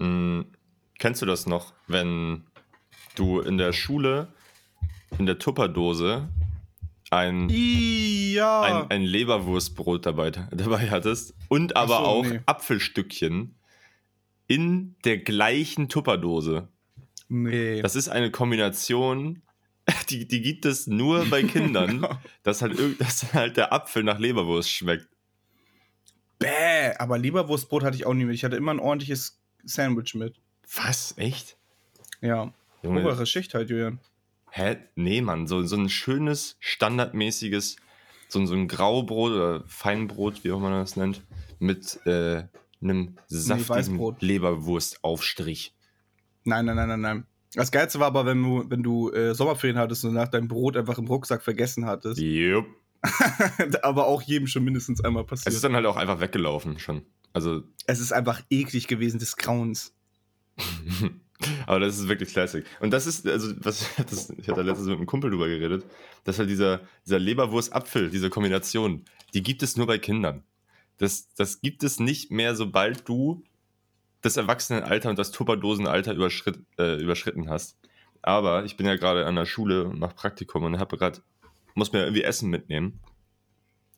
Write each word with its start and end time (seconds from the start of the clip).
mh, 0.00 0.44
kennst 0.98 1.22
du 1.22 1.26
das 1.26 1.46
noch, 1.46 1.72
wenn 1.86 2.44
du 3.14 3.40
in 3.40 3.58
der 3.58 3.72
Schule 3.72 4.32
in 5.18 5.26
der 5.26 5.38
Tupperdose 5.38 6.28
ein, 7.10 7.48
Ja. 7.50 8.60
ein, 8.62 8.90
ein 8.90 9.02
Leberwurstbrot 9.02 10.06
dabei, 10.06 10.30
dabei 10.30 10.90
hattest 10.90 11.34
und 11.48 11.74
aber 11.76 11.96
so, 11.98 12.04
auch 12.04 12.24
nee. 12.24 12.40
Apfelstückchen 12.46 13.54
in 14.46 14.94
der 15.04 15.18
gleichen 15.18 15.88
Tupperdose. 15.88 16.68
nee. 17.28 17.80
Das 17.82 17.96
ist 17.96 18.08
eine 18.08 18.30
Kombination, 18.30 19.42
die, 20.10 20.28
die 20.28 20.40
gibt 20.40 20.64
es 20.66 20.86
nur 20.86 21.24
bei 21.26 21.42
Kindern, 21.42 22.06
dass, 22.44 22.62
halt, 22.62 22.78
dass 23.00 23.32
halt 23.34 23.56
der 23.56 23.72
Apfel 23.72 24.04
nach 24.04 24.18
Leberwurst 24.20 24.70
schmeckt. 24.70 25.08
Bäh, 26.38 26.94
aber 26.98 27.18
Leberwurstbrot 27.18 27.82
hatte 27.82 27.96
ich 27.96 28.06
auch 28.06 28.14
nie 28.14 28.24
mit. 28.24 28.34
Ich 28.34 28.44
hatte 28.44 28.56
immer 28.56 28.72
ein 28.72 28.78
ordentliches 28.80 29.39
Sandwich 29.64 30.14
mit. 30.14 30.40
Was? 30.76 31.14
Echt? 31.16 31.56
Ja. 32.20 32.52
Junge, 32.82 33.00
Obere 33.00 33.26
Schicht 33.26 33.54
halt, 33.54 33.70
Julian. 33.70 33.98
Hä? 34.50 34.76
Nee, 34.94 35.20
Mann. 35.20 35.46
So, 35.46 35.62
so 35.64 35.76
ein 35.76 35.88
schönes, 35.88 36.56
standardmäßiges, 36.60 37.76
so, 38.28 38.38
ein- 38.40 38.46
so 38.46 38.54
ein 38.54 38.68
Graubrot 38.68 39.32
oder 39.32 39.64
Feinbrot, 39.66 40.44
wie 40.44 40.52
auch 40.52 40.60
man 40.60 40.72
das 40.72 40.96
nennt, 40.96 41.22
mit 41.58 41.98
äh, 42.06 42.44
einem 42.82 43.16
saftigen 43.28 43.68
Weißbrot. 43.68 44.22
Leberwurstaufstrich. 44.22 45.74
Nein, 46.44 46.64
nein, 46.66 46.76
nein, 46.76 46.88
nein, 46.88 47.00
nein. 47.00 47.26
Das 47.54 47.70
Geilste 47.72 47.98
war 48.00 48.06
aber, 48.06 48.26
wenn 48.26 48.42
du, 48.42 48.64
wenn 48.68 48.82
du 48.82 49.10
äh, 49.12 49.34
Sommerferien 49.34 49.76
hattest 49.78 50.04
und 50.04 50.14
nach 50.14 50.28
deinem 50.28 50.48
Brot 50.48 50.76
einfach 50.76 50.98
im 50.98 51.06
Rucksack 51.06 51.42
vergessen 51.42 51.84
hattest. 51.86 52.20
Jupp. 52.20 52.66
aber 53.82 54.06
auch 54.06 54.22
jedem 54.22 54.46
schon 54.46 54.62
mindestens 54.64 55.02
einmal 55.02 55.22
Es 55.24 55.28
passiert. 55.28 55.54
ist 55.54 55.64
dann 55.64 55.74
halt 55.74 55.86
auch 55.86 55.96
einfach 55.96 56.20
weggelaufen 56.20 56.78
schon. 56.78 57.02
Also, 57.32 57.62
es 57.86 58.00
ist 58.00 58.12
einfach 58.12 58.42
eklig 58.50 58.86
gewesen 58.88 59.18
des 59.18 59.36
Grauens. 59.36 59.94
aber 61.66 61.80
das 61.80 61.98
ist 61.98 62.08
wirklich 62.08 62.30
Classic. 62.30 62.64
Und 62.80 62.90
das 62.90 63.06
ist, 63.06 63.26
also, 63.26 63.52
was 63.64 63.82
ich 63.82 63.88
hatte, 63.98 64.10
das- 64.10 64.30
ich 64.30 64.48
hatte 64.48 64.62
letztens 64.62 64.88
mit 64.88 64.96
einem 64.98 65.06
Kumpel 65.06 65.30
drüber 65.30 65.48
geredet, 65.48 65.84
dass 66.24 66.38
halt 66.38 66.50
dieser, 66.50 66.80
dieser 67.06 67.18
Leberwurst-Apfel, 67.18 68.10
diese 68.10 68.30
Kombination, 68.30 69.04
die 69.34 69.42
gibt 69.42 69.62
es 69.62 69.76
nur 69.76 69.86
bei 69.86 69.98
Kindern. 69.98 70.42
Das, 70.98 71.32
das 71.34 71.60
gibt 71.60 71.82
es 71.82 71.98
nicht 71.98 72.30
mehr, 72.30 72.54
sobald 72.54 73.08
du 73.08 73.42
das 74.20 74.36
Erwachsenenalter 74.36 75.08
und 75.08 75.18
das 75.18 75.30
Tupperdosenalter 75.30 76.12
überschritt, 76.12 76.58
äh, 76.78 77.00
überschritten 77.00 77.48
hast. 77.48 77.78
Aber 78.20 78.66
ich 78.66 78.76
bin 78.76 78.84
ja 78.84 78.96
gerade 78.96 79.24
an 79.24 79.34
der 79.36 79.46
Schule 79.46 79.84
und 79.84 79.98
mache 79.98 80.14
Praktikum 80.14 80.64
und 80.64 80.78
habe 80.78 80.98
gerade, 80.98 81.20
muss 81.74 81.92
mir 81.92 82.00
irgendwie 82.00 82.22
Essen 82.22 82.50
mitnehmen. 82.50 83.00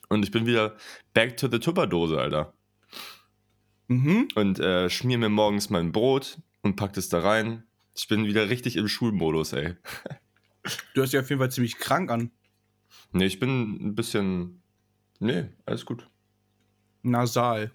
Und 0.08 0.22
ich 0.22 0.30
bin 0.30 0.46
wieder 0.46 0.76
back 1.12 1.36
to 1.38 1.48
the 1.50 1.58
Tupperdose, 1.58 2.20
Alter. 2.20 2.52
Mhm. 3.92 4.28
Und 4.34 4.58
äh, 4.58 4.88
schmier 4.88 5.18
mir 5.18 5.28
morgens 5.28 5.68
mein 5.68 5.92
Brot 5.92 6.38
und 6.62 6.76
pack 6.76 6.94
das 6.94 7.08
da 7.08 7.20
rein. 7.20 7.64
Ich 7.94 8.08
bin 8.08 8.24
wieder 8.24 8.48
richtig 8.48 8.76
im 8.76 8.88
Schulmodus, 8.88 9.52
ey. 9.52 9.74
Du 10.94 11.02
hast 11.02 11.12
dich 11.12 11.20
auf 11.20 11.28
jeden 11.28 11.40
Fall 11.40 11.50
ziemlich 11.50 11.76
krank 11.76 12.10
an. 12.10 12.30
Nee, 13.12 13.26
ich 13.26 13.38
bin 13.38 13.88
ein 13.88 13.94
bisschen. 13.94 14.62
Nee, 15.18 15.48
alles 15.66 15.84
gut. 15.84 16.08
Nasal. 17.02 17.70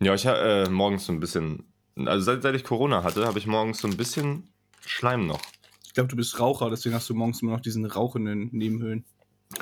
Ja, 0.00 0.14
ich 0.14 0.26
habe 0.26 0.38
äh, 0.38 0.68
morgens 0.70 1.06
so 1.06 1.12
ein 1.12 1.20
bisschen. 1.20 1.64
Also 1.96 2.24
seit, 2.24 2.42
seit 2.42 2.54
ich 2.54 2.64
Corona 2.64 3.02
hatte, 3.02 3.26
habe 3.26 3.38
ich 3.38 3.46
morgens 3.46 3.78
so 3.78 3.88
ein 3.88 3.96
bisschen 3.96 4.48
Schleim 4.86 5.26
noch. 5.26 5.40
Ich 5.84 5.92
glaube, 5.92 6.08
du 6.08 6.16
bist 6.16 6.38
Raucher, 6.38 6.70
deswegen 6.70 6.94
hast 6.94 7.08
du 7.10 7.14
morgens 7.14 7.42
immer 7.42 7.52
noch 7.52 7.60
diesen 7.60 7.84
Rauch 7.86 8.16
in 8.16 8.26
den 8.26 8.48
Nebenhöhlen. 8.52 9.04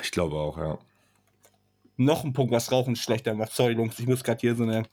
Ich 0.01 0.11
glaube 0.11 0.35
auch, 0.35 0.57
ja. 0.57 0.77
Noch 1.97 2.23
ein 2.23 2.33
Punkt, 2.33 2.51
was 2.51 2.71
Rauchen 2.71 2.95
schlechter 2.95 3.33
macht. 3.33 3.53
Sorry, 3.53 3.73
Jungs, 3.73 3.99
ich 3.99 4.07
muss 4.07 4.23
gerade 4.23 4.41
hier 4.41 4.55
so 4.55 4.63
eine 4.63 4.83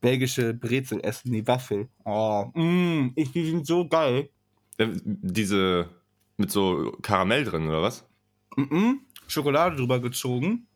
belgische 0.00 0.54
Brezel 0.54 1.00
essen, 1.00 1.32
die 1.32 1.46
Waffel. 1.46 1.88
Oh, 2.04 2.50
mm, 2.54 3.12
ich, 3.14 3.32
die 3.32 3.50
sind 3.50 3.66
so 3.66 3.88
geil. 3.88 4.30
Diese 4.78 5.88
mit 6.36 6.50
so 6.50 6.92
Karamell 7.02 7.44
drin, 7.44 7.68
oder 7.68 7.82
was? 7.82 8.04
Mhm. 8.56 9.00
Schokolade 9.26 9.76
drüber 9.76 10.00
gezogen. 10.00 10.66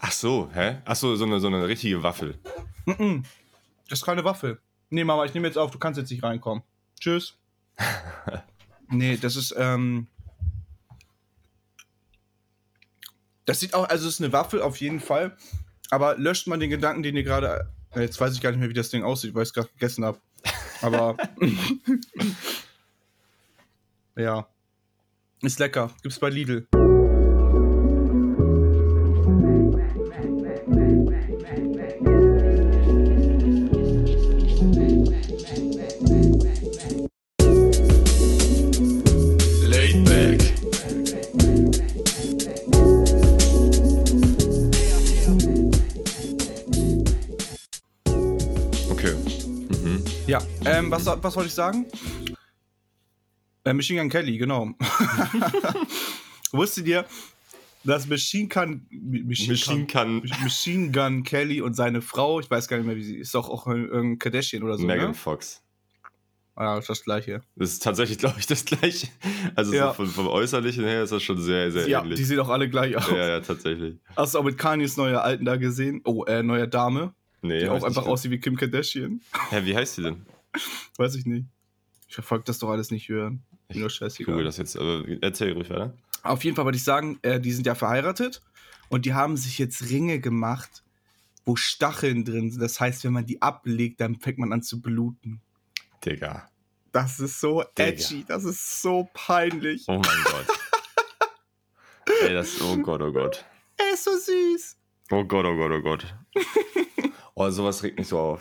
Ach 0.00 0.12
so, 0.12 0.50
hä? 0.52 0.78
Ach 0.84 0.96
so, 0.96 1.16
so 1.16 1.24
eine, 1.24 1.40
so 1.40 1.46
eine 1.46 1.66
richtige 1.66 2.02
Waffel. 2.02 2.38
Mhm. 2.86 3.24
Das 3.88 4.00
ist 4.00 4.04
keine 4.04 4.24
Waffel. 4.24 4.60
Nee, 4.90 5.04
Mama, 5.04 5.24
ich 5.24 5.34
nehme 5.34 5.46
jetzt 5.46 5.58
auf, 5.58 5.70
du 5.70 5.78
kannst 5.78 5.98
jetzt 5.98 6.10
nicht 6.10 6.22
reinkommen. 6.22 6.62
Tschüss. 7.00 7.36
nee, 8.88 9.16
das 9.16 9.36
ist, 9.36 9.54
ähm. 9.56 10.06
Das 13.44 13.60
sieht 13.60 13.74
auch, 13.74 13.88
also 13.88 14.08
es 14.08 14.14
ist 14.14 14.20
eine 14.20 14.32
Waffel 14.32 14.60
auf 14.60 14.76
jeden 14.78 15.00
Fall. 15.00 15.36
Aber 15.90 16.16
löscht 16.18 16.46
man 16.46 16.60
den 16.60 16.70
Gedanken, 16.70 17.02
den 17.02 17.16
ihr 17.16 17.22
gerade. 17.22 17.68
äh, 17.94 18.00
Jetzt 18.02 18.20
weiß 18.20 18.34
ich 18.34 18.40
gar 18.40 18.50
nicht 18.50 18.60
mehr, 18.60 18.68
wie 18.68 18.74
das 18.74 18.90
Ding 18.90 19.02
aussieht, 19.02 19.34
weil 19.34 19.42
ich 19.42 19.48
es 19.50 19.54
gerade 19.54 19.68
gegessen 19.68 20.04
habe. 20.04 20.18
Aber. 20.82 21.16
ja. 24.16 24.46
Ist 25.42 25.58
lecker. 25.58 25.90
Gibt's 26.02 26.18
bei 26.18 26.30
Lidl. 26.30 26.66
Ähm, 50.66 50.90
was, 50.90 51.06
was 51.06 51.36
wollte 51.36 51.48
ich 51.48 51.54
sagen? 51.54 51.86
Äh, 53.64 53.72
Machine 53.72 54.00
Gun 54.00 54.08
Kelly, 54.10 54.38
genau. 54.38 54.70
Wusstet 56.52 56.86
ihr, 56.86 57.04
dass 57.84 58.06
Machine 58.06 58.48
Gun, 58.48 58.86
Machine, 58.90 59.52
Machine 59.52 59.86
Gun, 59.86 60.22
Machine 60.42 60.90
Gun 60.92 61.22
Kelly 61.22 61.60
und 61.60 61.74
seine 61.74 62.02
Frau, 62.02 62.40
ich 62.40 62.50
weiß 62.50 62.68
gar 62.68 62.76
nicht 62.78 62.86
mehr, 62.86 62.96
wie 62.96 63.02
sie 63.04 63.16
ist, 63.16 63.34
doch 63.34 63.48
auch 63.48 63.66
irgendein 63.66 64.18
Kardashian 64.18 64.62
oder 64.62 64.78
so, 64.78 64.86
Megan 64.86 65.08
ne? 65.08 65.14
Fox. 65.14 65.62
Ah, 66.58 66.78
ist 66.78 66.88
das 66.88 67.04
gleiche. 67.04 67.42
Das 67.56 67.70
ist 67.74 67.82
tatsächlich, 67.82 68.16
glaube 68.16 68.36
ich, 68.38 68.46
das 68.46 68.64
gleiche. 68.64 69.08
Also 69.54 69.74
Ja. 69.74 69.88
so 69.88 69.94
vom, 69.94 70.06
vom 70.06 70.26
Äußerlichen 70.28 70.84
her 70.84 71.02
ist 71.02 71.12
das 71.12 71.22
schon 71.22 71.38
sehr, 71.38 71.70
sehr 71.70 71.86
Ja, 71.86 72.00
ähnlich. 72.02 72.16
die 72.16 72.24
sehen 72.24 72.40
auch 72.40 72.48
alle 72.48 72.70
gleich 72.70 72.96
aus. 72.96 73.10
ja, 73.10 73.28
ja, 73.28 73.40
tatsächlich. 73.40 73.96
Hast 74.16 74.34
du 74.34 74.38
auch 74.38 74.42
mit 74.44 74.56
Kanyes 74.56 74.96
neuer 74.96 75.20
Alten 75.22 75.44
da 75.44 75.56
gesehen? 75.56 76.00
Oh, 76.04 76.24
äh, 76.24 76.42
neuer 76.42 76.66
Dame, 76.66 77.12
Nee, 77.42 77.58
die 77.60 77.68
auch 77.68 77.84
einfach 77.84 78.06
aussieht 78.06 78.30
wie 78.30 78.38
Kim 78.40 78.56
Kardashian. 78.56 79.20
gesehen. 79.20 79.50
Hä, 79.50 79.60
wie 79.64 79.76
heißt 79.76 79.98
die 79.98 80.02
denn? 80.04 80.26
Weiß 80.96 81.14
ich 81.14 81.26
nicht. 81.26 81.46
Ich 82.08 82.14
verfolge 82.14 82.44
das 82.44 82.58
doch 82.58 82.70
alles 82.70 82.90
nicht 82.90 83.08
hören. 83.08 83.42
Mir 83.68 83.80
nur 83.80 83.88
Ich 83.88 83.94
scheißegal. 83.94 84.32
google 84.34 84.44
das 84.44 84.56
jetzt, 84.58 84.76
aber 84.76 85.04
erzähl 85.22 85.52
ruhig 85.52 85.70
weiter. 85.70 85.92
Auf 86.22 86.44
jeden 86.44 86.56
Fall 86.56 86.64
wollte 86.64 86.76
ich 86.78 86.84
sagen, 86.84 87.18
äh, 87.22 87.40
die 87.40 87.52
sind 87.52 87.66
ja 87.66 87.74
verheiratet 87.74 88.42
und 88.88 89.04
die 89.06 89.14
haben 89.14 89.36
sich 89.36 89.58
jetzt 89.58 89.90
Ringe 89.90 90.20
gemacht, 90.20 90.84
wo 91.44 91.56
Stacheln 91.56 92.24
drin 92.24 92.50
sind. 92.50 92.60
Das 92.60 92.80
heißt, 92.80 93.04
wenn 93.04 93.12
man 93.12 93.26
die 93.26 93.42
ablegt, 93.42 94.00
dann 94.00 94.16
fängt 94.20 94.38
man 94.38 94.52
an 94.52 94.62
zu 94.62 94.80
bluten. 94.80 95.40
Digga. 96.04 96.48
Das 96.92 97.20
ist 97.20 97.40
so 97.40 97.62
Digga. 97.76 97.88
edgy, 97.90 98.24
das 98.26 98.44
ist 98.44 98.80
so 98.82 99.08
peinlich. 99.12 99.84
Oh 99.88 99.98
mein 99.98 100.24
Gott. 100.24 100.46
Ey, 102.22 102.32
das, 102.32 102.60
oh 102.62 102.76
Gott, 102.78 103.02
oh 103.02 103.12
Gott. 103.12 103.44
Er 103.76 103.92
ist 103.94 104.04
so 104.04 104.12
süß. 104.16 104.76
Oh 105.10 105.24
Gott, 105.24 105.44
oh 105.44 105.54
Gott, 105.56 105.72
oh 105.72 105.82
Gott. 105.82 106.14
Oh, 107.38 107.50
sowas 107.50 107.82
regt 107.82 107.98
mich 107.98 108.08
so 108.08 108.18
auf. 108.18 108.40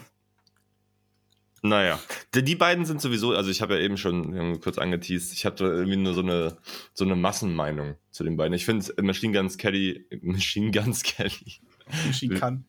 Naja, 1.68 2.00
die, 2.36 2.44
die 2.44 2.56
beiden 2.56 2.86
sind 2.86 3.02
sowieso, 3.02 3.34
also 3.34 3.50
ich 3.50 3.62
habe 3.62 3.76
ja 3.76 3.81
eben 3.81 3.98
schon 3.98 4.59
kurz 4.62 4.78
angeteased, 4.78 5.34
ich 5.34 5.46
hatte 5.46 5.66
irgendwie 5.66 5.98
nur 5.98 6.14
so 6.14 6.22
eine, 6.22 6.58
so 6.94 7.06
eine 7.06 7.16
Massenmeinung 7.16 7.96
zu 8.12 8.24
den 8.24 8.38
beiden. 8.38 8.53
Ich 8.53 8.66
finde 8.66 8.86
Machine 9.02 9.34
Guns 9.34 9.58
Kelly, 9.58 10.06
Machine 10.22 10.70
Guns 10.70 11.02
Kelly, 11.02 11.59
Machine 12.06 12.36
kann. 12.36 12.66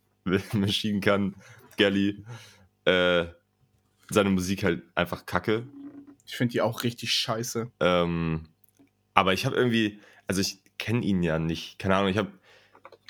Machine 0.53 1.01
Gun 1.01 1.37
Kelly, 1.77 2.25
äh, 2.85 3.27
seine 4.09 4.31
Musik 4.31 4.65
halt 4.65 4.83
einfach 4.95 5.27
kacke. 5.27 5.67
Ich 6.25 6.37
finde 6.37 6.53
die 6.53 6.63
auch 6.63 6.83
richtig 6.83 7.13
scheiße. 7.13 7.71
Ähm, 7.81 8.49
aber 9.15 9.35
ich 9.35 9.47
habe 9.47 9.57
irgendwie, 9.57 10.01
also 10.27 10.41
ich 10.41 10.59
kenne 10.79 11.05
ihn 11.05 11.23
ja 11.23 11.39
nicht. 11.39 11.79
Keine 11.79 11.97
Ahnung, 11.97 12.11
ich 12.11 12.19
habe, 12.19 12.33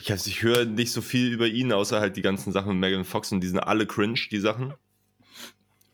ich, 0.01 0.11
ich 0.11 0.43
höre 0.43 0.65
nicht 0.65 0.93
so 0.93 1.01
viel 1.01 1.33
über 1.33 1.47
ihn, 1.47 1.73
außer 1.73 2.01
halt 2.01 2.17
die 2.17 2.23
ganzen 2.23 2.53
Sachen 2.53 2.73
mit 2.73 2.81
Megan 2.81 3.05
Fox 3.05 3.33
und 3.33 3.41
die 3.41 3.49
sind 3.49 3.61
alle 3.61 3.87
cringe, 3.87 4.21
die 4.31 4.41
Sachen. 4.41 4.75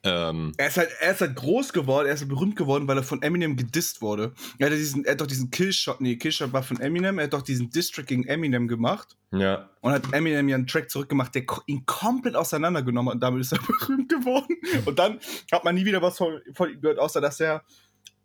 Ähm, 0.04 0.52
Er 0.56 0.66
ist, 0.66 0.76
halt, 0.76 0.90
er 1.00 1.12
ist 1.12 1.20
halt 1.20 1.36
groß 1.36 1.72
geworden, 1.72 2.08
er 2.08 2.14
ist 2.14 2.20
halt 2.20 2.28
berühmt 2.28 2.56
geworden, 2.56 2.88
weil 2.88 2.96
er 2.96 3.04
von 3.04 3.22
Eminem 3.22 3.56
gedisst 3.56 4.02
wurde. 4.02 4.34
Er 4.58 4.66
hat, 4.66 4.76
diesen, 4.76 5.04
er 5.04 5.12
hat 5.12 5.20
doch 5.20 5.28
diesen 5.28 5.50
Killshot, 5.50 6.00
nee, 6.00 6.16
Killshot 6.16 6.52
war 6.52 6.64
von 6.64 6.80
Eminem, 6.80 7.18
er 7.18 7.24
hat 7.24 7.32
doch 7.32 7.42
diesen 7.42 7.70
District 7.70 8.04
gegen 8.06 8.24
Eminem 8.26 8.66
gemacht. 8.66 9.16
ja, 9.30 9.70
Und 9.80 9.92
hat 9.92 10.12
Eminem 10.12 10.48
ja 10.48 10.56
einen 10.56 10.66
Track 10.66 10.90
zurückgemacht, 10.90 11.34
der 11.36 11.44
ihn 11.66 11.86
komplett 11.86 12.34
auseinandergenommen 12.34 13.10
hat 13.10 13.14
und 13.14 13.20
damit 13.20 13.42
ist 13.42 13.52
er 13.52 13.58
berühmt 13.66 14.08
geworden. 14.08 14.56
Und 14.84 14.98
dann 14.98 15.20
hat 15.52 15.64
man 15.64 15.74
nie 15.76 15.84
wieder 15.84 16.02
was 16.02 16.18
von, 16.18 16.40
von 16.54 16.68
ihm 16.68 16.80
gehört, 16.80 16.98
außer 16.98 17.20
dass 17.20 17.38
er, 17.38 17.62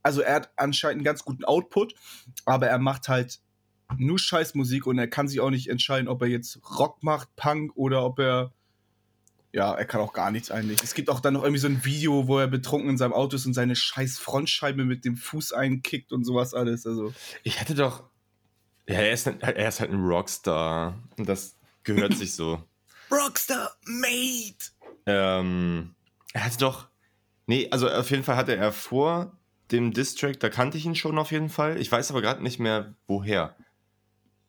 also 0.02 0.22
er 0.22 0.36
hat 0.36 0.50
anscheinend 0.56 0.98
einen 0.98 1.06
ganz 1.06 1.24
guten 1.24 1.46
Output, 1.46 1.94
aber 2.46 2.68
er 2.68 2.80
macht 2.80 3.08
halt 3.08 3.40
nur 3.98 4.18
Scheißmusik 4.18 4.88
und 4.88 4.98
er 4.98 5.08
kann 5.08 5.28
sich 5.28 5.40
auch 5.40 5.52
nicht 5.52 5.70
entscheiden, 5.70 6.08
ob 6.08 6.22
er 6.24 6.28
jetzt 6.28 6.60
Rock 6.80 7.04
macht, 7.04 7.36
Punk 7.36 7.72
oder 7.76 8.04
ob 8.04 8.20
er 8.20 8.52
ja, 9.54 9.74
er 9.74 9.86
kann 9.86 10.02
auch 10.02 10.14
gar 10.14 10.32
nichts 10.32 10.52
eigentlich. 10.52 10.84
Es 10.84 10.94
gibt 10.94 11.10
auch 11.10 11.20
dann 11.20 11.34
noch 11.34 11.44
irgendwie 11.44 11.62
so 11.62 11.68
ein 11.68 11.84
Video, 11.86 12.28
wo 12.28 12.38
er 12.40 12.48
betrunken 12.48 12.90
in 12.90 12.98
seinem 12.98 13.14
Auto 13.14 13.36
ist 13.36 13.46
und 13.46 13.54
seine 13.54 13.76
scheiß 13.76 14.20
Frontscheibe 14.20 14.86
mit 14.86 15.06
dem 15.06 15.16
Fuß 15.16 15.54
einkickt 15.54 16.12
und 16.12 16.26
sowas 16.26 16.54
alles. 16.54 16.86
Also. 16.86 17.14
Ich 17.44 17.60
hatte 17.60 17.76
doch. 17.76 18.04
Ja, 18.88 18.96
er 18.96 19.12
ist, 19.12 19.28
er 19.28 19.68
ist 19.68 19.80
halt 19.80 19.92
ein 19.92 20.06
Rockstar. 20.06 21.02
Und 21.18 21.28
das 21.28 21.58
gehört 21.84 22.16
sich 22.16 22.36
so. 22.36 22.62
Rockstar, 23.12 23.72
Mate! 23.86 24.72
Ähm, 25.06 25.96
er 26.34 26.46
hatte 26.46 26.58
doch. 26.58 26.90
Nee, 27.46 27.70
also 27.72 27.90
auf 27.90 28.10
jeden 28.12 28.24
Fall 28.24 28.36
hatte 28.36 28.56
er 28.56 28.74
vor 28.74 29.38
dem 29.72 29.94
Distrack, 29.94 30.40
da 30.40 30.50
kannte 30.50 30.78
ich 30.78 30.86
ihn 30.86 30.96
schon 30.96 31.18
auf 31.18 31.32
jeden 31.32 31.50
Fall. 31.50 31.80
Ich 31.80 31.92
weiß 31.92 32.12
aber 32.12 32.22
gerade 32.22 32.44
nicht 32.44 32.60
mehr, 32.60 32.96
woher. 33.08 33.56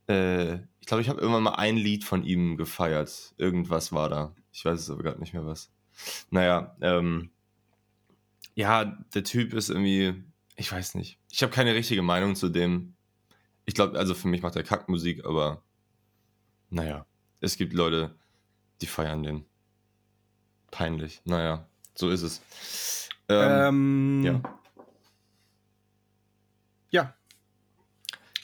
Äh, 0.06 0.58
glaube, 0.88 1.02
ich 1.02 1.08
habe 1.08 1.20
irgendwann 1.20 1.42
mal 1.42 1.54
ein 1.54 1.76
Lied 1.76 2.04
von 2.04 2.24
ihm 2.24 2.56
gefeiert. 2.56 3.34
Irgendwas 3.36 3.92
war 3.92 4.08
da. 4.08 4.34
Ich 4.52 4.64
weiß 4.64 4.80
es 4.80 4.90
aber 4.90 5.02
gerade 5.02 5.20
nicht 5.20 5.34
mehr 5.34 5.46
was. 5.46 5.70
Naja, 6.30 6.76
ähm, 6.80 7.30
ja, 8.54 8.84
der 9.14 9.22
Typ 9.22 9.52
ist 9.52 9.68
irgendwie, 9.68 10.24
ich 10.56 10.72
weiß 10.72 10.94
nicht. 10.94 11.18
Ich 11.30 11.42
habe 11.42 11.52
keine 11.52 11.74
richtige 11.74 12.02
Meinung 12.02 12.34
zu 12.34 12.48
dem. 12.48 12.94
Ich 13.66 13.74
glaube, 13.74 13.98
also 13.98 14.14
für 14.14 14.28
mich 14.28 14.42
macht 14.42 14.56
er 14.56 14.62
Kackmusik, 14.62 15.24
aber 15.26 15.62
naja, 16.70 17.06
es 17.40 17.56
gibt 17.56 17.74
Leute, 17.74 18.16
die 18.80 18.86
feiern 18.86 19.22
den. 19.22 19.44
Peinlich. 20.70 21.20
Naja, 21.24 21.68
so 21.94 22.10
ist 22.10 22.22
es. 22.22 23.08
Ähm, 23.28 24.22
ja. 24.24 24.42
Ja. 26.90 27.17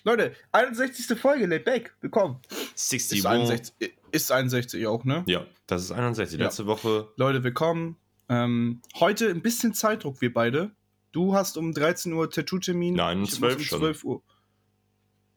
Leute, 0.06 0.34
61. 0.52 1.18
Folge, 1.18 1.46
Laid 1.46 1.64
Back, 1.64 1.94
willkommen. 2.02 2.38
60 2.74 3.20
ist 3.20 3.24
61, 3.26 3.94
ist 4.12 4.30
61 4.30 4.86
auch, 4.86 5.02
ne? 5.04 5.24
Ja, 5.26 5.46
das 5.66 5.82
ist 5.84 5.92
61. 5.92 6.38
Letzte 6.38 6.64
ja. 6.64 6.68
Woche. 6.68 7.08
Leute, 7.16 7.42
willkommen. 7.42 7.96
Ähm, 8.28 8.82
heute 9.00 9.30
ein 9.30 9.40
bisschen 9.40 9.72
Zeitdruck, 9.72 10.20
wir 10.20 10.30
beide. 10.30 10.72
Du 11.12 11.34
hast 11.34 11.56
um 11.56 11.72
13 11.72 12.12
Uhr 12.12 12.28
Tattoo-Termin. 12.28 12.96
Nein, 12.96 13.20
um 13.20 13.26
12 13.26 13.56
um 13.56 13.62
schon. 13.62 13.78
12 13.78 14.04
Uhr. 14.04 14.22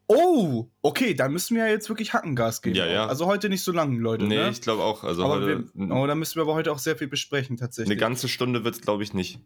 Oh, 0.06 0.66
okay, 0.82 1.14
da 1.14 1.30
müssen 1.30 1.56
wir 1.56 1.64
ja 1.64 1.70
jetzt 1.70 1.88
wirklich 1.88 2.12
Hackengas 2.12 2.60
geben. 2.60 2.76
Ja, 2.76 2.84
ja. 2.84 3.06
Also 3.06 3.24
heute 3.24 3.48
nicht 3.48 3.64
so 3.64 3.72
lang, 3.72 3.96
Leute. 3.98 4.26
Nee, 4.26 4.36
ne? 4.36 4.50
ich 4.50 4.60
glaube 4.60 4.82
auch. 4.82 5.02
Also 5.02 5.24
aber 5.24 5.36
heute, 5.36 5.64
wir, 5.72 5.90
oh, 5.96 6.06
da 6.06 6.14
müssen 6.14 6.36
wir 6.36 6.42
aber 6.42 6.52
heute 6.52 6.72
auch 6.72 6.78
sehr 6.78 6.96
viel 6.98 7.08
besprechen, 7.08 7.56
tatsächlich. 7.56 7.92
Eine 7.92 8.00
ganze 8.00 8.28
Stunde 8.28 8.64
wird 8.64 8.74
es, 8.74 8.82
glaube 8.82 9.02
ich, 9.02 9.14
nicht. 9.14 9.40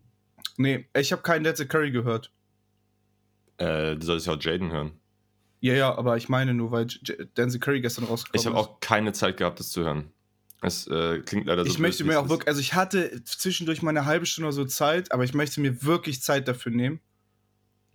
Nee, 0.56 0.88
ich 0.98 1.12
habe 1.12 1.22
keinen 1.22 1.44
Dead 1.44 1.68
Curry 1.68 1.92
gehört. 1.92 2.32
Äh, 3.58 3.94
du 3.94 4.04
solltest 4.04 4.26
ja 4.26 4.32
auch 4.32 4.42
Jaden 4.42 4.72
hören. 4.72 4.98
Ja, 5.62 5.74
ja, 5.74 5.96
aber 5.96 6.16
ich 6.16 6.28
meine 6.28 6.54
nur, 6.54 6.72
weil 6.72 6.88
Denzel 7.36 7.60
Curry 7.60 7.80
gestern 7.80 8.04
rausgekommen 8.04 8.34
ist. 8.34 8.42
Ich 8.42 8.46
habe 8.46 8.58
auch 8.58 8.80
keine 8.80 9.12
Zeit 9.12 9.36
gehabt, 9.36 9.60
das 9.60 9.70
zu 9.70 9.84
hören. 9.84 10.10
Es 10.60 10.88
äh, 10.88 11.20
klingt 11.20 11.46
leider 11.46 11.64
so. 11.64 11.70
Ich 11.70 11.78
möchte 11.78 12.02
mir 12.02 12.18
auch 12.18 12.28
wirklich, 12.28 12.48
also 12.48 12.60
ich 12.60 12.74
hatte 12.74 13.22
zwischendurch 13.24 13.80
mal 13.80 13.90
eine 13.90 14.04
halbe 14.04 14.26
Stunde 14.26 14.50
so 14.50 14.64
Zeit, 14.64 15.12
aber 15.12 15.22
ich 15.22 15.34
möchte 15.34 15.60
mir 15.60 15.84
wirklich 15.84 16.20
Zeit 16.20 16.48
dafür 16.48 16.72
nehmen. 16.72 17.00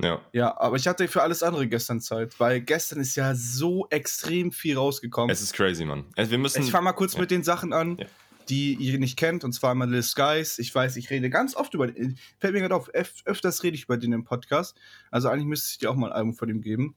Ja. 0.02 0.22
Ja, 0.32 0.58
aber 0.58 0.78
ich 0.78 0.88
hatte 0.88 1.10
für 1.10 1.22
alles 1.22 1.44
andere 1.44 1.68
gestern 1.68 2.00
Zeit, 2.00 2.40
weil 2.40 2.62
gestern 2.62 3.02
ist 3.02 3.18
ja 3.18 3.36
so 3.36 3.88
extrem 3.90 4.54
viel 4.54 4.78
rausgekommen. 4.78 5.30
Es 5.30 5.42
ist 5.42 5.54
crazy, 5.54 5.84
Mann. 5.84 6.06
Also 6.16 6.32
wir 6.32 6.38
müssen, 6.38 6.64
ich 6.64 6.72
fange 6.72 6.86
mal 6.86 6.94
kurz 6.94 7.16
ja. 7.16 7.20
mit 7.20 7.32
den 7.32 7.44
Sachen 7.44 7.74
an, 7.74 7.98
ja. 7.98 8.06
die 8.48 8.76
ihr 8.76 8.98
nicht 8.98 9.18
kennt, 9.18 9.44
und 9.44 9.52
zwar 9.52 9.72
einmal 9.72 9.90
Lil 9.90 10.04
Skies. 10.04 10.58
Ich 10.58 10.74
weiß, 10.74 10.96
ich 10.96 11.10
rede 11.10 11.30
ganz 11.30 11.54
oft 11.54 11.74
über 11.74 11.88
den, 11.88 12.18
fällt 12.40 12.54
mir 12.54 12.62
gerade 12.62 12.76
auf, 12.76 12.90
öf 12.94 13.14
öfters 13.26 13.64
rede 13.64 13.76
ich 13.76 13.86
über 13.86 13.98
den 13.98 14.14
im 14.14 14.24
Podcast. 14.24 14.78
Also 15.12 15.28
eigentlich 15.28 15.48
müsste 15.48 15.72
ich 15.72 15.78
dir 15.80 15.92
auch 15.92 15.96
mal 15.96 16.12
ein 16.12 16.14
Album 16.14 16.34
von 16.34 16.48
ihm 16.48 16.62
geben. 16.62 16.96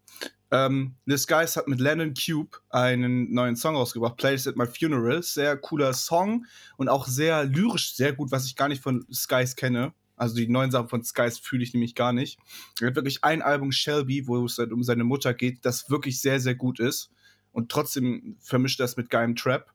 Ähm, 0.53 0.97
Skies 1.09 1.57
hat 1.57 1.69
mit 1.69 1.81
Lennon 1.81 2.15
Cube 2.15 2.59
einen 2.71 3.33
neuen 3.33 3.57
Song 3.57 3.77
rausgebracht, 3.77 4.17
Plays 4.17 4.47
at 4.47 4.57
My 4.57 4.67
Funeral. 4.67 5.23
Sehr 5.23 5.57
cooler 5.57 5.95
Song 5.95 6.47
und 6.77 6.89
auch 6.89 7.07
sehr 7.07 7.45
lyrisch, 7.45 7.95
sehr 7.95 8.13
gut, 8.13 8.33
was 8.33 8.47
ich 8.47 8.57
gar 8.57 8.69
nicht 8.69 8.83
von 8.83 9.07
Skies 9.13 9.57
kenne. 9.57 9.93
Also 10.17 10.35
die 10.35 10.49
neuen 10.49 10.71
Sachen 10.71 10.89
von 10.89 11.03
Skies 11.03 11.39
fühle 11.39 11.63
ich 11.63 11.73
nämlich 11.73 11.95
gar 11.95 12.13
nicht. 12.13 12.39
Er 12.81 12.89
hat 12.89 12.97
wirklich 12.97 13.25
ein 13.25 13.41
Album 13.41 13.73
Shelby, 13.73 14.27
wo 14.27 14.45
es 14.45 14.59
halt 14.59 14.73
um 14.73 14.83
seine 14.83 15.05
Mutter 15.05 15.33
geht, 15.33 15.65
das 15.65 15.89
wirklich 15.89 16.21
sehr, 16.21 16.41
sehr 16.41 16.55
gut 16.55 16.79
ist. 16.79 17.11
Und 17.53 17.71
trotzdem 17.71 18.37
vermischt 18.41 18.81
das 18.81 18.97
mit 18.97 19.09
geilem 19.09 19.35
Trap. 19.35 19.73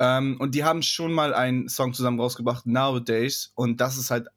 Ähm, 0.00 0.36
und 0.40 0.54
die 0.54 0.64
haben 0.64 0.82
schon 0.82 1.12
mal 1.12 1.32
einen 1.32 1.68
Song 1.68 1.94
zusammen 1.94 2.18
rausgebracht, 2.18 2.66
Nowadays. 2.66 3.52
Und 3.54 3.80
das 3.80 3.98
ist 3.98 4.10
halt 4.10 4.28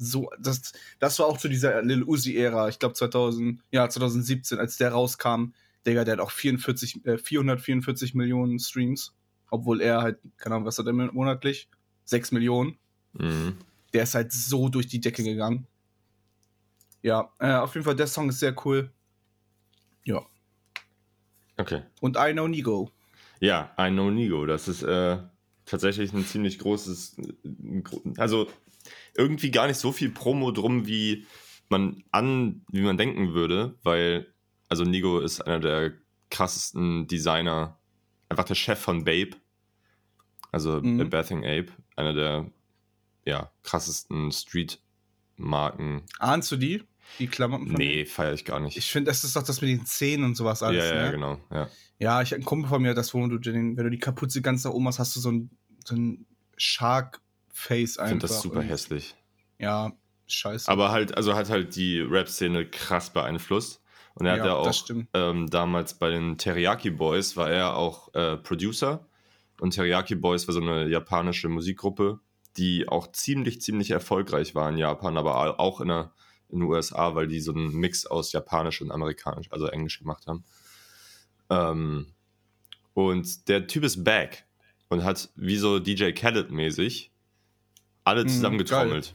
so, 0.00 0.30
das, 0.38 0.72
das 0.98 1.18
war 1.18 1.26
auch 1.26 1.38
zu 1.38 1.48
dieser 1.48 1.82
Lil 1.82 2.02
Uzi-Ära, 2.02 2.68
ich 2.68 2.78
glaube 2.78 2.94
2000, 2.94 3.60
ja, 3.70 3.88
2017, 3.88 4.58
als 4.58 4.76
der 4.76 4.92
rauskam. 4.92 5.52
Digga, 5.86 6.04
der 6.04 6.14
hat 6.14 6.20
auch 6.20 6.30
44, 6.30 7.06
äh, 7.06 7.18
444 7.18 8.14
Millionen 8.14 8.58
Streams. 8.58 9.14
Obwohl 9.50 9.80
er 9.80 10.02
halt, 10.02 10.18
keine 10.36 10.56
Ahnung, 10.56 10.66
was 10.66 10.78
hat 10.78 10.86
er 10.86 10.92
monatlich? 10.92 11.68
6 12.04 12.32
Millionen. 12.32 12.78
Mhm 13.12 13.56
der 13.92 14.04
ist 14.04 14.14
halt 14.14 14.32
so 14.32 14.68
durch 14.68 14.86
die 14.86 15.00
Decke 15.00 15.22
gegangen. 15.22 15.66
Ja, 17.02 17.32
äh, 17.38 17.54
auf 17.54 17.74
jeden 17.74 17.84
Fall, 17.84 17.96
der 17.96 18.06
Song 18.06 18.28
ist 18.28 18.40
sehr 18.40 18.54
cool. 18.64 18.90
Ja. 20.04 20.22
Okay. 21.56 21.82
Und 22.00 22.16
I 22.18 22.32
Know 22.32 22.46
Nigo. 22.46 22.90
Ja, 23.40 23.74
I 23.78 23.90
Know 23.90 24.10
Nigo. 24.10 24.46
Das 24.46 24.68
ist 24.68 24.82
äh, 24.82 25.18
tatsächlich 25.64 26.12
ein 26.12 26.24
ziemlich 26.24 26.58
großes. 26.58 27.16
Also 28.16 28.48
irgendwie 29.14 29.50
gar 29.50 29.66
nicht 29.66 29.78
so 29.78 29.92
viel 29.92 30.10
Promo 30.10 30.50
drum, 30.50 30.86
wie 30.86 31.26
man 31.68 32.02
an, 32.10 32.62
wie 32.70 32.82
man 32.82 32.96
denken 32.96 33.32
würde, 33.32 33.76
weil, 33.82 34.26
also 34.68 34.84
Nigo 34.84 35.20
ist 35.20 35.40
einer 35.40 35.60
der 35.60 35.92
krassesten 36.30 37.06
Designer, 37.06 37.78
einfach 38.28 38.44
der 38.44 38.54
Chef 38.54 38.78
von 38.78 39.04
Babe. 39.04 39.36
Also 40.52 40.80
mhm. 40.82 41.10
Bathing 41.10 41.44
Ape, 41.44 41.68
einer 41.96 42.12
der 42.12 42.50
ja, 43.24 43.52
krassesten 43.62 44.32
Street-Marken. 44.32 46.02
Ahnst 46.18 46.50
du 46.50 46.56
die? 46.56 46.82
Die 47.18 47.26
Klamotten 47.26 47.66
von 47.66 47.76
Nee, 47.76 48.04
feiere 48.04 48.34
ich 48.34 48.44
gar 48.44 48.60
nicht. 48.60 48.76
Ich 48.76 48.90
finde, 48.90 49.10
das 49.10 49.24
ist 49.24 49.36
doch 49.36 49.42
das 49.42 49.60
mit 49.60 49.70
den 49.70 49.84
Zähnen 49.84 50.24
und 50.24 50.36
sowas 50.36 50.62
alles. 50.62 50.84
Ja, 50.84 50.94
ja, 50.94 51.04
ne? 51.06 51.12
genau. 51.12 51.40
Ja, 51.50 51.68
ja 51.98 52.22
ich 52.22 52.34
ein 52.34 52.44
Kumpel 52.44 52.68
von 52.68 52.82
mir, 52.82 52.94
das, 52.94 53.14
wo 53.14 53.26
du 53.26 53.38
den, 53.38 53.76
wenn 53.76 53.84
du 53.84 53.90
die 53.90 53.98
Kapuze 53.98 54.42
ganz 54.42 54.64
nach 54.64 54.72
oben 54.72 54.86
hast, 54.86 54.98
hast 54.98 55.14
du 55.16 55.20
so 55.20 55.30
ein, 55.30 55.50
so 55.84 55.94
ein 55.96 56.26
Shark-Face 57.52 57.98
einfach. 57.98 58.04
Ich 58.04 58.10
finde 58.10 58.26
das 58.26 58.42
super 58.42 58.62
hässlich. 58.62 59.14
Ja, 59.58 59.92
scheiße. 60.26 60.70
Aber 60.70 60.90
halt, 60.90 61.16
also 61.16 61.34
hat 61.34 61.50
halt 61.50 61.76
die 61.76 62.00
Rap-Szene 62.00 62.66
krass 62.66 63.12
beeinflusst. 63.12 63.82
Und 64.14 64.26
er 64.26 64.36
ja, 64.36 64.42
hat 64.42 64.46
ja 64.46 64.54
auch 64.54 65.06
ähm, 65.14 65.48
damals 65.48 65.98
bei 65.98 66.10
den 66.10 66.36
Teriyaki 66.36 66.90
Boys 66.90 67.36
war 67.36 67.50
er 67.50 67.76
auch 67.76 68.12
äh, 68.14 68.36
Producer. 68.36 69.06
Und 69.60 69.74
Teriyaki 69.74 70.16
Boys 70.16 70.46
war 70.48 70.54
so 70.54 70.60
eine 70.60 70.88
japanische 70.88 71.48
Musikgruppe, 71.48 72.20
die 72.56 72.88
auch 72.88 73.12
ziemlich, 73.12 73.60
ziemlich 73.60 73.90
erfolgreich 73.90 74.54
war 74.54 74.68
in 74.68 74.78
Japan, 74.78 75.16
aber 75.16 75.60
auch 75.60 75.80
in, 75.80 75.88
der, 75.88 76.12
in 76.48 76.60
den 76.60 76.68
USA, 76.68 77.14
weil 77.14 77.28
die 77.28 77.40
so 77.40 77.52
einen 77.52 77.72
Mix 77.72 78.06
aus 78.06 78.32
Japanisch 78.32 78.80
und 78.80 78.90
Amerikanisch, 78.90 79.50
also 79.52 79.66
Englisch 79.66 80.00
gemacht 80.00 80.26
haben. 80.26 80.44
Ähm, 81.50 82.14
und 82.94 83.48
der 83.48 83.66
Typ 83.66 83.84
ist 83.84 84.02
back 84.02 84.46
und 84.88 85.04
hat 85.04 85.30
wie 85.36 85.56
so 85.56 85.78
DJ 85.78 86.10
Khaled-mäßig 86.10 87.09
alle 88.04 88.24
mhm, 88.24 88.28
zusammengetrommelt. 88.28 89.14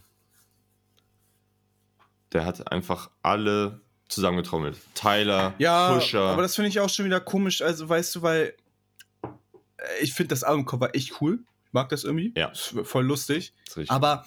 Der 2.31 2.45
hat 2.45 2.71
einfach 2.71 3.09
alle 3.21 3.81
zusammengetrommelt. 4.07 4.77
Tyler, 4.93 5.53
ja, 5.57 5.93
Pusher. 5.93 6.21
Aber 6.21 6.41
das 6.41 6.55
finde 6.55 6.69
ich 6.69 6.79
auch 6.79 6.89
schon 6.89 7.05
wieder 7.05 7.19
komisch. 7.19 7.61
Also, 7.61 7.87
weißt 7.87 8.15
du, 8.15 8.21
weil 8.21 8.53
äh, 9.23 9.29
ich 10.01 10.13
finde 10.13 10.29
das 10.29 10.43
Albumcover 10.43 10.95
echt 10.95 11.21
cool 11.21 11.39
mag 11.75 11.89
das 11.89 12.03
irgendwie. 12.03 12.33
Ja. 12.35 12.47
Ist 12.47 12.73
voll 12.83 13.05
lustig. 13.05 13.53
Aber 13.89 14.25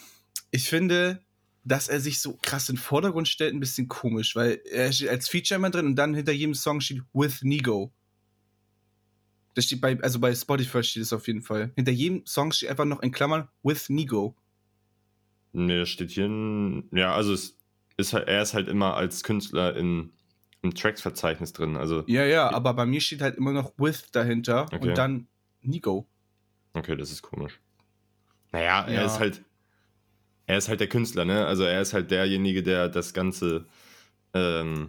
ich 0.52 0.68
finde, 0.68 1.24
dass 1.64 1.88
er 1.88 1.98
sich 1.98 2.20
so 2.20 2.38
krass 2.40 2.68
in 2.68 2.76
den 2.76 2.80
Vordergrund 2.80 3.26
stellt, 3.26 3.54
ein 3.54 3.60
bisschen 3.60 3.88
komisch, 3.88 4.36
weil 4.36 4.60
er 4.70 4.92
steht 4.92 5.08
als 5.08 5.28
Feature 5.28 5.56
immer 5.56 5.70
drin 5.70 5.86
und 5.86 5.96
dann 5.96 6.14
hinter 6.14 6.32
jedem 6.32 6.54
Song 6.54 6.80
steht 6.80 7.02
With 7.12 7.42
Nigo. 7.42 7.92
Das 9.54 9.64
steht 9.64 9.80
bei, 9.80 9.98
also 10.00 10.20
bei 10.20 10.32
Spotify 10.32 10.84
steht 10.84 11.02
es 11.02 11.12
auf 11.12 11.26
jeden 11.26 11.42
Fall. 11.42 11.72
Hinter 11.74 11.90
jedem 11.90 12.24
Song 12.26 12.52
steht 12.52 12.68
einfach 12.68 12.84
noch 12.84 13.02
in 13.02 13.10
Klammern 13.10 13.48
With 13.64 13.88
Nigo. 13.88 14.36
Ne, 15.52 15.86
steht 15.86 16.10
hier, 16.10 16.28
ja, 16.92 17.14
also 17.14 17.32
es 17.32 17.56
ist 17.96 18.12
halt, 18.12 18.28
er 18.28 18.42
ist 18.42 18.54
halt 18.54 18.68
immer 18.68 18.94
als 18.94 19.24
Künstler 19.24 19.76
in, 19.76 20.12
im 20.62 20.74
Tracks-Verzeichnis 20.74 21.52
drin. 21.52 21.76
Also, 21.76 22.04
ja, 22.06 22.24
ja, 22.24 22.50
aber 22.50 22.74
bei 22.74 22.86
mir 22.86 23.00
steht 23.00 23.22
halt 23.22 23.36
immer 23.36 23.52
noch 23.52 23.72
With 23.78 24.10
dahinter 24.12 24.66
okay. 24.72 24.88
und 24.88 24.98
dann 24.98 25.28
Nigo. 25.62 26.06
Okay, 26.74 26.96
das 26.96 27.10
ist 27.10 27.22
komisch. 27.22 27.60
Naja, 28.52 28.84
er 28.86 28.92
ja. 28.92 29.06
ist 29.06 29.18
halt. 29.18 29.44
Er 30.46 30.56
ist 30.56 30.68
halt 30.68 30.80
der 30.80 30.88
Künstler, 30.88 31.26
ne? 31.26 31.44
Also 31.46 31.64
er 31.64 31.82
ist 31.82 31.92
halt 31.92 32.10
derjenige, 32.10 32.62
der 32.62 32.88
das 32.88 33.12
Ganze. 33.12 33.66
Ähm 34.32 34.88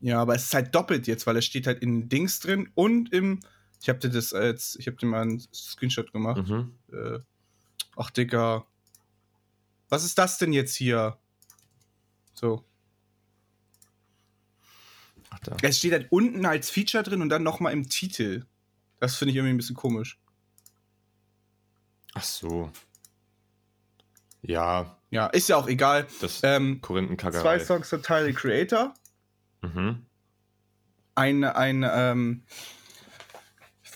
ja, 0.00 0.20
aber 0.20 0.34
es 0.34 0.44
ist 0.44 0.54
halt 0.54 0.74
doppelt 0.74 1.06
jetzt, 1.06 1.26
weil 1.26 1.36
er 1.36 1.42
steht 1.42 1.66
halt 1.66 1.80
in 1.80 2.08
Dings 2.08 2.40
drin 2.40 2.70
und 2.74 3.12
im. 3.12 3.40
Ich 3.80 3.88
hab 3.88 4.00
dir 4.00 4.10
das 4.10 4.34
als. 4.34 4.76
Ich 4.78 4.86
hab 4.88 4.98
dir 4.98 5.06
mal 5.06 5.22
einen 5.22 5.40
Screenshot 5.54 6.12
gemacht. 6.12 6.46
Mhm. 6.46 6.74
Äh, 6.92 7.20
ach, 7.96 8.10
Digga. 8.10 8.66
Was 9.90 10.04
ist 10.04 10.16
das 10.18 10.38
denn 10.38 10.52
jetzt 10.52 10.74
hier? 10.74 11.18
So. 12.32 12.64
Ach, 15.30 15.38
da. 15.40 15.56
Es 15.62 15.78
steht 15.78 15.92
halt 15.92 16.10
unten 16.10 16.46
als 16.46 16.70
Feature 16.70 17.02
drin 17.02 17.20
und 17.22 17.28
dann 17.28 17.42
nochmal 17.42 17.72
im 17.72 17.88
Titel. 17.88 18.46
Das 18.98 19.16
finde 19.16 19.30
ich 19.30 19.36
irgendwie 19.36 19.54
ein 19.54 19.56
bisschen 19.58 19.76
komisch. 19.76 20.18
Ach 22.14 22.22
so. 22.24 22.70
Ja, 24.42 24.96
Ja, 25.10 25.26
ist 25.26 25.48
ja 25.48 25.56
auch 25.56 25.68
egal. 25.68 26.06
das 26.20 26.40
Ähm, 26.42 26.80
Korinthenkackerei. 26.80 27.42
zwei 27.42 27.64
Songs 27.64 27.90
Tyler 27.90 28.32
Creator. 28.32 28.94
Mhm. 29.62 30.06
Ein, 31.14 31.44
ein, 31.44 31.84
ähm, 31.88 32.42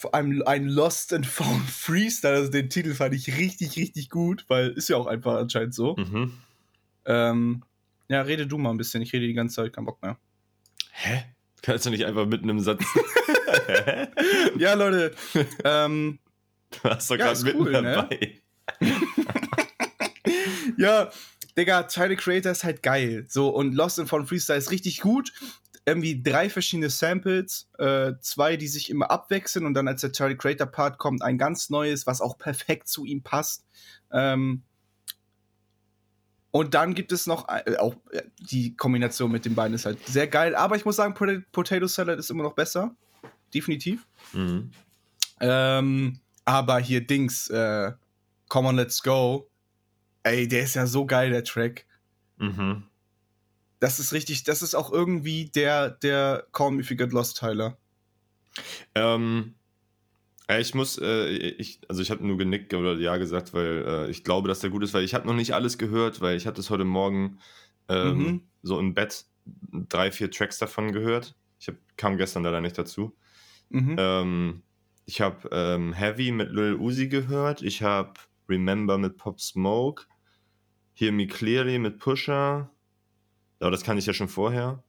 vor 0.04 0.14
allem 0.14 0.42
ein 0.44 0.66
Lost 0.68 1.14
and 1.14 1.26
Found 1.26 1.64
Freestyle. 1.70 2.34
Also 2.34 2.50
den 2.50 2.68
Titel 2.68 2.92
fand 2.94 3.14
ich 3.14 3.38
richtig, 3.38 3.76
richtig 3.76 4.10
gut, 4.10 4.44
weil 4.48 4.68
ist 4.72 4.88
ja 4.90 4.96
auch 4.98 5.06
einfach 5.06 5.36
anscheinend 5.36 5.74
so. 5.74 5.96
Mhm. 5.96 6.32
Ähm, 7.06 7.64
ja, 8.08 8.20
rede 8.20 8.46
du 8.46 8.58
mal 8.58 8.68
ein 8.70 8.76
bisschen. 8.76 9.00
Ich 9.02 9.14
rede 9.14 9.26
die 9.26 9.32
ganze 9.32 9.56
Zeit, 9.56 9.72
kein 9.72 9.86
Bock 9.86 10.02
mehr. 10.02 10.18
Hä? 10.92 11.22
Kannst 11.62 11.86
du 11.86 11.90
nicht 11.90 12.04
einfach 12.04 12.26
mitten 12.26 12.48
im 12.50 12.60
Satz. 12.60 12.84
Ja, 14.58 14.74
Leute. 14.74 15.14
ähm, 15.64 16.18
Du 16.70 16.84
warst 16.88 17.10
doch 17.10 17.16
Ja, 17.16 17.26
gerade 17.32 17.44
mitten 17.44 17.60
cool, 17.60 17.72
ne? 17.72 17.82
dabei. 17.82 18.40
ja, 20.76 21.10
Digga, 21.56 21.84
Tyler 21.84 22.16
Creator 22.16 22.52
ist 22.52 22.64
halt 22.64 22.82
geil. 22.82 23.26
So, 23.28 23.48
und 23.48 23.74
Lost 23.74 23.98
and 24.00 24.08
Found 24.08 24.28
Freestyle 24.28 24.58
ist 24.58 24.70
richtig 24.70 25.00
gut. 25.00 25.32
Irgendwie 25.86 26.22
drei 26.22 26.48
verschiedene 26.48 26.88
Samples, 26.88 27.68
äh, 27.78 28.12
zwei, 28.20 28.56
die 28.56 28.68
sich 28.68 28.88
immer 28.88 29.10
abwechseln 29.10 29.66
und 29.66 29.74
dann 29.74 29.86
als 29.86 30.00
der 30.00 30.12
Tyler 30.12 30.34
Creator 30.34 30.66
Part 30.66 30.98
kommt 30.98 31.22
ein 31.22 31.36
ganz 31.36 31.68
neues, 31.68 32.06
was 32.06 32.20
auch 32.20 32.38
perfekt 32.38 32.88
zu 32.88 33.04
ihm 33.04 33.22
passt. 33.22 33.66
Ähm, 34.10 34.62
und 36.50 36.72
dann 36.74 36.94
gibt 36.94 37.12
es 37.12 37.26
noch 37.26 37.48
äh, 37.48 37.76
auch 37.76 37.96
äh, 38.12 38.22
die 38.38 38.76
Kombination 38.76 39.30
mit 39.30 39.44
den 39.44 39.54
beiden 39.54 39.74
ist 39.74 39.84
halt 39.84 40.06
sehr 40.06 40.28
geil. 40.28 40.54
Aber 40.54 40.76
ich 40.76 40.84
muss 40.84 40.96
sagen, 40.96 41.12
Pot- 41.14 41.50
Potato 41.52 41.86
Salad 41.86 42.18
ist 42.18 42.30
immer 42.30 42.44
noch 42.44 42.54
besser. 42.54 42.94
Definitiv. 43.52 44.06
Mhm. 44.32 44.70
Ähm, 45.40 46.20
aber 46.44 46.78
hier 46.78 47.06
Dings, 47.06 47.48
äh, 47.50 47.92
Come 48.48 48.68
on, 48.68 48.76
let's 48.76 49.02
go. 49.02 49.50
Ey, 50.22 50.46
der 50.46 50.62
ist 50.62 50.74
ja 50.74 50.86
so 50.86 51.06
geil, 51.06 51.30
der 51.30 51.42
Track. 51.42 51.86
Mhm. 52.36 52.84
Das 53.84 53.98
ist 53.98 54.14
richtig, 54.14 54.44
das 54.44 54.62
ist 54.62 54.74
auch 54.74 54.90
irgendwie 54.90 55.44
der, 55.44 55.90
der 55.90 56.46
Call 56.52 56.70
Me 56.70 56.80
If 56.80 56.90
You 56.90 56.96
Get 56.96 57.12
Lost 57.12 57.36
Tyler. 57.36 57.76
Ähm, 58.94 59.56
äh, 60.48 60.58
ich 60.62 60.74
muss, 60.74 60.96
äh, 60.96 61.28
ich, 61.28 61.80
also 61.86 62.00
ich 62.00 62.10
habe 62.10 62.26
nur 62.26 62.38
genickt 62.38 62.72
oder 62.72 62.94
ja 62.94 63.18
gesagt, 63.18 63.52
weil 63.52 63.84
äh, 63.86 64.10
ich 64.10 64.24
glaube, 64.24 64.48
dass 64.48 64.60
der 64.60 64.70
gut 64.70 64.82
ist, 64.84 64.94
weil 64.94 65.04
ich 65.04 65.12
habe 65.12 65.26
noch 65.26 65.34
nicht 65.34 65.52
alles 65.52 65.76
gehört, 65.76 66.22
weil 66.22 66.34
ich 66.34 66.46
hatte 66.46 66.62
es 66.62 66.70
heute 66.70 66.86
Morgen 66.86 67.40
ähm, 67.90 68.18
Mhm. 68.18 68.40
so 68.62 68.78
im 68.78 68.94
Bett 68.94 69.26
drei, 69.44 70.10
vier 70.10 70.30
Tracks 70.30 70.56
davon 70.58 70.92
gehört. 70.92 71.36
Ich 71.60 71.68
hab, 71.68 71.74
kam 71.98 72.16
gestern 72.16 72.42
leider 72.42 72.62
nicht 72.62 72.78
dazu. 72.78 73.14
Mhm. 73.68 73.96
Ähm, 73.98 74.62
ich 75.04 75.20
habe 75.20 75.46
ähm, 75.52 75.92
Heavy 75.92 76.30
mit 76.32 76.52
Lil 76.52 76.76
Uzi 76.76 77.08
gehört. 77.08 77.60
Ich 77.60 77.82
habe 77.82 78.14
Remember 78.48 78.96
mit 78.96 79.18
Pop 79.18 79.42
Smoke. 79.42 80.04
Hear 80.94 81.12
Me 81.12 81.26
Clearly 81.26 81.78
mit 81.78 81.98
Pusher. 81.98 82.70
Aber 83.64 83.70
das 83.72 83.82
kann 83.82 83.98
ich 83.98 84.06
ja 84.06 84.12
schon 84.12 84.28
vorher. 84.28 84.84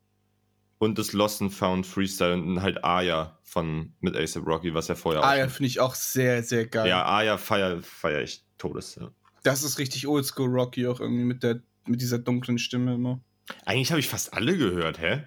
Und 0.77 0.99
das 0.99 1.13
Lost 1.13 1.41
and 1.41 1.53
Found 1.53 1.87
Freestyle 1.87 2.33
und 2.33 2.61
halt 2.61 2.83
Aya 2.83 3.39
von 3.43 3.93
mit 4.01 4.15
ASAP 4.17 4.45
Rocky, 4.45 4.73
was 4.73 4.89
ja 4.89 4.95
vorher 4.95 5.23
schon- 5.23 5.49
finde 5.49 5.67
ich 5.67 5.79
auch 5.79 5.95
sehr, 5.95 6.43
sehr 6.43 6.67
geil. 6.67 6.87
Ja, 6.89 7.05
Aya 7.05 7.37
feier, 7.37 7.81
feier 7.81 8.21
ich 8.21 8.43
Todes. 8.57 8.95
Ja. 8.95 9.09
Das 9.43 9.63
ist 9.63 9.79
richtig 9.79 10.05
Oldschool 10.07 10.49
Rocky 10.49 10.85
auch 10.87 10.99
irgendwie 10.99 11.23
mit, 11.23 11.43
der, 11.43 11.61
mit 11.87 12.01
dieser 12.01 12.19
dunklen 12.19 12.57
Stimme 12.59 12.95
immer. 12.95 13.21
Eigentlich 13.65 13.91
habe 13.91 13.99
ich 14.01 14.09
fast 14.09 14.33
alle 14.33 14.57
gehört, 14.57 14.99
hä? 14.99 15.23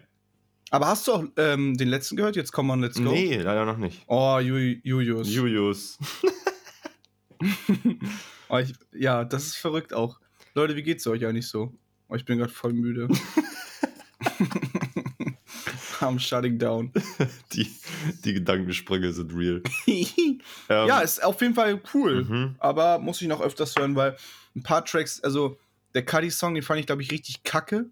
Aber 0.71 0.89
hast 0.89 1.09
du 1.09 1.13
auch 1.15 1.25
ähm, 1.39 1.79
den 1.79 1.89
letzten 1.89 2.17
gehört? 2.17 2.37
Jetzt 2.37 2.53
Come 2.53 2.71
on, 2.73 2.81
let's 2.83 2.97
go. 2.97 3.11
Nee, 3.11 3.37
leider 3.39 3.65
noch 3.65 3.79
nicht. 3.79 4.03
Oh, 4.07 4.39
Ju- 4.43 4.81
Julius. 4.83 5.33
Julius. 5.33 5.99
Oh, 8.51 8.59
ich, 8.59 8.75
ja, 8.95 9.25
das 9.25 9.47
ist 9.47 9.57
verrückt 9.57 9.93
auch. 9.93 10.19
Leute, 10.55 10.75
wie 10.75 10.83
geht's 10.83 11.07
euch 11.07 11.25
eigentlich 11.27 11.49
so? 11.49 11.73
Oh, 12.09 12.15
ich 12.15 12.25
bin 12.25 12.39
gerade 12.39 12.53
voll 12.53 12.73
müde. 12.73 13.09
I'm 16.01 16.19
shutting 16.19 16.59
down. 16.59 16.93
Die, 17.53 17.71
die 18.25 18.35
Gedankensprünge 18.35 19.13
sind 19.13 19.33
real. 19.35 19.63
Ähm, 20.71 20.87
ja, 20.87 21.01
ist 21.01 21.23
auf 21.25 21.41
jeden 21.41 21.55
Fall 21.55 21.81
cool. 21.95 22.25
mhm. 22.25 22.55
Aber 22.59 22.99
muss 22.99 23.21
ich 23.23 23.27
noch 23.29 23.41
öfters 23.41 23.75
hören, 23.77 23.97
weil 23.97 24.17
ein 24.55 24.63
paar 24.63 24.85
Tracks, 24.85 25.21
also 25.25 25.59
der 25.95 26.05
Cuddy-Song, 26.05 26.55
den 26.55 26.63
fand 26.63 26.79
ich, 26.79 26.87
glaube 26.87 27.03
ich, 27.03 27.11
richtig 27.11 27.43
kacke. 27.43 27.87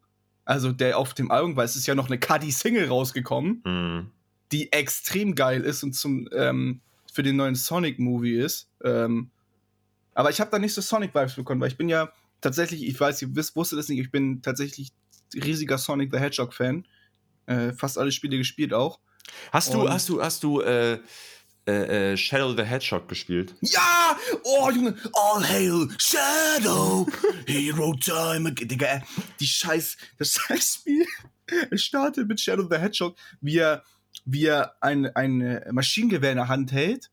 Also 0.44 0.70
der 0.72 0.96
auf 0.98 1.12
dem 1.14 1.30
Album, 1.30 1.56
weil 1.56 1.64
es 1.64 1.74
ist 1.74 1.86
ja 1.86 1.94
noch 1.96 2.06
eine 2.06 2.20
Cuddy-Single 2.20 2.86
rausgekommen, 2.88 3.62
Mhm. 3.64 4.10
die 4.52 4.70
extrem 4.72 5.34
geil 5.34 5.62
ist 5.62 5.82
und 5.82 5.94
zum 5.94 6.28
ähm, 6.32 6.80
für 7.12 7.22
den 7.24 7.36
neuen 7.36 7.54
Sonic-Movie 7.56 8.36
ist. 8.36 8.68
Ähm, 8.84 9.30
aber 10.14 10.30
ich 10.30 10.40
habe 10.40 10.50
da 10.50 10.58
nicht 10.58 10.74
so 10.74 10.80
Sonic-Vibes 10.82 11.34
bekommen, 11.34 11.60
weil 11.60 11.68
ich 11.68 11.76
bin 11.78 11.88
ja 11.88 12.12
tatsächlich, 12.46 12.84
ich 12.86 12.98
weiß, 12.98 13.22
ihr 13.22 13.34
wisst, 13.34 13.56
wusstet 13.56 13.78
das 13.80 13.88
nicht, 13.88 13.98
ich 13.98 14.10
bin 14.12 14.40
tatsächlich 14.40 14.92
riesiger 15.34 15.78
Sonic 15.78 16.12
the 16.12 16.18
Hedgehog-Fan. 16.20 16.86
Äh, 17.46 17.72
fast 17.72 17.98
alle 17.98 18.12
Spiele 18.12 18.38
gespielt 18.38 18.72
auch. 18.72 19.00
Hast 19.52 19.74
du, 19.74 19.80
Und- 19.82 19.90
hast 19.90 20.08
du, 20.08 20.22
hast 20.22 20.42
du 20.44 20.60
äh, 20.60 21.00
äh, 21.66 22.12
äh, 22.12 22.16
Shadow 22.16 22.54
the 22.56 22.62
Hedgehog 22.62 23.08
gespielt? 23.08 23.54
Ja! 23.60 24.16
Oh, 24.44 24.70
Junge! 24.70 24.96
All 25.12 25.42
hail 25.48 25.88
Shadow! 25.98 27.06
Hero 27.46 27.94
Time! 27.94 28.52
Digga, 28.52 28.86
äh, 28.86 29.00
die 29.40 29.46
Scheiß, 29.46 29.96
das 30.18 30.32
Scheißspiel. 30.46 31.04
Es 31.70 31.82
startet 31.82 32.28
mit 32.28 32.40
Shadow 32.40 32.68
the 32.70 32.78
Hedgehog, 32.78 33.16
wie 33.40 33.58
er, 33.58 33.82
wie 34.24 34.44
er 34.46 34.76
ein, 34.80 35.06
ein 35.16 35.62
Maschinengewehr 35.72 36.30
in 36.32 36.36
der 36.38 36.48
Hand 36.48 36.70
hält. 36.72 37.10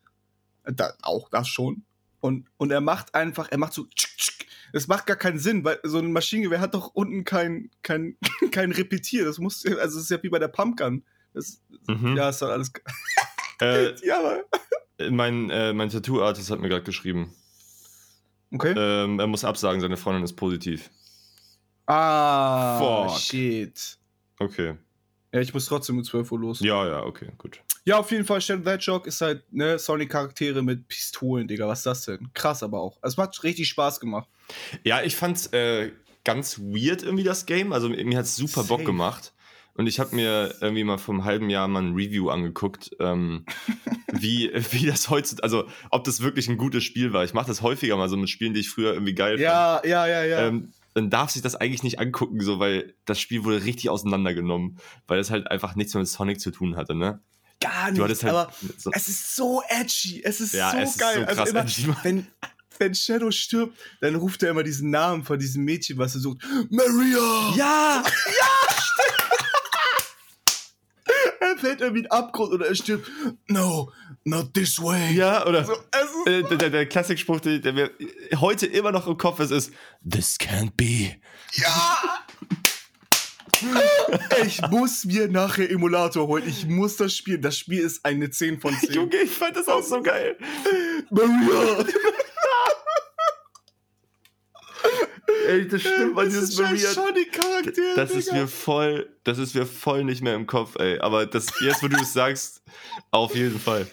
Da, 0.64 0.94
auch 1.02 1.30
das 1.30 1.48
schon. 1.48 1.84
Und, 2.20 2.48
und 2.58 2.72
er 2.72 2.82
macht 2.82 3.14
einfach, 3.16 3.50
er 3.52 3.58
macht 3.58 3.74
so. 3.74 3.86
tschuk, 3.86 4.10
tschuk. 4.18 4.43
Das 4.74 4.88
macht 4.88 5.06
gar 5.06 5.16
keinen 5.16 5.40
Sinn, 5.40 5.64
weil 5.64 5.80
so 5.84 6.00
ein 6.00 6.12
Maschinengewehr 6.12 6.60
hat 6.60 6.74
doch 6.74 6.88
unten 6.94 7.24
kein, 7.24 7.70
kein, 7.84 8.18
kein 8.52 8.72
Repetier. 8.74 9.24
Das 9.24 9.38
muss, 9.38 9.66
also 9.66 9.98
es 10.00 10.04
ist 10.06 10.10
ja 10.12 10.22
wie 10.22 10.30
bei 10.30 10.40
der 10.40 10.50
Pumpgun. 10.50 11.06
Das, 11.34 11.62
Mhm. 11.88 12.16
Ja, 12.18 12.30
ist 12.30 12.42
halt 12.42 12.52
alles. 12.52 12.72
Äh, 13.62 13.94
Ja, 14.06 14.20
aber. 14.20 14.44
mein 15.12 15.50
äh, 15.50 15.74
mein 15.74 15.90
Tattoo-Artist 15.90 16.50
hat 16.52 16.60
mir 16.60 16.70
gerade 16.70 16.84
geschrieben. 16.84 17.34
Okay. 18.52 18.74
Ähm, 18.78 19.20
er 19.20 19.28
muss 19.28 19.44
absagen, 19.46 19.80
seine 19.82 19.98
Freundin 19.98 20.24
ist 20.24 20.34
positiv. 20.36 20.90
Ah, 21.88 23.08
Fuck. 23.10 23.20
shit. 23.20 23.98
Okay. 24.40 24.76
Ja, 25.34 25.42
ich 25.42 25.54
muss 25.54 25.66
trotzdem 25.66 25.98
um 25.98 26.04
12 26.04 26.32
Uhr 26.32 26.40
los. 26.40 26.60
Ja, 26.60 26.86
Ja, 26.86 26.92
ja, 26.92 27.04
okay, 27.04 27.30
gut. 27.38 27.60
auf 27.92 28.12
jeden 28.12 28.24
Fall, 28.24 28.40
Shadow 28.40 28.70
Hedgehog 28.70 29.08
ist 29.08 29.20
halt, 29.20 29.52
ne, 29.52 29.80
Sonic-Charaktere 29.80 30.62
mit 30.62 30.88
Pistolen, 30.88 31.48
Digga. 31.48 31.68
Was 31.68 31.80
ist 31.80 31.86
das 31.88 32.06
denn? 32.06 32.30
Krass 32.34 32.62
aber 32.64 32.80
auch. 32.80 32.98
Also, 33.02 33.14
Es 33.16 33.18
macht 33.18 33.44
richtig 33.44 33.68
Spaß 33.68 34.00
gemacht. 34.00 34.30
Ja, 34.84 35.02
ich 35.02 35.16
fand's 35.16 35.48
äh, 35.48 35.92
ganz 36.24 36.60
weird 36.60 37.04
irgendwie 37.04 37.24
das 37.24 37.46
Game. 37.46 37.74
Also 37.74 37.90
mir 37.90 38.18
hat's 38.18 38.36
super 38.36 38.64
Bock 38.64 38.80
Safe. 38.80 38.84
gemacht. 38.86 39.34
Und 39.76 39.88
ich 39.88 40.00
habe 40.00 40.16
mir 40.16 40.54
irgendwie 40.62 40.84
mal 40.84 41.00
vor 41.00 41.16
einem 41.16 41.26
halben 41.26 41.50
Jahr 41.50 41.68
mal 41.68 41.82
ein 41.82 41.94
Review 41.96 42.30
angeguckt, 42.30 42.92
ähm, 43.00 43.44
wie, 44.12 44.52
wie 44.72 44.86
das 44.86 45.10
heutzutage, 45.10 45.44
also 45.44 45.68
ob 45.90 46.04
das 46.04 46.22
wirklich 46.22 46.48
ein 46.48 46.58
gutes 46.58 46.84
Spiel 46.84 47.12
war. 47.12 47.24
Ich 47.24 47.34
mache 47.34 47.48
das 47.48 47.64
häufiger 47.64 47.98
mal 47.98 48.08
so 48.08 48.16
mit 48.16 48.30
Spielen, 48.30 48.54
die 48.54 48.60
ich 48.60 48.70
früher 48.70 48.94
irgendwie 48.94 49.16
geil 49.16 49.40
Ja, 49.40 49.82
ja, 49.84 50.06
ja, 50.06 50.24
ja. 50.26 50.38
fand. 50.38 50.48
Ähm, 50.66 50.74
dann 50.94 51.10
darf 51.10 51.32
sich 51.32 51.42
das 51.42 51.56
eigentlich 51.56 51.84
nicht 51.84 52.00
angucken, 52.00 52.40
so, 52.42 52.60
weil 52.60 52.96
das 53.06 53.20
Spiel 53.20 53.44
wurde 53.44 53.64
richtig 53.64 53.90
auseinandergenommen, 53.90 54.78
weil 55.08 55.20
es 55.20 55.32
halt 55.32 55.50
einfach 55.50 55.76
nichts 55.76 55.94
mehr 55.94 56.02
mit 56.02 56.10
Sonic 56.10 56.40
zu 56.40 56.52
tun 56.52 56.76
hatte, 56.76 56.96
ne? 56.96 57.22
Gar 57.60 57.92
Du 57.92 58.06
nicht. 58.06 58.24
halt 58.24 58.34
aber 58.34 58.52
so, 58.78 58.92
es 58.94 59.08
ist 59.08 59.36
so 59.36 59.62
edgy. 59.70 60.22
Es 60.24 60.42
ist 60.42 60.54
ja, 60.54 60.72
so 60.72 60.78
es 60.78 60.90
ist 60.92 61.00
geil. 61.00 61.20
so 61.20 61.26
krass 61.26 61.38
also 61.40 61.52
immer, 61.52 61.62
edgy, 61.62 61.88
wenn, 62.04 62.28
wenn 62.80 62.94
Shadow 62.96 63.32
stirbt, 63.32 63.78
dann 64.02 64.16
ruft 64.16 64.44
er 64.44 64.52
immer 64.52 64.64
diesen 64.64 64.90
Namen 64.90 65.24
von 65.24 65.40
diesem 65.40 65.64
Mädchen, 65.64 65.98
was 65.98 66.16
er 66.16 66.22
sucht. 66.22 66.40
Maria! 66.70 67.54
Ja! 67.56 68.04
Er 68.04 69.13
fällt 71.64 71.82
irgendwie 71.82 72.00
in 72.02 72.04
den 72.04 72.12
Abgrund 72.12 72.52
oder 72.54 72.68
er 72.68 72.76
stirbt. 72.76 73.10
No, 73.48 73.92
not 74.26 74.54
this 74.54 74.82
way. 74.82 75.14
Ja, 75.14 75.46
oder 75.46 75.64
So, 75.64 75.74
ist 75.74 76.28
äh, 76.28 76.44
der, 76.44 76.58
der, 76.58 76.70
der 76.70 76.86
Klassikspruch, 76.86 77.40
der, 77.40 77.60
der 77.60 77.74
mir 77.74 77.92
heute 78.36 78.66
immer 78.66 78.92
noch 78.92 79.08
im 79.08 79.18
Kopf 79.18 79.40
ist, 79.40 79.52
ist 79.52 79.72
This 80.08 80.38
can't 80.38 80.72
be. 80.76 81.16
Ja! 81.54 82.20
Ich 84.46 84.60
muss 84.70 85.06
mir 85.06 85.30
nachher 85.30 85.72
Emulator 85.72 86.28
holen. 86.28 86.44
Ich 86.46 86.66
muss 86.66 86.98
das 86.98 87.16
spielen. 87.16 87.42
Das 87.42 87.58
Spiel 87.58 87.80
ist 87.80 88.04
eine 88.04 88.30
10 88.30 88.60
von 88.60 88.78
10. 88.78 88.94
Junge, 88.94 89.16
ich 89.24 89.32
fand 89.32 89.56
das 89.56 89.70
auch 89.70 89.84
so 89.84 90.02
geil. 90.02 90.38
Maria! 91.10 91.86
Ey, 95.48 95.68
das 95.68 95.82
stimmt, 95.82 96.16
man, 96.16 96.26
dieses 96.30 96.58
Maria. 96.58 96.94
schon 96.94 97.14
die 97.14 97.26
Charaktere. 97.26 97.96
Das 97.96 98.12
ist 98.12 98.32
mir 98.32 98.48
voll, 98.48 99.10
das 99.24 99.38
ist 99.38 99.56
mir 99.56 99.66
voll 99.66 100.04
nicht 100.04 100.22
mehr 100.22 100.36
im 100.36 100.48
Kopf, 100.48 100.76
ey. 100.80 101.00
Aber 101.00 101.26
das, 101.26 101.48
jetzt, 101.62 101.84
wo 101.84 101.88
du 101.88 101.98
es 101.98 102.14
sagst, 102.14 102.62
auf 103.12 103.36
jeden 103.36 103.60
Fall. 103.60 103.88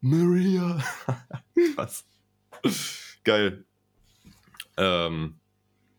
Maria. 0.00 0.82
Was? 1.76 2.04
Geil. 3.24 3.64
Ähm, 4.76 5.38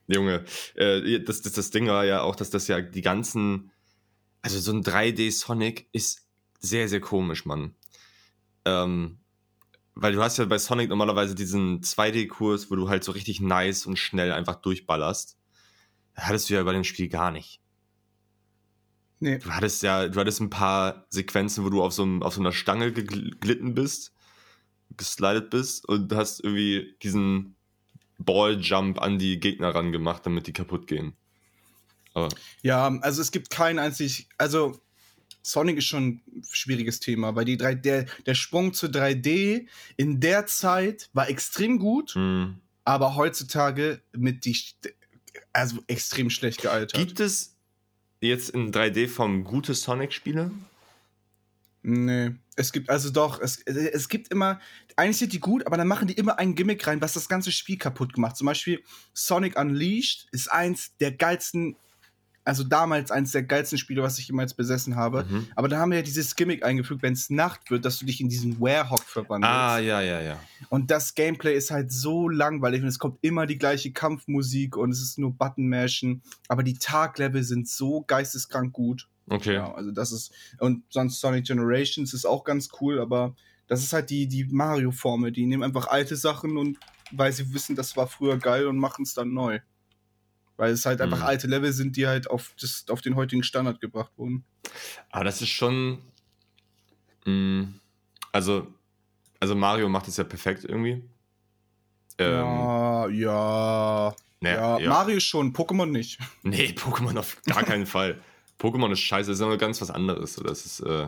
Junge, 0.07 0.43
äh, 0.75 1.19
das, 1.19 1.41
das, 1.41 1.53
das 1.53 1.69
Ding 1.69 1.87
war 1.87 2.05
ja 2.05 2.21
auch, 2.21 2.35
dass 2.35 2.49
das 2.49 2.67
ja 2.67 2.81
die 2.81 3.01
ganzen, 3.01 3.71
also 4.41 4.59
so 4.59 4.71
ein 4.71 4.83
3D 4.83 5.31
Sonic 5.31 5.87
ist 5.91 6.25
sehr, 6.59 6.89
sehr 6.89 6.99
komisch, 6.99 7.45
Mann. 7.45 7.75
Ähm, 8.65 9.18
weil 10.01 10.13
du 10.13 10.21
hast 10.21 10.37
ja 10.37 10.45
bei 10.45 10.57
Sonic 10.57 10.89
normalerweise 10.89 11.35
diesen 11.35 11.81
2D-Kurs, 11.81 12.71
wo 12.71 12.75
du 12.75 12.89
halt 12.89 13.03
so 13.03 13.11
richtig 13.11 13.41
nice 13.41 13.85
und 13.85 13.97
schnell 13.97 14.31
einfach 14.31 14.55
durchballerst. 14.55 15.37
Das 16.15 16.25
hattest 16.25 16.49
du 16.49 16.53
ja 16.53 16.63
bei 16.63 16.73
dem 16.73 16.83
Spiel 16.83 17.09
gar 17.09 17.31
nicht. 17.31 17.61
Nee. 19.19 19.39
Du 19.39 19.49
hattest 19.49 19.83
ja, 19.83 20.07
du 20.07 20.17
hattest 20.19 20.39
ein 20.39 20.49
paar 20.49 21.05
Sequenzen, 21.09 21.65
wo 21.65 21.69
du 21.69 21.83
auf 21.83 21.91
so, 21.91 22.03
einem, 22.03 22.23
auf 22.23 22.33
so 22.33 22.39
einer 22.39 22.53
Stange 22.53 22.93
geglitten 22.93 23.75
bist, 23.75 24.13
geslidet 24.95 25.49
bist 25.49 25.87
und 25.87 26.13
hast 26.13 26.41
irgendwie 26.41 26.95
diesen 27.03 27.55
Ball-Jump 28.17 29.01
an 29.01 29.19
die 29.19 29.39
Gegner 29.39 29.75
ran 29.75 29.91
gemacht, 29.91 30.25
damit 30.25 30.47
die 30.47 30.53
kaputt 30.53 30.87
gehen. 30.87 31.13
Aber 32.13 32.29
ja, 32.61 32.87
also 33.01 33.21
es 33.21 33.31
gibt 33.31 33.49
kein 33.49 33.79
einzig, 33.79 34.29
also 34.37 34.79
Sonic 35.51 35.77
ist 35.77 35.85
schon 35.85 36.21
ein 36.27 36.43
schwieriges 36.49 36.99
Thema, 36.99 37.35
weil 37.35 37.45
die 37.45 37.57
3, 37.57 37.75
der, 37.75 38.05
der 38.25 38.35
Sprung 38.35 38.73
zu 38.73 38.87
3D 38.87 39.67
in 39.97 40.19
der 40.19 40.45
Zeit 40.45 41.09
war 41.13 41.29
extrem 41.29 41.79
gut, 41.79 42.15
mhm. 42.15 42.59
aber 42.85 43.15
heutzutage 43.15 44.01
mit 44.11 44.45
die, 44.45 44.57
also 45.53 45.79
extrem 45.87 46.29
schlecht 46.29 46.61
gealtert. 46.61 46.93
Gibt 46.99 47.19
es 47.19 47.55
jetzt 48.21 48.51
in 48.51 48.71
3D-Form 48.71 49.43
gute 49.43 49.73
Sonic-Spiele? 49.73 50.51
Nee. 51.81 52.31
Es 52.55 52.73
gibt 52.73 52.89
also 52.89 53.09
doch, 53.09 53.39
es, 53.39 53.61
es 53.61 54.09
gibt 54.09 54.31
immer, 54.31 54.59
eigentlich 54.97 55.17
sind 55.17 55.31
die 55.31 55.39
gut, 55.39 55.65
aber 55.65 55.77
dann 55.77 55.87
machen 55.87 56.09
die 56.09 56.13
immer 56.13 56.37
ein 56.37 56.53
Gimmick 56.53 56.85
rein, 56.85 57.01
was 57.01 57.13
das 57.13 57.29
ganze 57.29 57.53
Spiel 57.53 57.77
kaputt 57.77 58.17
macht. 58.17 58.35
Zum 58.35 58.45
Beispiel 58.45 58.83
Sonic 59.13 59.57
Unleashed 59.57 60.27
ist 60.33 60.51
eins 60.51 60.97
der 60.97 61.13
geilsten 61.13 61.77
also 62.49 62.63
damals 62.63 63.11
eins 63.11 63.31
der 63.31 63.43
geilsten 63.43 63.77
Spiele, 63.77 64.01
was 64.01 64.17
ich 64.17 64.27
jemals 64.27 64.53
besessen 64.53 64.95
habe. 64.95 65.25
Mhm. 65.29 65.47
Aber 65.55 65.67
da 65.67 65.77
haben 65.79 65.91
wir 65.91 65.99
ja 65.99 66.03
dieses 66.03 66.35
Gimmick 66.35 66.65
eingefügt, 66.65 67.03
wenn 67.03 67.13
es 67.13 67.29
Nacht 67.29 67.69
wird, 67.69 67.85
dass 67.85 67.99
du 67.99 68.05
dich 68.05 68.19
in 68.19 68.27
diesen 68.27 68.59
Warehawk 68.59 69.03
verwandelst. 69.03 69.55
Ah, 69.55 69.77
ja, 69.79 70.01
ja, 70.01 70.19
ja. 70.19 70.39
Und 70.69 70.89
das 70.91 71.13
Gameplay 71.13 71.55
ist 71.55 71.71
halt 71.71 71.91
so 71.91 72.27
langweilig 72.27 72.81
und 72.81 72.87
es 72.87 72.99
kommt 72.99 73.19
immer 73.21 73.45
die 73.45 73.57
gleiche 73.57 73.91
Kampfmusik 73.91 74.75
und 74.75 74.91
es 74.91 75.01
ist 75.01 75.19
nur 75.19 75.31
Button-Mashen. 75.31 76.23
Aber 76.47 76.63
die 76.63 76.73
Taglevel 76.73 77.43
sind 77.43 77.69
so 77.69 78.01
geisteskrank 78.01 78.73
gut. 78.73 79.07
Okay. 79.29 79.53
Ja, 79.53 79.71
also 79.73 79.91
das 79.91 80.11
ist, 80.11 80.31
und 80.57 80.83
sonst 80.89 81.19
Sonic 81.19 81.45
Generations 81.45 82.13
ist 82.13 82.25
auch 82.25 82.43
ganz 82.43 82.69
cool, 82.81 82.99
aber 82.99 83.35
das 83.67 83.83
ist 83.83 83.93
halt 83.93 84.09
die, 84.09 84.27
die 84.27 84.45
Mario-Formel. 84.45 85.31
Die 85.31 85.45
nehmen 85.45 85.63
einfach 85.63 85.87
alte 85.87 86.15
Sachen 86.15 86.57
und 86.57 86.79
weil 87.11 87.31
sie 87.31 87.53
wissen, 87.53 87.75
das 87.75 87.95
war 87.95 88.07
früher 88.07 88.37
geil 88.37 88.67
und 88.67 88.77
machen 88.77 89.03
es 89.03 89.13
dann 89.13 89.33
neu. 89.33 89.59
Weil 90.59 90.73
es 90.73 90.85
halt 90.85 90.99
einfach 90.99 91.19
mhm. 91.19 91.23
alte 91.23 91.47
Level 91.47 91.71
sind, 91.71 91.95
die 91.95 92.05
halt 92.05 92.29
auf, 92.29 92.53
das, 92.59 92.83
auf 92.89 92.99
den 92.99 93.15
heutigen 93.15 93.43
Standard 93.43 93.79
gebracht 93.79 94.11
wurden. 94.17 94.43
Aber 95.09 95.23
das 95.23 95.41
ist 95.41 95.47
schon. 95.47 95.99
Mh, 97.25 97.31
mm, 97.31 97.79
also, 98.33 98.67
also 99.39 99.55
Mario 99.55 99.87
macht 99.87 100.09
es 100.09 100.17
ja 100.17 100.25
perfekt 100.25 100.65
irgendwie. 100.65 101.01
Ähm, 102.17 102.43
ja, 102.43 103.07
ja. 103.07 104.15
Ne, 104.41 104.53
ja, 104.53 104.79
ja, 104.79 104.89
Mario 104.89 105.21
schon, 105.21 105.53
Pokémon 105.53 105.85
nicht. 105.85 106.19
Nee, 106.43 106.75
Pokémon 106.77 107.17
auf 107.17 107.41
gar 107.43 107.63
keinen 107.63 107.85
Fall. 107.85 108.21
Pokémon 108.59 108.91
ist 108.91 108.99
scheiße, 108.99 109.29
das 109.29 109.39
ist 109.39 109.45
aber 109.45 109.57
ganz 109.57 109.79
was 109.79 109.89
anderes. 109.89 110.35
Das 110.35 110.65
ist, 110.65 110.81
äh, 110.81 111.07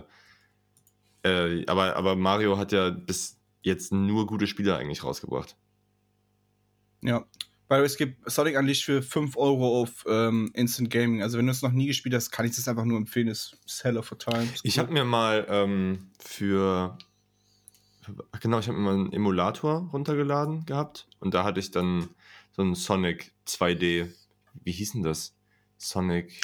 äh, 1.24 1.66
aber, 1.68 1.98
aber 1.98 2.16
Mario 2.16 2.58
hat 2.58 2.72
ja 2.72 2.90
bis 2.90 3.38
jetzt 3.64 3.92
nur 3.92 4.28
gute 4.28 4.48
Spiele 4.48 4.78
eigentlich 4.78 5.04
rausgebracht. 5.04 5.58
Ja, 7.02 7.26
weil 7.72 7.86
es 7.86 7.96
gibt 7.96 8.30
Sonic 8.30 8.58
Unleashed 8.58 8.84
für 8.84 9.02
5 9.02 9.38
Euro 9.38 9.80
auf 9.82 10.04
ähm, 10.06 10.52
Instant 10.54 10.90
Gaming. 10.90 11.24
Also 11.24 11.38
wenn 11.38 11.46
du 11.46 11.54
es 11.54 11.62
noch 11.62 11.72
nie 11.72 11.88
gespielt 11.88 12.14
hast, 12.14 12.30
kann 12.30 12.46
ich 12.46 12.54
das 12.54 12.68
einfach 12.68 12.84
nur 12.84 12.98
empfehlen. 12.98 13.28
Das 13.28 13.56
ist 13.66 13.86
Hell 13.86 13.98
of 13.98 14.12
a 14.12 14.16
Time. 14.16 14.46
Ich 14.64 14.78
habe 14.78 14.92
mir 14.92 15.06
mal 15.06 15.48
ähm, 15.48 16.12
für 16.20 16.98
genau, 18.42 18.60
ich 18.60 18.68
habe 18.68 18.78
mir 18.78 18.84
mal 18.84 18.94
einen 18.96 19.14
Emulator 19.14 19.90
runtergeladen 19.94 20.66
gehabt 20.66 21.08
und 21.22 21.34
da 21.34 21.46
hatte 21.46 21.62
ich 21.62 21.72
dann 21.72 22.10
so 22.52 22.62
ein 22.62 22.76
Sonic 22.76 23.32
2D. 23.48 24.10
Wie 24.66 24.72
hieß 24.74 24.92
denn 24.92 25.04
das? 25.04 25.34
Sonic. 25.78 26.42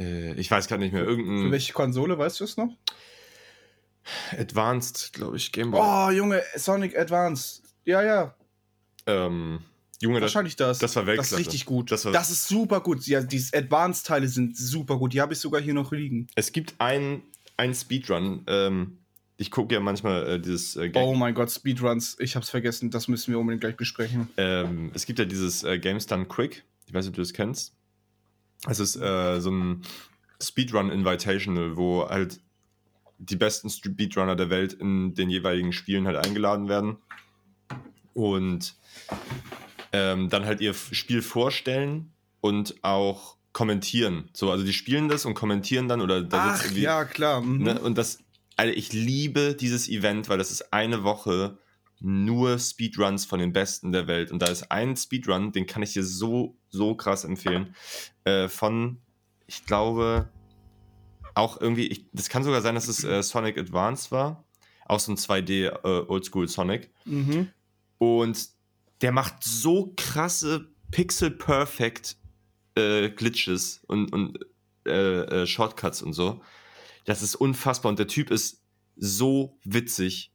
Äh, 0.00 0.32
ich 0.40 0.50
weiß 0.50 0.68
gerade 0.68 0.82
nicht 0.82 0.94
mehr. 0.94 1.04
Irgendein. 1.04 1.48
Für 1.48 1.50
welche 1.50 1.74
Konsole 1.74 2.16
weißt 2.16 2.40
du 2.40 2.44
es 2.44 2.56
noch? 2.56 2.74
Advanced, 4.38 5.12
glaube 5.12 5.36
ich, 5.36 5.52
Game 5.52 5.70
Boy. 5.70 5.82
Oh, 5.82 6.10
Junge, 6.10 6.42
Sonic 6.56 6.98
Advanced. 6.98 7.62
Ja, 7.84 8.02
ja. 8.02 8.34
Ähm, 9.04 9.60
Junge, 10.00 10.20
Wahrscheinlich 10.20 10.54
das. 10.56 10.78
Das 10.78 10.94
war 10.94 11.06
Weltklasse. 11.06 11.30
Das 11.30 11.40
ist 11.40 11.46
richtig 11.46 11.66
gut. 11.66 11.90
Das, 11.90 12.02
das 12.02 12.30
ist 12.30 12.46
super 12.46 12.80
gut. 12.80 13.04
Ja, 13.06 13.20
diese 13.20 13.56
Advanced-Teile 13.56 14.28
sind 14.28 14.56
super 14.56 14.96
gut. 14.96 15.12
Die 15.12 15.20
habe 15.20 15.32
ich 15.32 15.40
sogar 15.40 15.60
hier 15.60 15.74
noch 15.74 15.90
liegen. 15.90 16.28
Es 16.36 16.52
gibt 16.52 16.74
einen 16.78 17.22
Speedrun. 17.74 18.44
Ähm, 18.46 18.98
ich 19.36 19.50
gucke 19.50 19.74
ja 19.74 19.80
manchmal 19.80 20.26
äh, 20.26 20.40
dieses 20.40 20.76
äh, 20.76 20.88
Game 20.88 21.02
Oh 21.02 21.14
mein 21.14 21.34
Gott, 21.34 21.50
Speedruns. 21.50 22.16
Ich 22.20 22.36
habe 22.36 22.44
es 22.44 22.50
vergessen. 22.50 22.90
Das 22.90 23.08
müssen 23.08 23.32
wir 23.32 23.40
unbedingt 23.40 23.60
gleich 23.60 23.76
besprechen. 23.76 24.28
Ähm, 24.36 24.90
es 24.94 25.04
gibt 25.06 25.18
ja 25.18 25.24
dieses 25.24 25.64
äh, 25.64 25.78
Games 25.78 26.06
Done 26.06 26.26
Quick. 26.26 26.64
Ich 26.86 26.94
weiß 26.94 27.04
nicht, 27.04 27.10
ob 27.10 27.16
du 27.16 27.22
das 27.22 27.32
kennst. 27.32 27.72
Es 28.68 28.80
ist 28.80 28.96
äh, 28.96 29.40
so 29.40 29.50
ein 29.50 29.82
Speedrun 30.40 30.90
Invitational, 30.90 31.76
wo 31.76 32.08
halt 32.08 32.40
die 33.18 33.36
besten 33.36 33.68
Speedrunner 33.68 34.36
der 34.36 34.50
Welt 34.50 34.72
in 34.72 35.14
den 35.14 35.28
jeweiligen 35.28 35.72
Spielen 35.72 36.06
halt 36.06 36.24
eingeladen 36.24 36.68
werden. 36.68 36.96
Und 38.14 38.74
ähm, 39.92 40.28
dann 40.28 40.44
halt 40.44 40.60
ihr 40.60 40.74
Spiel 40.74 41.22
vorstellen 41.22 42.12
und 42.40 42.76
auch 42.82 43.36
kommentieren. 43.52 44.28
So, 44.32 44.50
also 44.50 44.64
die 44.64 44.72
spielen 44.72 45.08
das 45.08 45.24
und 45.24 45.34
kommentieren 45.34 45.88
dann 45.88 46.00
oder 46.00 46.22
da 46.22 46.54
Ach, 46.54 46.70
ja, 46.72 47.04
klar. 47.04 47.40
Mhm. 47.40 47.62
Ne, 47.62 47.80
und 47.80 47.98
das, 47.98 48.18
also 48.56 48.72
ich 48.72 48.92
liebe 48.92 49.54
dieses 49.54 49.88
Event, 49.88 50.28
weil 50.28 50.38
das 50.38 50.50
ist 50.50 50.72
eine 50.72 51.02
Woche 51.02 51.58
nur 52.00 52.58
Speedruns 52.58 53.24
von 53.24 53.40
den 53.40 53.52
Besten 53.52 53.92
der 53.92 54.06
Welt. 54.06 54.30
Und 54.30 54.40
da 54.40 54.46
ist 54.46 54.70
ein 54.70 54.96
Speedrun, 54.96 55.52
den 55.52 55.66
kann 55.66 55.82
ich 55.82 55.92
dir 55.92 56.04
so, 56.04 56.56
so 56.68 56.94
krass 56.94 57.24
empfehlen. 57.24 57.74
Äh, 58.24 58.48
von, 58.48 58.98
ich 59.46 59.64
glaube, 59.66 60.28
auch 61.34 61.60
irgendwie, 61.60 61.86
ich, 61.86 62.06
das 62.12 62.28
kann 62.28 62.44
sogar 62.44 62.62
sein, 62.62 62.74
dass 62.74 62.88
es 62.88 63.02
äh, 63.02 63.22
Sonic 63.22 63.58
Advance 63.58 64.10
war. 64.10 64.44
Auch 64.86 65.00
so 65.00 65.12
ein 65.12 65.16
2D 65.16 65.66
äh, 65.66 66.06
Oldschool 66.08 66.48
Sonic. 66.48 66.90
Mhm. 67.04 67.48
Und 67.98 68.48
der 69.00 69.12
macht 69.12 69.44
so 69.44 69.92
krasse 69.96 70.68
Pixel-Perfect 70.90 72.16
äh, 72.74 73.10
Glitches 73.10 73.82
und, 73.86 74.12
und 74.12 74.38
äh, 74.86 75.42
äh, 75.42 75.46
Shortcuts 75.46 76.02
und 76.02 76.12
so. 76.12 76.40
Das 77.04 77.22
ist 77.22 77.34
unfassbar. 77.34 77.90
Und 77.90 77.98
der 77.98 78.08
Typ 78.08 78.30
ist 78.30 78.62
so 78.96 79.58
witzig. 79.64 80.32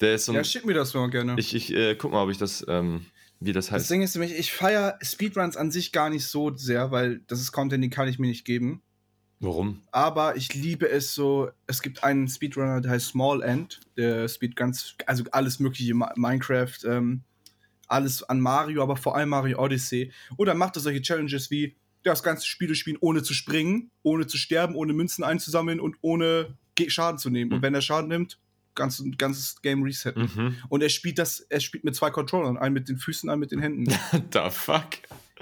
Der 0.00 0.14
ist 0.14 0.24
so 0.24 0.32
ein, 0.32 0.36
ja, 0.36 0.44
schick 0.44 0.64
mir 0.64 0.74
das 0.74 0.94
mal 0.94 1.10
gerne. 1.10 1.36
Ich, 1.38 1.54
ich 1.54 1.72
äh, 1.74 1.94
guck 1.94 2.12
mal, 2.12 2.24
ob 2.24 2.30
ich 2.30 2.38
das, 2.38 2.64
ähm, 2.68 3.06
wie 3.38 3.52
das 3.52 3.70
heißt. 3.70 3.82
Das 3.82 3.88
Ding 3.88 4.02
ist 4.02 4.14
nämlich, 4.14 4.38
ich 4.38 4.52
feiere 4.52 4.98
Speedruns 5.02 5.56
an 5.56 5.70
sich 5.70 5.92
gar 5.92 6.08
nicht 6.10 6.26
so 6.26 6.54
sehr, 6.56 6.90
weil 6.90 7.20
das 7.26 7.40
ist 7.40 7.52
Content, 7.52 7.82
den 7.84 7.90
kann 7.90 8.08
ich 8.08 8.18
mir 8.18 8.28
nicht 8.28 8.44
geben. 8.44 8.82
Warum? 9.40 9.82
Aber 9.90 10.36
ich 10.36 10.52
liebe 10.54 10.88
es 10.88 11.14
so. 11.14 11.50
Es 11.66 11.80
gibt 11.80 12.04
einen 12.04 12.28
Speedrunner, 12.28 12.80
der 12.80 12.92
heißt 12.92 13.08
Small 13.08 13.42
End, 13.42 13.80
der 13.96 14.28
speed 14.28 14.54
ganz, 14.54 14.96
also 15.06 15.24
alles 15.32 15.60
mögliche 15.60 15.94
Minecraft, 15.94 16.76
ähm, 16.84 17.22
alles 17.90 18.22
an 18.22 18.40
Mario, 18.40 18.82
aber 18.82 18.96
vor 18.96 19.16
allem 19.16 19.30
Mario 19.30 19.58
Odyssey. 19.58 20.12
Oder 20.36 20.54
macht 20.54 20.76
er 20.76 20.80
solche 20.80 21.02
Challenges 21.02 21.50
wie 21.50 21.76
das 22.02 22.22
ganze 22.22 22.46
Spiel 22.46 22.74
spielen, 22.74 22.96
ohne 23.00 23.22
zu 23.22 23.34
springen, 23.34 23.90
ohne 24.02 24.26
zu 24.26 24.36
sterben, 24.38 24.74
ohne 24.74 24.92
Münzen 24.92 25.24
einzusammeln 25.24 25.80
und 25.80 25.96
ohne 26.00 26.56
Schaden 26.88 27.18
zu 27.18 27.28
nehmen. 27.28 27.50
Mhm. 27.50 27.56
Und 27.56 27.62
wenn 27.62 27.74
er 27.74 27.82
Schaden 27.82 28.08
nimmt, 28.08 28.38
ganz, 28.74 29.02
ganzes 29.18 29.60
Game 29.60 29.82
resetten. 29.82 30.30
Mhm. 30.34 30.56
Und 30.68 30.82
er 30.82 30.88
spielt 30.88 31.18
das, 31.18 31.40
er 31.40 31.60
spielt 31.60 31.84
mit 31.84 31.94
zwei 31.94 32.10
Controllern, 32.10 32.56
einen 32.56 32.72
mit 32.72 32.88
den 32.88 32.96
Füßen, 32.96 33.28
einen 33.28 33.40
mit 33.40 33.52
den 33.52 33.60
Händen. 33.60 33.90
The 34.32 34.50
fuck? 34.50 34.88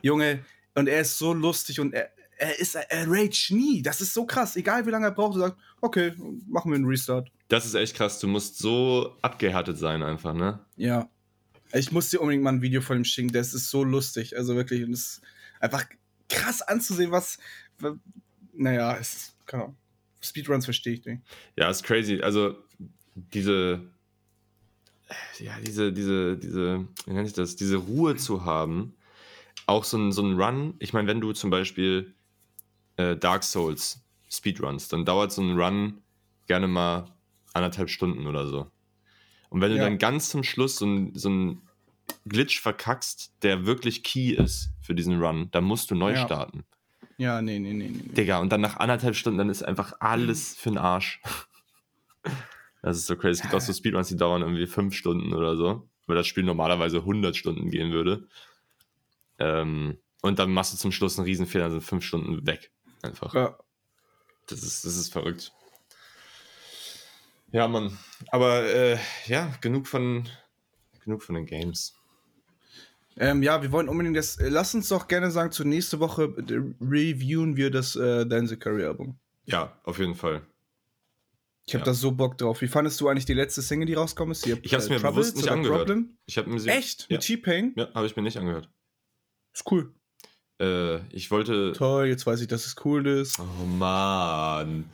Junge, 0.03 0.41
und 0.75 0.89
er 0.89 1.01
ist 1.01 1.19
so 1.19 1.33
lustig 1.33 1.81
und 1.81 1.95
er, 1.95 2.11
er 2.39 2.59
ist, 2.59 2.75
er 2.75 3.07
rage 3.09 3.55
nie. 3.55 3.83
Das 3.83 4.01
ist 4.01 4.15
so 4.15 4.27
krass. 4.27 4.57
Egal 4.57 4.87
wie 4.87 4.91
lange 4.91 5.07
er 5.07 5.13
braucht, 5.13 5.37
er 5.37 5.41
sagt, 5.41 5.59
okay, 5.81 6.13
machen 6.49 6.71
wir 6.71 6.77
einen 6.77 6.87
Restart. 6.87 7.31
Das 7.49 7.67
ist 7.67 7.75
echt 7.75 7.97
krass. 7.97 8.21
Du 8.21 8.29
musst 8.29 8.59
so 8.59 9.17
abgehärtet 9.23 9.79
sein 9.79 10.03
einfach, 10.03 10.35
ne? 10.35 10.61
Ja. 10.77 11.09
Ich 11.73 11.93
muss 11.93 12.11
dir 12.11 12.21
unbedingt 12.21 12.45
mal 12.45 12.53
ein 12.53 12.63
Video 12.63 12.81
von 12.81 12.99
ihm 12.99 13.05
schicken, 13.05 13.33
das 13.33 13.55
ist 13.55 13.71
so 13.71 13.85
lustig. 13.85 14.37
Also 14.37 14.57
wirklich, 14.57 14.83
es 14.83 14.89
ist 14.89 15.23
einfach 15.61 15.85
krass 16.29 16.63
anzusehen, 16.63 17.11
was. 17.11 17.39
Naja, 18.55 18.97
es 18.97 19.15
ist, 19.15 19.47
keine 19.47 19.65
Ahnung. 19.65 19.77
Speedruns 20.21 20.65
verstehe 20.65 20.95
ich 20.95 21.05
nicht. 21.05 21.23
Ja, 21.57 21.71
ist 21.71 21.85
crazy. 21.85 22.21
Also, 22.21 22.57
diese. 23.15 23.81
Ja, 25.39 25.53
diese, 25.65 25.93
diese, 25.93 26.37
diese, 26.37 26.87
wie 27.07 27.13
nennt 27.13 27.29
ich 27.29 27.35
das? 27.35 27.57
Diese 27.57 27.77
Ruhe 27.77 28.17
zu 28.17 28.45
haben. 28.45 28.95
Auch 29.67 29.85
so 29.85 29.97
ein, 29.97 30.13
so 30.13 30.23
ein 30.23 30.41
Run. 30.41 30.75
Ich 30.79 30.93
meine, 30.93 31.09
wenn 31.09 31.21
du 31.21 31.33
zum 31.33 31.51
Beispiel 31.51 32.15
äh, 32.97 33.17
Dark 33.17 33.45
Souls 33.45 34.01
Speedruns, 34.31 34.89
dann 34.89 35.05
dauert 35.05 35.33
so 35.33 35.43
ein 35.43 35.59
Run 35.59 36.03
gerne 36.47 36.67
mal 36.67 37.07
anderthalb 37.55 37.89
Stunden 37.91 38.27
oder 38.27 38.47
so. 38.47 38.71
Und 39.51 39.61
wenn 39.61 39.71
du 39.71 39.77
ja. 39.77 39.85
dann 39.85 39.99
ganz 39.99 40.29
zum 40.29 40.45
Schluss 40.45 40.77
so 40.77 40.87
ein, 40.87 41.15
so 41.15 41.31
ein 41.31 41.63
Glitch 42.27 42.61
verkackst, 42.61 43.33
der 43.43 43.67
wirklich 43.67 44.03
key 44.03 44.33
ist 44.33 44.71
für 44.81 44.95
diesen 44.95 45.23
Run, 45.23 45.49
dann 45.51 45.65
musst 45.65 45.91
du 45.91 45.95
neu 45.95 46.13
ja. 46.13 46.25
starten. 46.25 46.65
Ja, 47.17 47.43
nee, 47.43 47.59
nee, 47.59 47.73
nee, 47.73 47.89
nee. 47.89 48.13
Digga, 48.13 48.39
und 48.39 48.53
dann 48.53 48.61
nach 48.61 48.77
anderthalb 48.77 49.17
Stunden, 49.17 49.39
dann 49.39 49.51
ist 49.51 49.63
einfach 49.63 49.95
alles 50.01 50.57
für 50.57 50.71
den 50.71 50.79
Arsch. 50.79 51.21
Das 52.81 52.97
ist 52.97 53.07
so 53.07 53.17
crazy. 53.17 53.33
Es 53.33 53.43
gibt 53.43 53.55
auch 53.55 53.61
so 53.61 53.73
Speedruns, 53.73 54.07
die 54.07 54.17
dauern 54.17 54.41
irgendwie 54.41 54.69
fünf 54.69 54.95
Stunden 54.95 55.35
oder 55.35 55.57
so, 55.57 55.89
weil 56.07 56.15
das 56.15 56.29
Spiel 56.29 56.45
normalerweise 56.45 56.99
100 56.99 57.37
Stunden 57.37 57.71
gehen 57.71 57.91
würde. 57.91 58.29
Ähm, 59.41 59.99
und 60.23 60.39
dann 60.39 60.53
machst 60.53 60.73
du 60.73 60.77
zum 60.77 60.93
Schluss 60.93 61.19
einen 61.19 61.27
Riesenfehler, 61.27 61.65
dann 61.65 61.73
sind 61.73 61.83
fünf 61.83 62.05
Stunden 62.05 62.47
weg. 62.47 62.71
Einfach. 63.03 63.35
Ja. 63.35 63.59
Das 64.47 64.63
ist, 64.63 64.85
das 64.85 64.97
ist 64.97 65.13
verrückt. 65.13 65.53
Ja, 67.53 67.67
Mann. 67.69 67.97
Aber 68.29 68.63
äh, 68.65 68.99
ja, 69.27 69.53
genug 69.61 69.87
von, 69.87 70.29
genug 71.05 71.23
von 71.23 71.35
den 71.35 71.47
Games. 71.47 71.95
Ähm, 73.17 73.43
ja, 73.43 73.63
wir 73.63 73.73
wollen 73.73 73.89
unbedingt 73.89 74.17
das. 74.17 74.37
äh, 74.39 74.49
Lass 74.49 74.75
uns 74.75 74.89
doch 74.89 75.09
gerne 75.09 75.31
sagen, 75.31 75.51
zur 75.51 75.67
nächste 75.67 75.99
Woche 75.99 76.33
reviewen 76.81 77.57
wir 77.57 77.71
das 77.71 77.97
äh, 77.97 78.27
Dance 78.27 78.57
Curry 78.59 78.85
Album. 78.85 79.19
Ja, 79.47 79.81
auf 79.85 79.99
jeden 79.99 80.15
Fall. 80.15 80.43
Ich 81.67 81.75
habe 81.75 81.83
Ja. 81.83 81.87
da 81.87 81.95
so 81.95 82.13
Bock 82.13 82.39
drauf. 82.39 82.61
Wie 82.63 82.69
fandest 82.69 83.01
du 83.01 83.09
eigentlich 83.09 83.25
die 83.27 83.35
letzte 83.35 83.61
Single, 83.63 83.87
die 83.87 83.95
rausgekommen 83.95 84.33
ist? 84.33 84.45
Die, 84.47 84.53
Ich 84.63 84.73
hab's 84.75 84.87
äh, 84.87 84.91
mir 84.91 85.01
Troubles 85.01 85.29
bewusst 85.33 85.37
nicht 85.37 85.49
angehört. 85.51 85.87
Problem? 85.89 86.17
Ich 86.27 86.39
habe 86.39 86.49
mir 86.51 86.61
sie. 86.61 86.69
Echt? 86.69 87.07
Ja, 87.11 87.17
Mit 87.17 87.23
T-Pain? 87.27 87.73
ja 87.77 87.93
habe 87.95 88.07
ich 88.07 88.15
mir 88.17 88.23
nicht 88.23 88.37
angehört. 88.39 88.71
Ist 89.53 89.71
cool. 89.71 89.93
Äh, 90.61 90.99
ich 91.15 91.31
wollte. 91.31 91.73
Toll, 91.73 92.07
jetzt 92.07 92.27
weiß 92.27 92.41
ich, 92.41 92.47
dass 92.49 92.67
es 92.67 92.77
cool 92.85 93.07
ist. 93.07 93.39
Oh 93.41 93.65
Mann. 93.67 94.89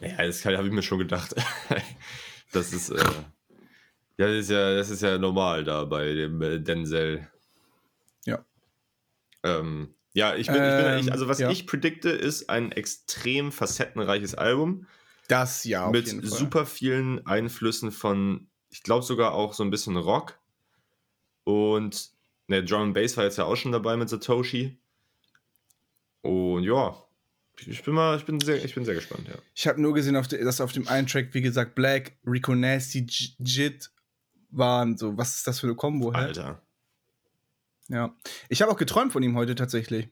Ja, 0.00 0.26
das 0.26 0.44
habe 0.44 0.66
ich 0.66 0.72
mir 0.72 0.82
schon 0.82 0.98
gedacht. 0.98 1.34
das 2.52 2.72
ist, 2.72 2.90
äh, 2.90 2.96
ja, 4.18 4.26
das 4.26 4.36
ist 4.36 4.50
ja, 4.50 4.74
das 4.74 4.90
ist 4.90 5.02
ja 5.02 5.18
normal 5.18 5.64
da 5.64 5.84
bei 5.84 6.14
dem 6.14 6.40
äh, 6.42 6.58
Denzel. 6.58 7.28
Ja. 8.24 8.44
Ähm, 9.42 9.94
ja, 10.12 10.34
ich 10.34 10.46
bin, 10.46 10.56
ich 10.56 10.60
bin 10.60 10.86
Ähm, 10.86 10.98
ich, 11.00 11.12
also 11.12 11.28
was 11.28 11.38
ja. 11.38 11.50
ich 11.50 11.66
predikte, 11.66 12.10
ist 12.10 12.48
ein 12.48 12.72
extrem 12.72 13.52
facettenreiches 13.52 14.34
Album 14.34 14.86
Das 15.28 15.64
ja, 15.64 15.90
mit 15.90 16.08
super 16.08 16.66
vielen 16.66 17.26
Einflüssen 17.26 17.92
von, 17.92 18.48
ich 18.70 18.82
glaube 18.82 19.04
sogar 19.04 19.34
auch 19.34 19.52
so 19.52 19.62
ein 19.62 19.70
bisschen 19.70 19.96
Rock. 19.96 20.38
Und 21.44 22.10
ne, 22.48 22.64
Drum 22.64 22.82
and 22.82 22.94
Bass 22.94 23.16
war 23.16 23.24
jetzt 23.24 23.38
ja 23.38 23.44
auch 23.44 23.56
schon 23.56 23.72
dabei 23.72 23.96
mit 23.96 24.08
Satoshi. 24.08 24.78
Und 26.22 26.64
ja, 26.64 27.05
ich 27.58 27.82
bin 27.82 27.94
mal, 27.94 28.16
ich 28.18 28.24
bin 28.24 28.38
sehr, 28.40 28.62
ich 28.64 28.74
bin 28.74 28.84
sehr 28.84 28.94
gespannt, 28.94 29.28
ja. 29.28 29.34
Ich 29.54 29.66
habe 29.66 29.80
nur 29.80 29.94
gesehen, 29.94 30.16
auf 30.16 30.28
de, 30.28 30.42
dass 30.44 30.60
auf 30.60 30.72
dem 30.72 30.86
einen 30.88 31.06
Track, 31.06 31.32
wie 31.32 31.42
gesagt, 31.42 31.74
Black, 31.74 32.16
Rico 32.26 32.54
Nasty, 32.54 33.06
Jit 33.38 33.90
waren. 34.50 34.96
So, 34.96 35.16
was 35.16 35.36
ist 35.36 35.46
das 35.46 35.60
für 35.60 35.66
eine 35.66 35.76
Kombo? 35.76 36.12
Hä? 36.12 36.18
Alter. 36.18 36.62
Ja. 37.88 38.14
Ich 38.48 38.62
habe 38.62 38.70
auch 38.72 38.76
geträumt 38.76 39.12
von 39.12 39.22
ihm 39.22 39.36
heute 39.36 39.54
tatsächlich. 39.54 40.08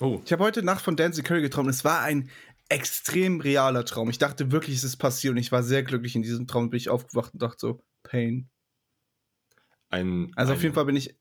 Oh, 0.00 0.20
Ich 0.24 0.32
habe 0.32 0.44
heute 0.44 0.62
Nacht 0.62 0.82
von 0.84 0.96
Dancy 0.96 1.22
Curry 1.22 1.42
geträumt. 1.42 1.70
Es 1.70 1.84
war 1.84 2.00
ein 2.02 2.30
extrem 2.68 3.40
realer 3.40 3.84
Traum. 3.84 4.10
Ich 4.10 4.18
dachte 4.18 4.50
wirklich, 4.52 4.76
es 4.76 4.84
ist 4.84 4.96
passiert 4.96 5.32
und 5.32 5.38
ich 5.38 5.52
war 5.52 5.62
sehr 5.62 5.82
glücklich 5.82 6.14
in 6.16 6.22
diesem 6.22 6.46
Traum. 6.46 6.70
Bin 6.70 6.78
ich 6.78 6.88
aufgewacht 6.88 7.32
und 7.32 7.42
dachte 7.42 7.56
so, 7.58 7.82
Pain. 8.02 8.48
ein. 9.88 10.32
Also 10.36 10.52
ein, 10.52 10.56
auf 10.56 10.62
jeden 10.62 10.74
Fall 10.74 10.84
bin 10.84 10.96
ich. 10.96 11.16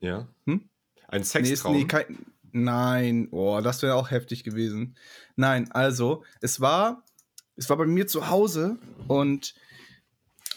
Ja. 0.00 0.28
Hm? 0.46 0.68
Ein 1.08 1.18
Nee, 1.20 1.22
ist, 1.22 1.30
Sextraum. 1.32 1.76
nee, 1.76 1.84
kein, 1.86 2.18
nein, 2.52 3.28
oh, 3.30 3.60
das 3.60 3.82
wäre 3.82 3.94
auch 3.94 4.10
heftig 4.10 4.44
gewesen. 4.44 4.96
Nein, 5.36 5.70
also, 5.72 6.24
es 6.40 6.60
war, 6.60 7.04
es 7.56 7.68
war 7.68 7.76
bei 7.76 7.86
mir 7.86 8.06
zu 8.06 8.30
Hause 8.30 8.78
und 9.08 9.54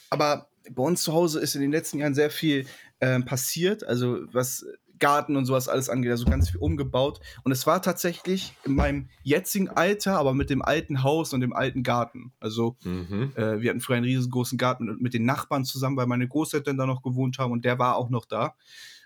aber 0.09 0.49
bei 0.71 0.83
uns 0.83 1.03
zu 1.03 1.13
Hause 1.13 1.39
ist 1.39 1.55
in 1.55 1.61
den 1.61 1.71
letzten 1.71 1.99
Jahren 1.99 2.15
sehr 2.15 2.29
viel 2.29 2.65
ähm, 3.01 3.25
passiert, 3.25 3.83
also 3.83 4.19
was 4.31 4.65
Garten 4.99 5.35
und 5.35 5.45
sowas 5.45 5.67
alles 5.67 5.89
angeht, 5.89 6.11
also 6.11 6.25
ganz 6.25 6.49
viel 6.49 6.59
umgebaut. 6.59 7.19
Und 7.43 7.51
es 7.51 7.67
war 7.67 7.81
tatsächlich 7.81 8.55
in 8.63 8.75
meinem 8.75 9.09
jetzigen 9.23 9.69
Alter, 9.69 10.17
aber 10.17 10.33
mit 10.33 10.49
dem 10.49 10.61
alten 10.61 11.03
Haus 11.03 11.33
und 11.33 11.41
dem 11.41 11.53
alten 11.53 11.83
Garten. 11.83 12.31
Also 12.39 12.77
mhm. 12.83 13.33
äh, 13.35 13.59
wir 13.59 13.69
hatten 13.69 13.81
früher 13.81 13.97
einen 13.97 14.05
riesengroßen 14.05 14.57
Garten 14.57 14.85
mit, 14.85 15.01
mit 15.01 15.13
den 15.13 15.25
Nachbarn 15.25 15.65
zusammen, 15.65 15.97
weil 15.97 16.07
meine 16.07 16.27
Großeltern 16.27 16.77
da 16.77 16.85
noch 16.85 17.01
gewohnt 17.01 17.37
haben 17.39 17.51
und 17.51 17.65
der 17.65 17.79
war 17.79 17.97
auch 17.97 18.09
noch 18.09 18.25
da. 18.25 18.55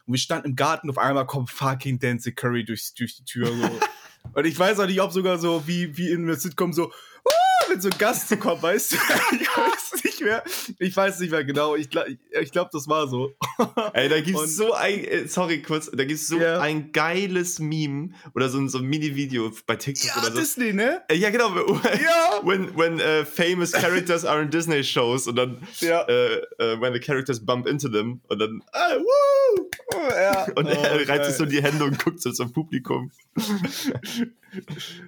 Und 0.10 0.14
wir 0.14 0.20
standen 0.20 0.48
im 0.50 0.56
Garten, 0.56 0.90
auf 0.90 0.98
einmal 0.98 1.28
kommt 1.28 1.52
fucking 1.52 2.00
Dancy 2.00 2.32
Curry 2.32 2.66
durch, 2.66 2.96
durch 2.96 3.18
die 3.18 3.26
Tür. 3.26 3.46
So. 3.46 3.80
und 4.34 4.46
ich 4.48 4.58
weiß 4.58 4.80
auch 4.80 4.88
nicht, 4.88 5.00
ob 5.02 5.12
sogar 5.12 5.38
so 5.38 5.68
wie, 5.68 5.96
wie 5.98 6.10
in 6.10 6.26
der 6.26 6.36
Sitcom 6.36 6.74
so, 6.74 6.88
"Uh", 6.88 7.39
wenn 7.68 7.82
so 7.82 7.90
ein 7.90 7.98
Gast 7.98 8.40
kommt, 8.40 8.64
weißt 8.64 8.94
du? 8.94 8.96
ich 9.40 9.48
weiß 9.58 10.04
nicht 10.04 10.22
mehr. 10.22 10.44
Ich 10.80 10.96
weiß 10.96 11.20
nicht 11.20 11.32
mehr 11.32 11.44
genau. 11.44 11.76
Ich 11.76 11.90
glaube, 11.90 12.18
ich 12.42 12.52
glaub, 12.52 12.72
das 12.72 12.88
war 12.88 13.08
so. 13.08 13.34
Ey, 13.94 14.10
da 14.10 14.20
gibt's 14.22 14.42
Und- 14.42 14.48
so 14.50 14.74
ein, 14.74 15.04
äh, 15.04 15.28
sorry 15.28 15.62
kurz, 15.62 15.90
da 15.92 16.04
gibt's 16.06 16.28
so 16.28 16.40
Ja. 16.40 16.60
ein 16.60 16.92
geiles 16.92 17.60
Meme 17.60 18.12
oder 18.34 18.50
so 18.50 18.58
ein, 18.60 18.70
so 18.70 18.78
ein 18.80 18.86
Mini-Video 18.86 19.52
bei 19.66 19.76
TikTok 19.76 20.08
Ja, 20.08 20.18
oder 20.22 20.32
so. 20.32 20.40
Disney, 20.40 20.74
ne? 20.74 21.02
Äh, 21.10 21.16
ja, 21.16 21.30
genau. 21.30 21.50
Ja. 21.84 22.42
When, 22.44 22.76
when 22.78 22.96
uh, 23.00 23.26
famous 23.26 23.72
characters 23.72 24.24
are 24.26 24.42
in 24.42 24.50
Disney 24.50 24.84
shows 24.84 25.28
und 25.28 25.36
dann, 25.36 25.58
Ja. 25.80 26.04
äh, 26.08 26.38
äh, 26.60 26.80
when 26.80 26.94
the 26.94 27.00
characters 27.00 27.44
bump 27.46 27.68
into 27.68 27.90
them 27.90 28.22
und 28.30 28.40
dann, 28.40 28.64
ah, 28.74 28.96
woo! 28.98 29.70
Oh, 29.96 30.10
ja. 30.10 30.46
Und 30.56 30.68
Oh, 30.68 30.70
er 30.70 31.08
reibt 31.10 31.26
sich 31.26 31.36
so 31.36 31.46
die 31.46 31.62
Hände 31.62 31.84
und 31.84 32.04
guckt 32.04 32.22
so 32.22 32.32
zum 32.32 32.54
Publikum. 32.54 33.12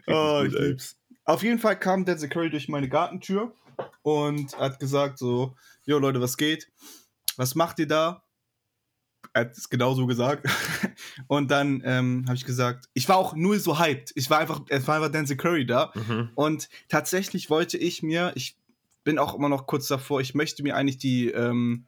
Oh, 0.08 0.44
ich 0.46 0.54
lieb's. 0.54 0.96
Auf 1.32 1.44
jeden 1.44 1.60
Fall 1.60 1.80
kam 1.80 2.04
Denzel 2.04 2.28
Curry 2.28 2.50
durch 2.50 2.68
meine 2.68 2.90
Gartentür 2.90 3.54
und 4.02 4.58
hat 4.58 4.82
gesagt 4.82 5.18
so, 5.18 5.56
jo 5.86 5.98
Leute, 5.98 6.20
was 6.20 6.36
geht? 6.36 6.70
Was 7.38 7.56
macht 7.56 7.80
ihr 7.80 7.88
da? 7.88 8.26
Er 9.32 9.46
hat 9.46 9.52
es 9.54 9.70
genauso 9.70 10.08
gesagt. 10.08 10.46
Und 11.28 11.50
dann 11.50 11.82
ähm, 11.86 12.26
habe 12.28 12.36
ich 12.36 12.44
gesagt, 12.44 12.90
ich 12.94 13.08
war 13.08 13.16
auch 13.16 13.34
nur 13.34 13.58
so 13.60 13.80
hyped. 13.80 14.12
Ich 14.16 14.30
war 14.30 14.40
einfach, 14.40 14.60
es 14.68 14.86
war 14.90 14.96
einfach 14.96 15.10
Denzel 15.10 15.38
Curry 15.38 15.66
da. 15.66 15.94
Mhm. 15.96 16.32
Und 16.36 16.68
tatsächlich 16.90 17.50
wollte 17.50 17.78
ich 17.78 18.04
mir, 18.04 18.34
ich 18.36 18.58
bin 19.06 19.18
auch 19.18 19.34
immer 19.34 19.48
noch 19.48 19.68
kurz 19.68 19.88
davor, 19.88 20.20
ich 20.20 20.36
möchte 20.36 20.64
mir 20.64 20.76
eigentlich 20.76 20.98
die, 20.98 21.30
ähm, 21.30 21.86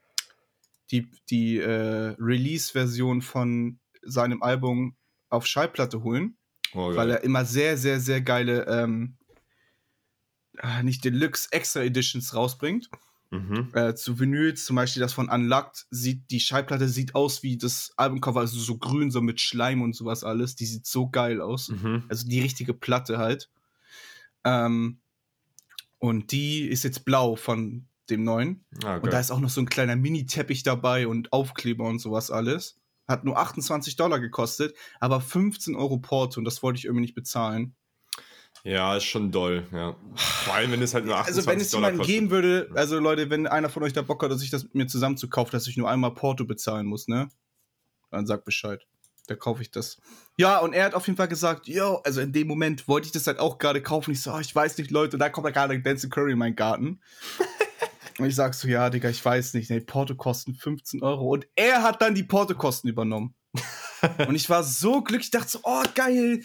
die, 0.89 1.11
die 1.29 1.57
äh, 1.57 2.15
Release-Version 2.17 3.21
von 3.21 3.77
seinem 4.03 4.41
Album 4.41 4.95
auf 5.29 5.45
Schallplatte 5.45 6.01
holen 6.01 6.37
Oh, 6.75 6.95
weil 6.95 7.11
er 7.11 7.23
immer 7.23 7.45
sehr, 7.45 7.77
sehr, 7.77 7.99
sehr 7.99 8.21
geile, 8.21 8.65
ähm, 8.67 9.15
äh, 9.19 9.22
nicht 10.83 11.03
Deluxe 11.03 11.51
Extra 11.51 11.81
Editions 11.81 12.33
rausbringt. 12.35 12.89
Mhm. 13.31 13.69
Äh, 13.73 13.95
zu 13.95 14.19
Vinyls, 14.19 14.63
zum 14.65 14.75
Beispiel 14.75 15.01
das 15.01 15.13
von 15.13 15.27
Unlocked, 15.27 15.87
sieht, 15.89 16.29
die 16.29 16.39
Schallplatte 16.39 16.87
sieht 16.87 17.15
aus 17.15 17.41
wie 17.41 17.57
das 17.57 17.91
Albumcover, 17.97 18.41
also 18.41 18.59
so 18.59 18.77
grün, 18.77 19.09
so 19.09 19.21
mit 19.21 19.41
Schleim 19.41 19.81
und 19.81 19.95
sowas 19.95 20.23
alles. 20.23 20.55
Die 20.55 20.67
sieht 20.67 20.85
so 20.85 21.09
geil 21.09 21.41
aus. 21.41 21.69
Mhm. 21.69 22.03
Also 22.09 22.27
die 22.27 22.41
richtige 22.41 22.75
Platte 22.75 23.17
halt. 23.17 23.49
Ähm, 24.43 24.99
und 25.97 26.31
die 26.31 26.67
ist 26.67 26.83
jetzt 26.83 27.05
blau 27.05 27.35
von 27.35 27.87
dem 28.09 28.23
neuen. 28.23 28.65
Ah, 28.83 28.97
Und 28.97 29.11
da 29.11 29.19
ist 29.19 29.31
auch 29.31 29.39
noch 29.39 29.49
so 29.49 29.61
ein 29.61 29.69
kleiner 29.69 29.95
Mini-Teppich 29.95 30.61
dabei 30.63 31.07
und 31.07 31.33
Aufkleber 31.33 31.85
und 31.85 31.99
sowas 31.99 32.29
alles. 32.29 32.77
Hat 33.07 33.23
nur 33.23 33.37
28 33.37 33.95
Dollar 33.95 34.19
gekostet, 34.19 34.75
aber 34.99 35.21
15 35.21 35.75
Euro 35.75 35.97
Porto 35.97 36.39
und 36.39 36.45
das 36.45 36.61
wollte 36.61 36.77
ich 36.77 36.85
irgendwie 36.85 37.01
nicht 37.01 37.15
bezahlen. 37.15 37.75
Ja, 38.63 38.95
ist 38.95 39.03
schon 39.03 39.31
doll, 39.31 39.67
ja. 39.73 39.95
Vor 40.15 40.53
allem, 40.53 40.71
wenn 40.71 40.81
es 40.81 40.93
halt 40.93 41.05
nur 41.05 41.15
28 41.17 41.37
Also 41.37 41.51
wenn 41.51 41.59
es 41.59 41.69
Dollar 41.71 41.91
jemanden 41.91 42.07
geben 42.07 42.29
würde, 42.29 42.69
also 42.75 42.97
Leute, 42.99 43.29
wenn 43.29 43.45
einer 43.45 43.69
von 43.69 43.83
euch 43.83 43.91
da 43.91 44.01
Bock 44.01 44.23
hat, 44.23 44.31
dass 44.31 44.41
ich 44.41 44.51
das 44.51 44.63
mit 44.63 44.75
mir 44.75 44.87
zusammen 44.87 45.17
zu 45.17 45.29
kaufen, 45.29 45.51
dass 45.51 45.67
ich 45.67 45.75
nur 45.75 45.89
einmal 45.89 46.13
Porto 46.13 46.45
bezahlen 46.45 46.85
muss, 46.85 47.07
ne? 47.07 47.29
Dann 48.09 48.25
sagt 48.25 48.45
Bescheid. 48.45 48.87
Da 49.27 49.35
kaufe 49.35 49.61
ich 49.61 49.71
das. 49.71 49.97
Ja, 50.37 50.59
und 50.59 50.73
er 50.73 50.85
hat 50.85 50.95
auf 50.95 51.07
jeden 51.07 51.17
Fall 51.17 51.27
gesagt, 51.27 51.67
yo, 51.67 52.01
also 52.03 52.19
in 52.19 52.33
dem 52.33 52.47
Moment 52.47 52.87
wollte 52.87 53.05
ich 53.05 53.11
das 53.13 53.27
halt 53.27 53.39
auch 53.39 53.57
gerade 53.57 53.81
kaufen. 53.81 54.11
Ich 54.11 54.21
so, 54.21 54.33
oh, 54.33 54.39
ich 54.39 54.53
weiß 54.53 54.77
nicht, 54.77 54.91
Leute, 54.91 55.17
da 55.17 55.29
kommt 55.29 55.45
ja 55.45 55.51
gerade 55.51 55.79
Dancing 55.81 56.09
Curry 56.09 56.33
in 56.33 56.37
meinen 56.37 56.55
Garten. 56.55 57.01
und 58.19 58.25
ich 58.25 58.35
sag 58.35 58.53
so, 58.53 58.67
ja, 58.67 58.89
Digga, 58.89 59.09
ich 59.09 59.23
weiß 59.23 59.53
nicht, 59.53 59.69
ne, 59.69 59.79
Porto 59.79 60.15
kosten 60.15 60.55
15 60.55 61.03
Euro. 61.03 61.31
Und 61.31 61.47
er 61.55 61.83
hat 61.83 62.01
dann 62.01 62.15
die 62.15 62.23
Portokosten 62.23 62.89
übernommen. 62.89 63.33
und 64.27 64.35
ich 64.35 64.49
war 64.49 64.63
so 64.63 65.01
glücklich, 65.01 65.27
ich 65.27 65.31
dachte 65.31 65.49
so, 65.49 65.59
oh, 65.63 65.83
geil. 65.95 66.43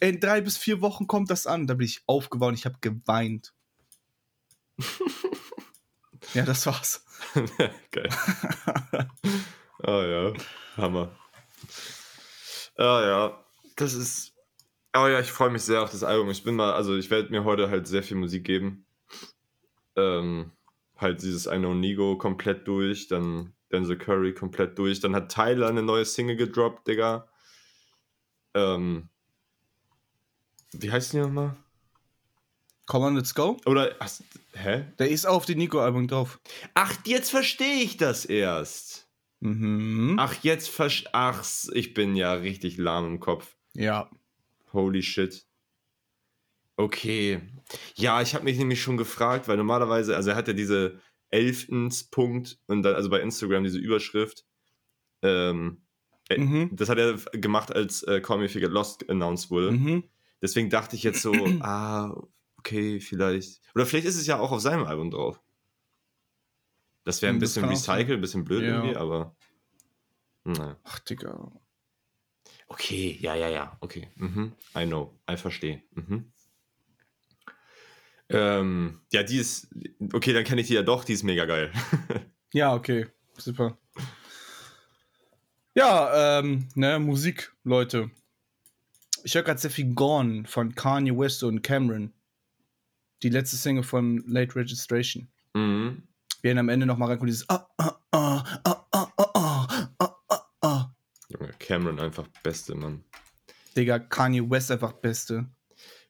In 0.00 0.20
drei 0.20 0.40
bis 0.40 0.56
vier 0.56 0.80
Wochen 0.80 1.06
kommt 1.06 1.30
das 1.30 1.46
an. 1.46 1.66
Da 1.66 1.74
bin 1.74 1.86
ich 1.86 2.02
aufgewacht 2.06 2.54
ich 2.54 2.64
habe 2.66 2.78
geweint. 2.80 3.54
ja, 6.34 6.44
das 6.44 6.66
war's. 6.66 7.04
Geil. 7.90 8.08
Ah 9.86 10.02
ja, 10.02 10.32
Hammer. 10.78 11.14
Ah 12.78 13.02
ja, 13.02 13.44
das 13.76 13.92
ist. 13.92 14.32
Oh 14.96 15.06
ja, 15.06 15.20
ich 15.20 15.30
freue 15.30 15.50
mich 15.50 15.60
sehr 15.60 15.82
auf 15.82 15.90
das 15.90 16.02
Album. 16.02 16.30
Ich 16.30 16.42
bin 16.42 16.56
mal, 16.56 16.72
also 16.72 16.96
ich 16.96 17.10
werde 17.10 17.28
mir 17.30 17.44
heute 17.44 17.68
halt 17.68 17.86
sehr 17.86 18.02
viel 18.02 18.16
Musik 18.16 18.44
geben. 18.44 18.86
Ähm, 19.94 20.52
halt 20.96 21.20
dieses 21.20 21.44
I 21.44 21.58
Know 21.58 21.74
Nigo 21.74 22.16
komplett 22.16 22.66
durch, 22.66 23.08
dann 23.08 23.52
Denzel 23.72 23.98
Curry 23.98 24.32
komplett 24.32 24.78
durch. 24.78 25.00
Dann 25.00 25.14
hat 25.14 25.34
Tyler 25.34 25.68
eine 25.68 25.82
neue 25.82 26.06
Single 26.06 26.36
gedroppt, 26.36 26.88
Digga. 26.88 27.28
Ähm, 28.54 29.10
wie 30.80 30.90
heißt 30.90 31.12
die 31.12 31.18
nochmal? 31.18 31.56
Come 32.86 33.06
on, 33.06 33.16
let's 33.16 33.34
go. 33.34 33.56
Oder, 33.64 33.94
ach, 33.98 34.10
hä? 34.52 34.84
Der 34.98 35.08
ist 35.08 35.26
auch 35.26 35.36
auf 35.36 35.46
dem 35.46 35.58
Nico-Album 35.58 36.06
drauf. 36.06 36.38
Ach, 36.74 36.94
jetzt 37.06 37.30
verstehe 37.30 37.82
ich 37.82 37.96
das 37.96 38.24
erst. 38.26 39.08
Mhm. 39.40 40.16
Ach, 40.18 40.34
jetzt 40.42 40.68
verstehe 40.68 41.10
Ach, 41.12 41.44
ich 41.72 41.94
bin 41.94 42.14
ja 42.14 42.34
richtig 42.34 42.76
lahm 42.76 43.06
im 43.06 43.20
Kopf. 43.20 43.56
Ja. 43.74 44.10
Holy 44.72 45.02
shit. 45.02 45.46
Okay. 46.76 47.40
Ja, 47.94 48.20
ich 48.20 48.34
habe 48.34 48.44
mich 48.44 48.58
nämlich 48.58 48.82
schon 48.82 48.96
gefragt, 48.96 49.48
weil 49.48 49.56
normalerweise, 49.56 50.16
also 50.16 50.30
er 50.30 50.36
hat 50.36 50.48
ja 50.48 50.54
diese 50.54 51.00
11. 51.30 52.10
Punkt 52.10 52.58
und 52.66 52.82
dann, 52.82 52.94
also 52.94 53.08
bei 53.10 53.20
Instagram 53.20 53.64
diese 53.64 53.78
Überschrift. 53.78 54.44
Ähm, 55.22 55.82
äh, 56.28 56.38
Mhm. 56.38 56.70
Das 56.72 56.88
hat 56.88 56.98
er 56.98 57.14
gemacht, 57.32 57.74
als 57.74 58.02
äh, 58.04 58.20
Call 58.20 58.38
Me 58.38 58.46
If 58.46 58.54
You 58.54 58.60
Get 58.60 58.70
Lost 58.70 59.08
announced 59.08 59.50
wurde. 59.50 59.72
Mhm. 59.72 60.04
Deswegen 60.44 60.68
dachte 60.68 60.94
ich 60.94 61.02
jetzt 61.02 61.22
so, 61.22 61.32
ah, 61.62 62.14
okay, 62.58 63.00
vielleicht. 63.00 63.62
Oder 63.74 63.86
vielleicht 63.86 64.06
ist 64.06 64.16
es 64.16 64.26
ja 64.26 64.38
auch 64.38 64.52
auf 64.52 64.60
seinem 64.60 64.84
Album 64.84 65.10
drauf. 65.10 65.40
Das 67.04 67.22
wäre 67.22 67.32
ein 67.32 67.36
Hm, 67.36 67.40
das 67.40 67.54
bisschen 67.54 67.66
recycelt, 67.70 68.10
ein 68.18 68.20
bisschen 68.20 68.44
blöd 68.44 68.62
Ja. 68.62 68.74
irgendwie, 68.82 68.94
aber. 68.96 69.34
Naja. 70.44 70.78
Ach, 70.84 70.98
Digga. 70.98 71.50
Okay, 72.68 73.16
ja, 73.22 73.34
ja, 73.34 73.48
ja, 73.48 73.76
okay. 73.80 74.10
Mhm. 74.16 74.52
I 74.76 74.84
know, 74.84 75.18
I 75.30 75.38
verstehe. 75.38 75.82
Mhm. 75.92 76.30
Ähm, 78.28 79.00
ja, 79.12 79.22
die 79.22 79.38
ist. 79.38 79.68
Okay, 80.12 80.34
dann 80.34 80.44
kenne 80.44 80.60
ich 80.60 80.66
die 80.66 80.74
ja 80.74 80.82
doch, 80.82 81.04
die 81.04 81.14
ist 81.14 81.22
mega 81.22 81.46
geil. 81.46 81.72
Ja, 82.52 82.72
okay. 82.72 83.06
Super. 83.36 83.76
Ja, 85.74 86.38
ähm, 86.38 86.68
ne, 86.76 87.00
Musik, 87.00 87.52
Leute. 87.64 88.12
Ich 89.24 89.34
höre 89.34 89.42
gerade 89.42 89.58
sehr 89.58 89.70
viel 89.70 89.94
Gone 89.94 90.44
von 90.46 90.74
Kanye 90.74 91.16
West 91.16 91.42
und 91.42 91.62
Cameron. 91.62 92.12
Die 93.22 93.30
letzte 93.30 93.56
Single 93.56 93.82
von 93.82 94.22
Late 94.26 94.54
Registration. 94.54 95.28
mhm. 95.54 96.02
Wir 96.42 96.50
werden 96.50 96.58
am 96.58 96.68
Ende 96.68 96.84
nochmal 96.84 97.08
reinkommen, 97.08 97.30
dieses 97.30 97.48
ah, 97.48 97.66
ah, 97.78 97.98
ah, 98.10 98.44
ah, 98.64 98.86
ah, 98.92 99.12
ah, 99.16 99.32
ah, 99.34 99.66
ah, 99.98 100.16
ah, 100.28 100.50
ah. 100.60 100.94
Junge, 101.30 101.54
Cameron 101.58 101.98
einfach 101.98 102.28
beste, 102.42 102.74
Mann. 102.74 103.02
Digga, 103.74 103.98
Kanye 103.98 104.42
West 104.50 104.70
einfach 104.70 104.92
Beste. 104.92 105.48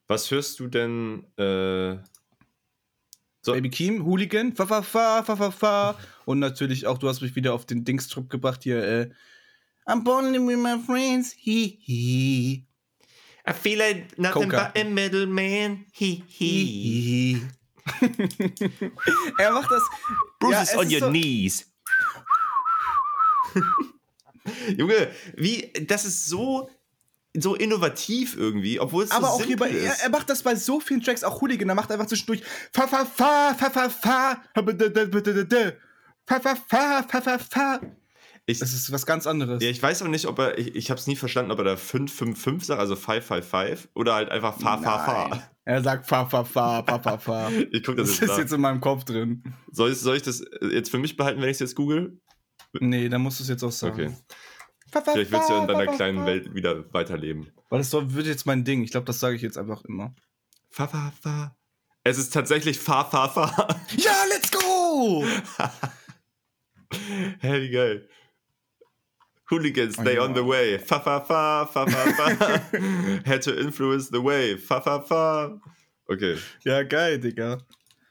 Was 0.09 0.29
hörst 0.29 0.59
du 0.59 0.67
denn? 0.67 1.23
Äh, 1.37 2.03
so, 3.41 3.53
Baby 3.53 3.69
Keem, 3.69 4.03
Hooligan, 4.03 4.53
fa 4.53 4.65
fa 4.65 4.81
fa 4.81 5.23
fa 5.23 5.37
fa 5.37 5.51
fa. 5.51 5.97
Und 6.25 6.39
natürlich 6.39 6.85
auch, 6.85 6.97
du 6.97 7.07
hast 7.07 7.21
mich 7.21 7.37
wieder 7.37 7.53
auf 7.53 7.65
den 7.65 7.85
Dingstrupp 7.85 8.29
gebracht 8.29 8.63
hier, 8.63 8.83
äh, 8.83 9.09
I'm 9.85 10.03
bonding 10.03 10.45
with 10.45 10.57
my 10.57 10.77
friends, 10.85 11.31
he 11.31 11.79
he. 11.81 12.67
I 13.47 13.53
feel 13.53 13.77
like 13.77 14.17
nothing 14.17 14.49
Coca. 14.49 14.71
but 14.73 14.81
a 14.81 14.85
middleman. 14.85 15.85
He, 15.91 16.23
he. 16.27 17.41
er 19.37 19.51
macht 19.51 19.69
das. 19.71 19.83
Ja, 20.49 20.61
es 20.63 20.73
ist 20.73 20.99
so- 20.99 21.09
knees. 21.09 21.71
Junge, 24.77 25.11
wie, 25.35 25.71
das 25.87 26.05
ist 26.05 26.27
so, 26.27 26.69
so 27.35 27.55
innovativ 27.55 28.35
irgendwie, 28.37 28.79
obwohl 28.79 29.03
es 29.03 29.11
Aber 29.11 29.27
so 29.27 29.33
auch 29.33 29.43
hier 29.43 29.57
bei, 29.57 29.69
er, 29.71 29.99
er 30.03 30.09
macht 30.09 30.29
das 30.29 30.43
bei 30.43 30.55
so 30.55 30.79
vielen 30.79 31.01
Tracks, 31.01 31.23
auch 31.23 31.41
Hooligan, 31.41 31.69
er 31.69 31.75
macht 31.75 31.91
einfach 31.91 32.05
zwischendurch 32.05 32.43
fa 32.71 32.87
fa 32.87 33.05
fa 33.05 33.53
fa 33.55 33.69
fa 33.69 33.89
fa 33.89 34.41
fa 34.55 36.39
fa 36.39 36.55
fa 36.55 37.03
fa 37.07 37.21
fa 37.21 37.39
fa. 37.39 37.79
Ich, 38.45 38.59
Das 38.59 38.73
ist 38.73 38.91
was 38.91 39.05
ganz 39.05 39.25
anderes. 39.27 39.63
ja, 39.63 39.69
ich 39.69 39.81
weiß 39.81 40.01
auch 40.03 40.07
nicht, 40.07 40.25
ob 40.27 40.39
er, 40.39 40.57
ich, 40.57 40.75
ich 40.75 40.89
habe 40.91 40.99
es 40.99 41.07
nie 41.07 41.15
verstanden, 41.15 41.51
ob 41.51 41.57
er 41.59 41.63
da 41.65 41.77
555 41.77 42.67
sagt, 42.67 42.79
also 42.79 42.95
555, 42.95 43.89
oder 43.95 44.15
halt 44.15 44.29
einfach 44.29 44.59
fa, 44.59 44.77
fa, 44.77 44.99
fa. 45.05 45.49
Er 45.63 45.81
sagt 45.81 46.05
fa 46.07 46.25
fa 46.27 46.43
fa 46.43 46.83
fa 46.83 46.99
fa 46.99 47.17
fa. 47.17 47.49
Ich 47.71 47.83
guck 47.83 47.97
das, 47.97 48.09
Das 48.09 48.19
ist 48.21 48.27
nach. 48.27 48.37
jetzt 48.37 48.53
in 48.53 48.61
meinem 48.61 48.81
Kopf 48.81 49.03
drin. 49.03 49.41
Soll, 49.71 49.91
ich, 49.91 49.99
soll 49.99 50.15
ich 50.17 50.21
das 50.23 50.43
jetzt 50.61 50.91
für 50.91 50.99
mich 50.99 51.17
behalten, 51.17 51.41
wenn 51.41 51.49
ich 51.49 51.55
es 51.55 51.59
jetzt 51.59 51.75
google? 51.75 52.19
Nee, 52.79 53.09
dann 53.09 53.21
musst 53.21 53.39
du 53.39 53.43
es 53.43 53.49
jetzt 53.49 53.63
auch 53.63 53.71
sagen. 53.71 53.93
Okay. 53.93 54.13
Vielleicht 55.11 55.31
willst 55.31 55.49
du 55.49 55.53
ja 55.53 55.61
in 55.61 55.67
deiner 55.67 55.87
kleinen. 55.87 56.25
Welt 56.25 56.53
wieder 56.53 56.93
weiterleben. 56.93 57.51
Weil 57.69 57.79
das 57.79 57.91
wird 57.93 58.27
jetzt 58.27 58.45
mein 58.45 58.63
Ding. 58.63 58.83
Ich 58.83 58.91
glaube, 58.91 59.05
das 59.05 59.19
sage 59.19 59.35
ich 59.35 59.41
jetzt 59.41 59.57
einfach 59.57 59.83
immer. 59.85 60.13
Fa, 60.69 60.87
fa, 60.87 61.11
fa. 61.19 61.55
Es 62.03 62.17
ist 62.19 62.31
tatsächlich 62.31 62.77
fa, 62.79 63.03
fa, 63.03 63.27
fa. 63.27 63.67
Ja, 63.97 64.13
let's 64.29 64.51
go! 64.51 65.25
Hä, 67.39 67.61
wie 67.61 67.69
geil. 67.71 68.07
Hooligans, 69.49 69.95
they 69.97 70.17
Oh, 70.17 70.23
on 70.25 70.33
the 70.33 70.45
way. 70.45 70.79
Fa, 70.79 70.99
fa, 70.99 71.21
fa, 71.21 71.65
fa, 71.67 71.85
fa, 71.85 72.11
fa. 72.11 72.61
Had 73.25 73.41
to 73.43 73.51
influence 73.59 74.09
the 74.09 74.23
way. 74.23 74.57
Fa, 74.57 74.81
fa, 74.81 75.01
fa. 75.01 75.61
Okay. 76.07 76.37
Ja, 76.63 76.83
geil, 76.83 77.19
Digga. 77.19 77.59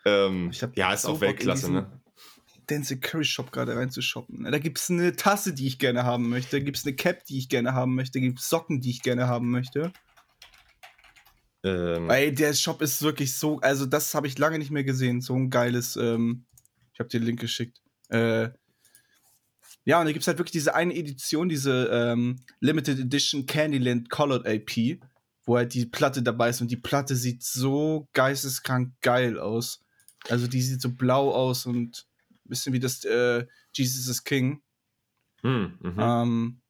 Ähm, 0.05 0.51
Ich 0.51 0.63
hab 0.63 0.77
ja, 0.77 0.93
ist 0.93 1.03
so 1.03 1.11
auch 1.13 1.21
Weltklasse, 1.21 1.73
ne? 1.73 2.01
Dance 2.67 2.99
Curry 2.99 3.25
Shop 3.25 3.53
gerade 3.53 3.77
reinzushoppen. 3.77 4.45
Da 4.45 4.59
gibt 4.59 4.79
es 4.79 4.91
eine 4.91 5.15
Tasse, 5.17 5.53
die 5.53 5.67
ich 5.67 5.79
gerne 5.79 6.05
haben 6.05 6.29
möchte. 6.29 6.59
Da 6.59 6.65
gibt 6.65 6.77
es 6.79 6.87
eine 6.87 6.95
Cap, 6.95 7.25
die 7.27 7.39
ich 7.39 7.49
gerne 7.49 7.75
haben 7.75 7.95
möchte. 7.95 8.19
Da 8.19 8.25
gibt 8.25 8.39
es 8.41 8.49
Socken, 8.49 8.81
die 8.81 8.91
ich 8.91 9.03
gerne 9.03 9.27
haben 9.29 9.51
möchte. 9.51 9.93
Ähm, 11.63 12.11
Ey, 12.11 12.33
der 12.33 12.55
Shop 12.55 12.81
ist 12.83 13.03
wirklich 13.03 13.35
so. 13.35 13.59
Also, 13.61 13.87
das 13.87 14.15
habe 14.15 14.27
ich 14.27 14.39
lange 14.39 14.59
nicht 14.59 14.71
mehr 14.71 14.85
gesehen. 14.85 15.21
So 15.21 15.35
ein 15.35 15.51
geiles. 15.51 15.97
Ähm, 15.97 16.45
ich 16.93 17.01
habe 17.01 17.09
dir 17.09 17.21
den 17.21 17.27
Link 17.27 17.41
geschickt. 17.41 17.79
Äh, 18.09 18.51
ja, 19.85 20.01
und 20.01 20.07
da 20.07 20.13
gibt 20.13 20.23
es 20.23 20.29
halt 20.29 20.39
wirklich 20.39 20.53
diese 20.53 20.75
eine 20.75 20.95
Edition, 20.95 21.49
diese 21.49 21.89
ähm, 21.93 22.41
Limited 22.61 22.99
Edition 22.99 23.47
Candyland 23.47 24.09
Colored 24.09 24.47
AP, 24.47 24.99
wo 25.45 25.57
halt 25.57 25.75
die 25.75 25.87
Platte 25.87 26.23
dabei 26.23 26.49
ist. 26.49 26.61
Und 26.63 26.71
die 26.71 26.77
Platte 26.77 27.17
sieht 27.17 27.43
so 27.43 28.09
geisteskrank 28.15 28.93
geil 29.03 29.39
aus. 29.39 29.85
Also, 30.29 30.47
die 30.47 30.63
sieht 30.63 30.81
so 30.81 30.91
blau 30.91 31.33
aus 31.33 31.67
und 31.67 32.07
ein 32.31 32.49
bisschen 32.49 32.73
wie 32.73 32.81
das 32.81 33.05
äh, 33.05 33.47
Jesus 33.75 34.09
is 34.09 34.25
King. 34.25 34.63
hm, 35.43 35.79
mhm. 35.81 35.97
Ähm, 35.99 36.61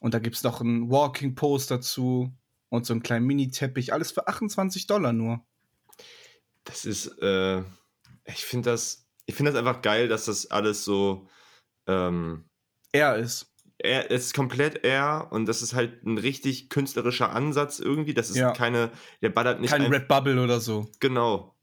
und 0.00 0.12
da 0.12 0.18
gibt 0.18 0.36
es 0.36 0.42
noch 0.42 0.60
ein 0.60 0.90
Walking 0.90 1.34
Post 1.34 1.70
dazu 1.70 2.30
und 2.68 2.84
so 2.84 2.92
einen 2.92 3.02
kleinen 3.02 3.24
Mini-Teppich. 3.26 3.92
Alles 3.92 4.12
für 4.12 4.26
28 4.26 4.86
Dollar 4.86 5.12
nur. 5.12 5.46
Das 6.64 6.84
ist, 6.84 7.06
äh, 7.22 7.60
ich 8.24 8.44
finde 8.44 8.70
das, 8.70 9.06
ich 9.26 9.34
finde 9.34 9.52
das 9.52 9.58
einfach 9.58 9.80
geil, 9.80 10.08
dass 10.08 10.24
das 10.26 10.50
alles 10.50 10.84
so, 10.84 11.28
ähm, 11.86 12.44
Er 12.94 13.16
ist. 13.16 13.50
er, 13.78 14.10
es 14.10 14.26
ist 14.26 14.34
komplett 14.34 14.84
er 14.84 15.28
und 15.30 15.46
das 15.46 15.60
ist 15.60 15.74
halt 15.74 16.04
ein 16.06 16.16
richtig 16.16 16.68
künstlerischer 16.70 17.30
Ansatz 17.32 17.80
irgendwie. 17.80 18.14
Das 18.14 18.30
ist 18.30 18.36
Ja. 18.36 18.52
keine, 18.52 18.90
der 19.20 19.30
ballert 19.30 19.60
nicht 19.60 19.70
Kein 19.70 19.82
ein- 19.82 19.92
Red 19.92 20.08
Bubble 20.08 20.42
oder 20.42 20.60
so. 20.60 20.88
Genau. 21.00 21.54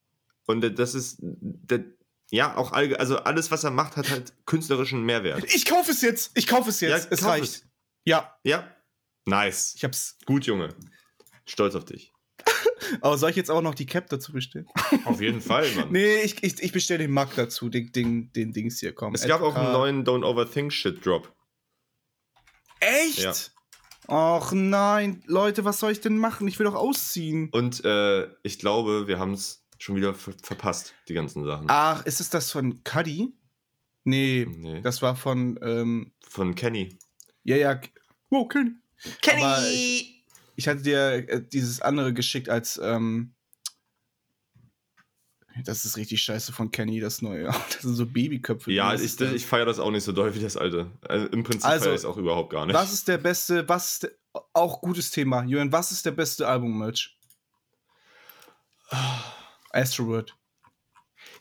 Und 0.45 0.61
das 0.77 0.93
ist, 0.93 1.17
der, 1.21 1.85
ja, 2.29 2.55
auch 2.57 2.73
all, 2.73 2.95
also 2.97 3.17
alles, 3.17 3.49
was 3.49 3.63
er 3.63 3.71
macht, 3.71 3.95
hat 3.97 4.09
halt 4.09 4.33
künstlerischen 4.45 5.03
Mehrwert. 5.03 5.43
Ich 5.53 5.65
kaufe 5.65 5.91
es 5.91 6.01
jetzt. 6.01 6.31
Ich 6.37 6.47
kaufe 6.47 6.69
es 6.69 6.79
jetzt. 6.81 7.11
es 7.11 7.21
kauf 7.21 7.29
reicht. 7.29 7.65
Ja, 8.05 8.35
Ja. 8.43 8.67
Nice. 9.25 9.73
ich 9.75 9.83
hab's. 9.83 10.17
Gut, 10.25 10.45
Junge. 10.45 10.69
Stolz 11.45 11.75
auf 11.75 11.85
dich. 11.85 12.10
Aber 13.01 13.17
soll 13.17 13.29
ich 13.29 13.35
jetzt 13.35 13.49
auch 13.51 13.61
noch 13.61 13.75
die 13.75 13.85
Cap 13.85 14.07
dazu 14.09 14.31
bestellen? 14.33 14.67
Auf 15.05 15.21
jeden 15.21 15.41
Fall, 15.41 15.69
Mann. 15.75 15.91
nee, 15.91 16.21
ich, 16.21 16.43
ich, 16.43 16.61
ich 16.61 16.71
bestelle 16.71 16.99
den 16.99 17.11
Mac 17.11 17.35
dazu, 17.35 17.69
den, 17.69 17.91
den, 17.91 18.31
den 18.33 18.51
Dings 18.53 18.79
hier, 18.79 18.93
komm. 18.93 19.13
Es 19.15 19.25
gab 19.27 19.41
auch 19.41 19.55
einen 19.55 19.71
neuen 19.71 20.03
Don't 20.05 20.25
Overthink 20.25 20.71
Shit 20.73 21.05
Drop. 21.05 21.33
Echt? 22.79 23.19
Ja. 23.19 23.33
Och 24.07 24.51
nein, 24.51 25.23
Leute, 25.27 25.63
was 25.63 25.79
soll 25.79 25.91
ich 25.91 26.01
denn 26.01 26.17
machen? 26.17 26.47
Ich 26.47 26.57
will 26.59 26.65
doch 26.65 26.75
ausziehen. 26.75 27.49
Und 27.51 27.85
äh, 27.85 28.27
ich 28.43 28.59
glaube, 28.59 29.07
wir 29.07 29.19
haben 29.19 29.33
es 29.33 29.63
schon 29.77 29.95
wieder 29.95 30.13
ver 30.13 30.33
verpasst, 30.41 30.93
die 31.07 31.13
ganzen 31.13 31.45
Sachen. 31.45 31.67
Ach, 31.69 32.05
ist 32.05 32.19
es 32.19 32.29
das 32.29 32.51
von 32.51 32.83
Cuddy? 32.83 33.33
Nee, 34.03 34.47
Nee. 34.49 34.81
das 34.81 35.01
war 35.03 35.15
von, 35.15 35.59
ähm, 35.61 36.11
Von 36.27 36.55
Kenny. 36.55 36.97
ja, 37.43 37.55
ja. 37.55 37.79
Wow, 38.31 38.47
Kenny. 38.49 38.71
Kenny! 39.21 40.20
Ich 40.61 40.67
hatte 40.67 40.83
dir 40.83 41.27
äh, 41.27 41.41
dieses 41.43 41.81
andere 41.81 42.13
geschickt 42.13 42.47
als, 42.47 42.79
ähm, 42.83 43.33
das 45.65 45.85
ist 45.85 45.97
richtig 45.97 46.21
scheiße 46.21 46.53
von 46.53 46.69
Kenny, 46.69 46.99
das 46.99 47.23
neue. 47.23 47.45
Das 47.71 47.81
sind 47.81 47.95
so 47.95 48.05
Babyköpfe. 48.05 48.71
ja, 48.71 48.93
ich, 48.93 49.15
der- 49.15 49.33
ich 49.33 49.47
feiere 49.47 49.65
das 49.65 49.79
auch 49.79 49.89
nicht 49.89 50.03
so 50.03 50.11
doll 50.11 50.35
wie 50.35 50.39
das 50.39 50.55
alte. 50.57 50.91
Also, 51.01 51.25
Im 51.29 51.41
Prinzip 51.43 51.65
Also, 51.67 51.85
feiere 51.85 51.93
ich 51.95 51.99
es 52.01 52.05
auch 52.05 52.17
überhaupt 52.17 52.51
gar 52.51 52.67
nicht. 52.67 52.75
Was 52.75 52.93
ist 52.93 53.07
der 53.07 53.17
beste, 53.17 53.67
was 53.67 53.93
ist 53.93 54.03
der, 54.03 54.11
auch 54.53 54.81
gutes 54.81 55.09
Thema. 55.09 55.41
Julian, 55.45 55.71
was 55.71 55.91
ist 55.91 56.05
der 56.05 56.11
beste 56.11 56.47
Album-Merch? 56.47 57.17
Astroworld. 59.71 60.35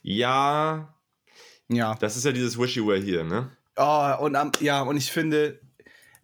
Ja, 0.01 0.95
Ja. 1.67 1.93
das 1.95 2.17
ist 2.17 2.25
ja 2.25 2.31
dieses 2.31 2.57
Wishy 2.57 2.83
Way 2.83 3.03
hier, 3.03 3.23
ne? 3.23 3.55
Oh, 3.75 4.15
und 4.21 4.35
am, 4.35 4.51
ja, 4.61 4.81
und 4.81 4.97
ich 4.97 5.11
finde, 5.11 5.59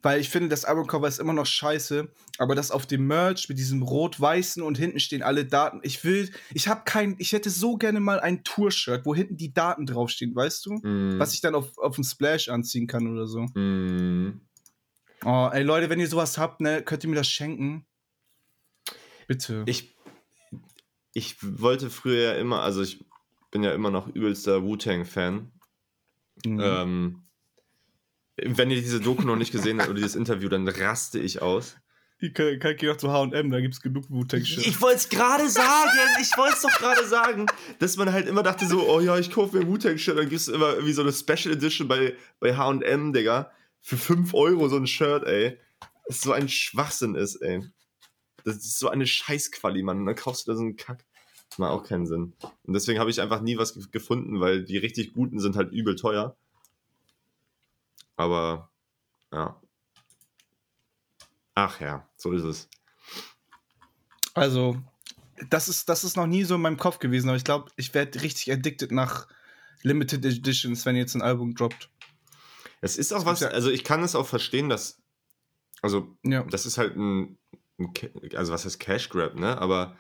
weil 0.01 0.19
ich 0.21 0.29
finde, 0.29 0.49
das 0.49 0.63
Albumcover 0.65 1.07
ist 1.07 1.19
immer 1.19 1.33
noch 1.33 1.45
scheiße, 1.45 2.07
aber 2.37 2.55
das 2.55 2.71
auf 2.71 2.85
dem 2.85 3.07
Merch 3.07 3.49
mit 3.49 3.57
diesem 3.57 3.81
rot-weißen 3.81 4.61
und 4.63 4.77
hinten 4.77 4.99
stehen 4.99 5.23
alle 5.23 5.45
Daten. 5.45 5.79
Ich 5.83 6.03
will, 6.03 6.31
ich 6.53 6.67
habe 6.67 6.81
kein, 6.85 7.15
ich 7.17 7.31
hätte 7.33 7.49
so 7.49 7.77
gerne 7.77 7.99
mal 7.99 8.19
ein 8.19 8.43
Tour-Shirt, 8.43 9.05
wo 9.05 9.15
hinten 9.15 9.37
die 9.37 9.53
Daten 9.53 9.85
draufstehen, 9.85 10.35
weißt 10.35 10.65
du? 10.67 10.73
Mm, 10.87 11.19
Was 11.19 11.33
ich 11.33 11.41
dann 11.41 11.55
auf, 11.55 11.77
auf 11.77 11.95
den 11.95 12.03
Splash 12.03 12.49
anziehen 12.49 12.87
kann 12.87 13.11
oder 13.11 13.27
so. 13.27 13.41
mm, 13.41 14.41
Oh, 15.25 15.49
ey 15.51 15.63
Leute, 15.63 15.89
wenn 15.89 15.99
ihr 15.99 16.07
sowas 16.07 16.37
habt, 16.37 16.61
ne, 16.61 16.83
könnt 16.83 17.03
ihr 17.03 17.09
mir 17.09 17.15
das 17.15 17.27
schenken? 17.27 17.85
Bitte. 19.27 19.63
ich, 19.65 19.95
ich 21.13 21.35
wollte 21.41 21.89
früher 21.89 22.33
ja 22.33 22.33
immer, 22.39 22.61
also 22.61 22.81
ich 22.81 23.03
bin 23.51 23.63
ja 23.63 23.73
immer 23.73 23.89
noch 23.91 24.07
übelster 24.07 24.63
Wu-Tang-Fan. 24.63 25.51
Mhm. 26.45 26.59
Ähm, 26.61 27.26
wenn 28.37 28.71
ihr 28.71 28.81
diese 28.81 29.01
Doku 29.01 29.23
noch 29.23 29.35
nicht 29.35 29.51
gesehen 29.51 29.79
habt 29.79 29.89
oder 29.89 29.97
dieses 29.97 30.15
Interview, 30.15 30.49
dann 30.49 30.67
raste 30.67 31.19
ich 31.19 31.41
aus. 31.41 31.75
Ich 32.19 32.33
kann, 32.33 32.57
kann 32.59 32.75
gehen 32.75 32.89
auch 32.89 32.97
zu 32.97 33.11
HM, 33.11 33.51
da 33.51 33.59
gibt 33.59 33.75
es 33.75 33.81
genug 33.81 34.09
Wu-Tang-Shit. 34.09 34.65
Ich 34.65 34.81
wollte 34.81 34.97
es 34.97 35.09
gerade 35.09 35.47
sagen, 35.49 35.91
ich 36.19 36.35
wollte 36.35 36.55
es 36.55 36.61
doch 36.63 36.77
gerade 36.79 37.05
sagen, 37.05 37.45
dass 37.77 37.95
man 37.95 38.11
halt 38.11 38.27
immer 38.27 38.41
dachte 38.41 38.65
so, 38.65 38.89
oh 38.89 38.99
ja, 38.99 39.19
ich 39.19 39.29
kaufe 39.29 39.57
mir 39.57 39.67
Wu-Tang-Shirt, 39.67 40.17
dann 40.17 40.29
gibt 40.29 40.41
es 40.41 40.47
immer 40.47 40.73
irgendwie 40.73 40.93
so 40.93 41.03
eine 41.03 41.13
Special 41.13 41.53
Edition 41.53 41.87
bei, 41.87 42.15
bei 42.39 42.55
H&M, 42.57 43.13
Digga, 43.13 43.51
für 43.81 43.97
5 43.97 44.33
Euro 44.33 44.67
so 44.67 44.77
ein 44.77 44.87
Shirt, 44.87 45.25
ey. 45.25 45.59
Das 46.07 46.21
so 46.21 46.31
ein 46.31 46.49
Schwachsinn 46.49 47.15
ist, 47.15 47.35
ey. 47.35 47.63
Das 48.43 48.55
ist 48.55 48.79
so 48.79 48.89
eine 48.89 49.05
Scheißquali, 49.05 49.83
Mann. 49.83 49.99
Und 49.99 50.05
dann 50.07 50.15
kaufst 50.15 50.47
du 50.47 50.51
da 50.51 50.57
so 50.57 50.63
einen 50.63 50.75
Kack. 50.75 51.05
Das 51.49 51.59
macht 51.59 51.71
auch 51.71 51.83
keinen 51.83 52.07
Sinn. 52.07 52.33
Und 52.63 52.73
deswegen 52.73 52.99
habe 52.99 53.09
ich 53.09 53.21
einfach 53.21 53.41
nie 53.41 53.57
was 53.57 53.91
gefunden, 53.91 54.39
weil 54.39 54.63
die 54.63 54.77
richtig 54.77 55.13
guten 55.13 55.39
sind 55.39 55.55
halt 55.55 55.71
übel 55.71 55.95
teuer. 55.95 56.35
Aber, 58.17 58.71
ja. 59.31 59.61
Ach 61.55 61.79
ja, 61.79 62.07
so 62.17 62.33
ist 62.33 62.43
es. 62.43 62.69
Also, 64.33 64.77
das 65.49 65.69
ist, 65.69 65.87
das 65.89 66.03
ist 66.03 66.17
noch 66.17 66.27
nie 66.27 66.43
so 66.43 66.55
in 66.55 66.61
meinem 66.61 66.77
Kopf 66.77 66.99
gewesen, 66.99 67.29
aber 67.29 67.37
ich 67.37 67.43
glaube, 67.43 67.71
ich 67.75 67.93
werde 67.93 68.21
richtig 68.21 68.51
addicted 68.51 68.91
nach 68.91 69.27
Limited 69.83 70.25
Editions, 70.25 70.85
wenn 70.85 70.95
jetzt 70.95 71.15
ein 71.15 71.21
Album 71.21 71.55
droppt. 71.55 71.89
Es 72.81 72.97
ist 72.97 73.13
auch 73.13 73.25
was, 73.25 73.41
also 73.41 73.71
ich 73.71 73.83
kann 73.83 74.03
es 74.03 74.15
auch 74.15 74.27
verstehen, 74.27 74.69
dass, 74.69 75.01
also, 75.81 76.15
Ja. 76.23 76.43
das 76.43 76.65
ist 76.65 76.77
halt 76.77 76.95
ein, 76.95 77.37
ein 77.79 77.93
also 78.35 78.51
was 78.53 78.65
heißt 78.65 78.79
Cash 78.79 79.09
Grab, 79.09 79.35
ne? 79.35 79.57
Aber 79.59 79.97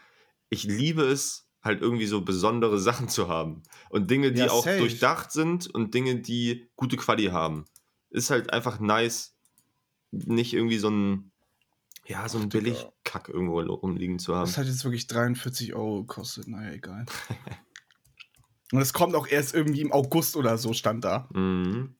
ich 0.49 0.63
liebe 0.63 1.03
es, 1.03 1.47
halt 1.63 1.81
irgendwie 1.81 2.05
so 2.05 2.21
besondere 2.21 2.79
Sachen 2.79 3.09
zu 3.09 3.27
haben. 3.27 3.63
Und 3.89 4.09
Dinge, 4.09 4.31
die 4.31 4.41
Ja, 4.41 4.51
auch 4.51 4.63
durchdacht 4.65 5.31
sind 5.31 5.67
und 5.67 5.93
Dinge, 5.93 6.21
die 6.21 6.69
gute 6.75 6.97
Quali 6.97 7.25
haben. 7.25 7.65
Ist 8.09 8.29
halt 8.29 8.53
einfach 8.53 8.79
nice, 8.79 9.35
nicht 10.11 10.53
irgendwie 10.53 10.77
so 10.77 10.89
ein, 10.89 11.31
ja, 12.05 12.27
so 12.29 12.39
ein. 12.39 12.49
Billigkack 12.49 13.29
irgendwo 13.29 13.59
rumliegen 13.59 14.19
zu 14.19 14.35
haben. 14.35 14.45
Das 14.45 14.57
hat 14.57 14.65
jetzt 14.65 14.83
wirklich 14.83 15.07
43 15.07 15.73
Euro 15.73 16.01
gekostet, 16.01 16.47
naja, 16.47 16.71
egal. 16.71 17.05
Und 18.71 18.81
es 18.81 18.93
kommt 18.93 19.15
auch 19.15 19.27
erst 19.27 19.53
irgendwie 19.53 19.81
im 19.81 19.91
August 19.93 20.35
oder 20.35 20.57
so, 20.57 20.73
stand 20.73 21.05
da. 21.05 21.29
Mhm. 21.33 21.95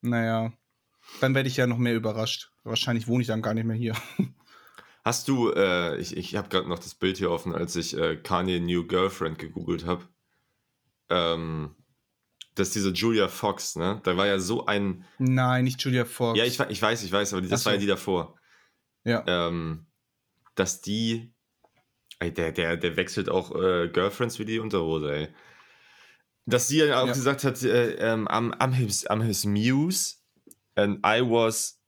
Naja, 0.00 0.52
dann 1.20 1.34
werde 1.34 1.48
ich 1.48 1.56
ja 1.56 1.66
noch 1.66 1.76
mehr 1.76 1.94
überrascht. 1.94 2.50
Wahrscheinlich 2.64 3.08
wohne 3.08 3.22
ich 3.22 3.26
dann 3.28 3.42
gar 3.42 3.54
nicht 3.54 3.66
mehr 3.66 3.76
hier. 3.76 3.94
Hast 5.04 5.28
du, 5.28 5.50
äh, 5.50 5.98
ich, 5.98 6.16
ich 6.16 6.36
habe 6.36 6.48
gerade 6.48 6.68
noch 6.68 6.78
das 6.78 6.94
Bild 6.94 7.16
hier 7.16 7.30
offen, 7.30 7.54
als 7.54 7.74
ich 7.76 7.96
äh, 7.96 8.16
Kanye 8.16 8.60
New 8.60 8.86
Girlfriend 8.86 9.38
gegoogelt 9.38 9.86
habe. 9.86 10.04
Ähm, 11.08 11.74
das 12.60 12.68
ist 12.68 12.76
diese 12.76 12.90
Julia 12.90 13.28
Fox, 13.28 13.74
ne? 13.76 14.00
Da 14.04 14.16
war 14.16 14.26
ja 14.26 14.38
so 14.38 14.66
ein. 14.66 15.04
Nein, 15.18 15.64
nicht 15.64 15.80
Julia 15.82 16.04
Fox. 16.04 16.38
Ja, 16.38 16.44
ich, 16.44 16.60
ich 16.60 16.80
weiß, 16.80 17.02
ich 17.02 17.10
weiß, 17.12 17.32
aber 17.32 17.42
das 17.42 17.62
Ach 17.62 17.66
war 17.66 17.72
ja 17.72 17.78
so. 17.78 17.80
die 17.82 17.86
davor. 17.88 18.36
Ja. 19.04 19.24
Ähm, 19.26 19.86
dass 20.54 20.80
die. 20.80 21.32
Ey, 22.18 22.32
der, 22.32 22.52
der, 22.52 22.76
der 22.76 22.96
wechselt 22.96 23.30
auch 23.30 23.50
äh, 23.54 23.88
Girlfriends 23.88 24.38
wie 24.38 24.44
die 24.44 24.58
Unterhose, 24.58 25.12
ey. 25.12 25.28
Dass 26.46 26.68
sie 26.68 26.78
ja 26.78 27.00
auch 27.02 27.06
Ja. 27.06 27.12
gesagt 27.12 27.44
hat, 27.44 27.62
äh, 27.62 27.92
ähm, 27.94 28.28
I'm, 28.28 28.52
I'm, 28.58 28.72
his, 28.72 29.08
I'm 29.08 29.22
his 29.22 29.44
muse 29.44 30.16
and 30.74 30.98
I 30.98 31.20
was. 31.22 31.78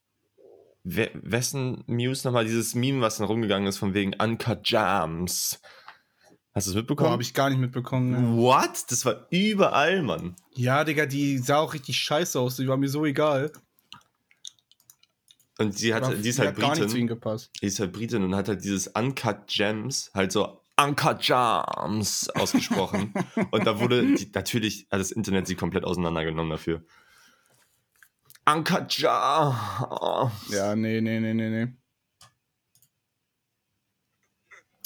We 0.85 1.11
wessen 1.15 1.85
Muse 1.87 2.27
nochmal? 2.27 2.45
Dieses 2.45 2.75
Meme, 2.75 3.01
was 3.03 3.19
dann 3.19 3.27
rumgegangen 3.29 3.69
ist, 3.69 3.79
von 3.79 3.95
wegen 3.95 4.15
Uncut 4.21 4.69
Jams. 4.69 5.61
Hast 6.55 6.67
du 6.67 6.71
es 6.71 6.75
Boah, 6.75 6.81
mitbekommen? 6.81 7.11
habe 7.11 7.23
ich 7.23 7.33
gar 7.33 7.49
nicht 7.49 7.59
mitbekommen. 7.59 8.11
Ne? 8.11 8.43
What? 8.43 8.91
Das 8.91 9.05
war 9.07 9.27
überall, 9.31 10.03
Mann. 10.03 10.37
Ja, 10.55 10.85
Digga, 10.85 11.07
die 11.07 11.39
sah 11.39 11.59
auch 11.59 11.73
richtig 11.73 11.97
scheiße 11.97 12.39
aus. 12.39 12.57
Die 12.57 12.69
war 12.69 12.77
mir 12.77 12.89
so 12.89 13.07
egal. 13.07 13.53
Und 15.59 15.81
die, 15.81 15.95
hat, 15.95 16.09
die 16.25 16.29
ist 16.29 16.39
die 16.39 16.43
halt 16.43 16.57
hat 16.57 16.61
gar 16.61 16.71
nicht 16.71 16.79
zu 16.79 16.85
Britin. 16.87 17.01
ihm 17.03 17.07
gepasst. 17.07 17.51
Die 17.61 17.67
ist 17.67 17.79
halt 17.81 17.93
Britin 17.93 18.25
und 18.25 18.35
hat 18.35 18.49
halt 18.49 18.65
dieses 18.65 18.89
Uncut 18.89 19.47
Gems, 19.47 20.11
halt 20.13 20.33
so 20.33 20.61
Uncut 20.79 21.21
Gems 21.21 22.29
ausgesprochen. 22.31 23.15
und 23.51 23.67
da 23.67 23.79
wurde 23.79 24.15
die, 24.15 24.31
natürlich, 24.35 24.89
hat 24.91 25.01
das 25.01 25.11
Internet 25.11 25.47
sie 25.47 25.55
komplett 25.55 25.85
auseinandergenommen 25.85 26.51
dafür. 26.51 26.83
Uncut 28.45 28.89
Gems. 28.89 29.07
Ja, 30.49 30.75
nee, 30.75 31.01
nee, 31.01 31.21
nee, 31.21 31.35
nee, 31.35 31.49
nee. 31.49 31.69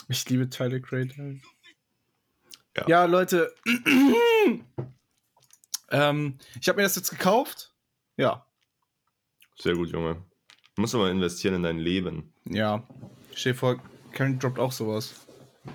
Ich 0.09 0.29
liebe 0.29 0.49
Tyler 0.49 0.79
Creator. 0.81 1.35
Ja. 2.77 2.85
Ja, 2.89 3.05
Leute. 3.07 3.55
ähm, 5.91 6.39
ich 6.61 6.69
habe 6.69 6.77
mir 6.77 6.83
das 6.85 6.97
jetzt 6.97 7.11
gekauft. 7.11 7.73
Ja, 8.17 8.47
Sehr 9.59 9.75
gut, 9.75 9.91
Junge. 9.91 10.17
Du 10.75 10.83
musst 10.83 10.95
aber 10.95 11.11
investieren 11.11 11.55
in 11.55 11.63
dein 11.63 11.79
Leben. 11.79 12.33
ja. 12.45 12.83
Stell 13.35 13.53
dir 13.53 13.59
vor, 13.59 13.83
Karen 14.13 14.39
droppt 14.39 14.59
auch 14.59 14.73
sowas. 14.73 15.15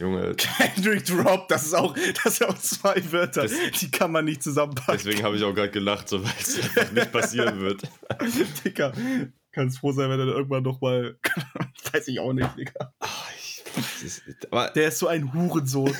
Junge, 0.00 0.34
Kendrick 0.34 1.04
droppt, 1.06 1.52
das 1.52 1.66
ist 1.66 1.74
auch, 1.74 1.94
das 2.24 2.36
sind 2.36 2.50
auch 2.50 2.58
zwei 2.58 3.12
Wörter. 3.12 3.42
Das- 3.42 3.52
die 3.80 3.90
kann 3.92 4.10
man 4.10 4.24
nicht 4.24 4.42
zusammenpacken. 4.42 4.96
deswegen 4.96 5.22
habe 5.22 5.36
ich 5.36 5.44
auch 5.44 5.54
gerade 5.54 5.70
gelacht, 5.70 6.08
so 6.08 6.24
weil 6.24 6.32
es 6.40 6.92
nicht 6.92 7.12
passieren 7.12 7.60
wird. 7.60 7.82
Digga, 8.64 8.92
kannst 9.52 9.78
froh 9.78 9.92
sein, 9.92 10.10
wenn 10.10 10.18
er 10.18 10.26
dann 10.26 10.34
irgendwann 10.34 10.64
nochmal. 10.64 11.16
Weiß 11.92 12.08
ich 12.08 12.18
auch 12.18 12.32
nicht, 12.32 12.56
Digga. 12.56 12.92
Ist, 14.04 14.22
Der 14.74 14.88
ist 14.88 14.98
so 14.98 15.06
ein 15.06 15.32
Hurensohn. 15.32 15.94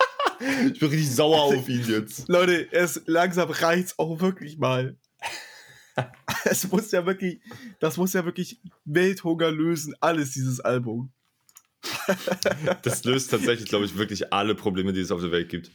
ich 0.40 0.78
bin 0.78 0.88
richtig 0.88 1.14
sauer 1.14 1.42
auf 1.42 1.68
ihn 1.68 1.84
jetzt. 1.86 2.28
Leute, 2.28 2.72
es 2.72 3.02
langsam 3.06 3.50
reicht's 3.50 3.98
auch 3.98 4.20
wirklich 4.20 4.58
mal. 4.58 4.96
Es 6.44 6.70
muss 6.70 6.90
ja 6.92 7.04
wirklich, 7.04 7.40
das 7.80 7.98
muss 7.98 8.14
ja 8.14 8.24
wirklich 8.24 8.60
Welthunger 8.84 9.50
lösen, 9.50 9.94
alles, 10.00 10.32
dieses 10.32 10.60
Album. 10.60 11.12
Das 12.82 13.04
löst 13.04 13.30
tatsächlich, 13.30 13.68
glaube 13.68 13.84
ich, 13.84 13.96
wirklich 13.96 14.32
alle 14.32 14.54
Probleme, 14.54 14.92
die 14.92 15.00
es 15.00 15.10
auf 15.10 15.20
der 15.20 15.32
Welt 15.32 15.48
gibt. 15.48 15.70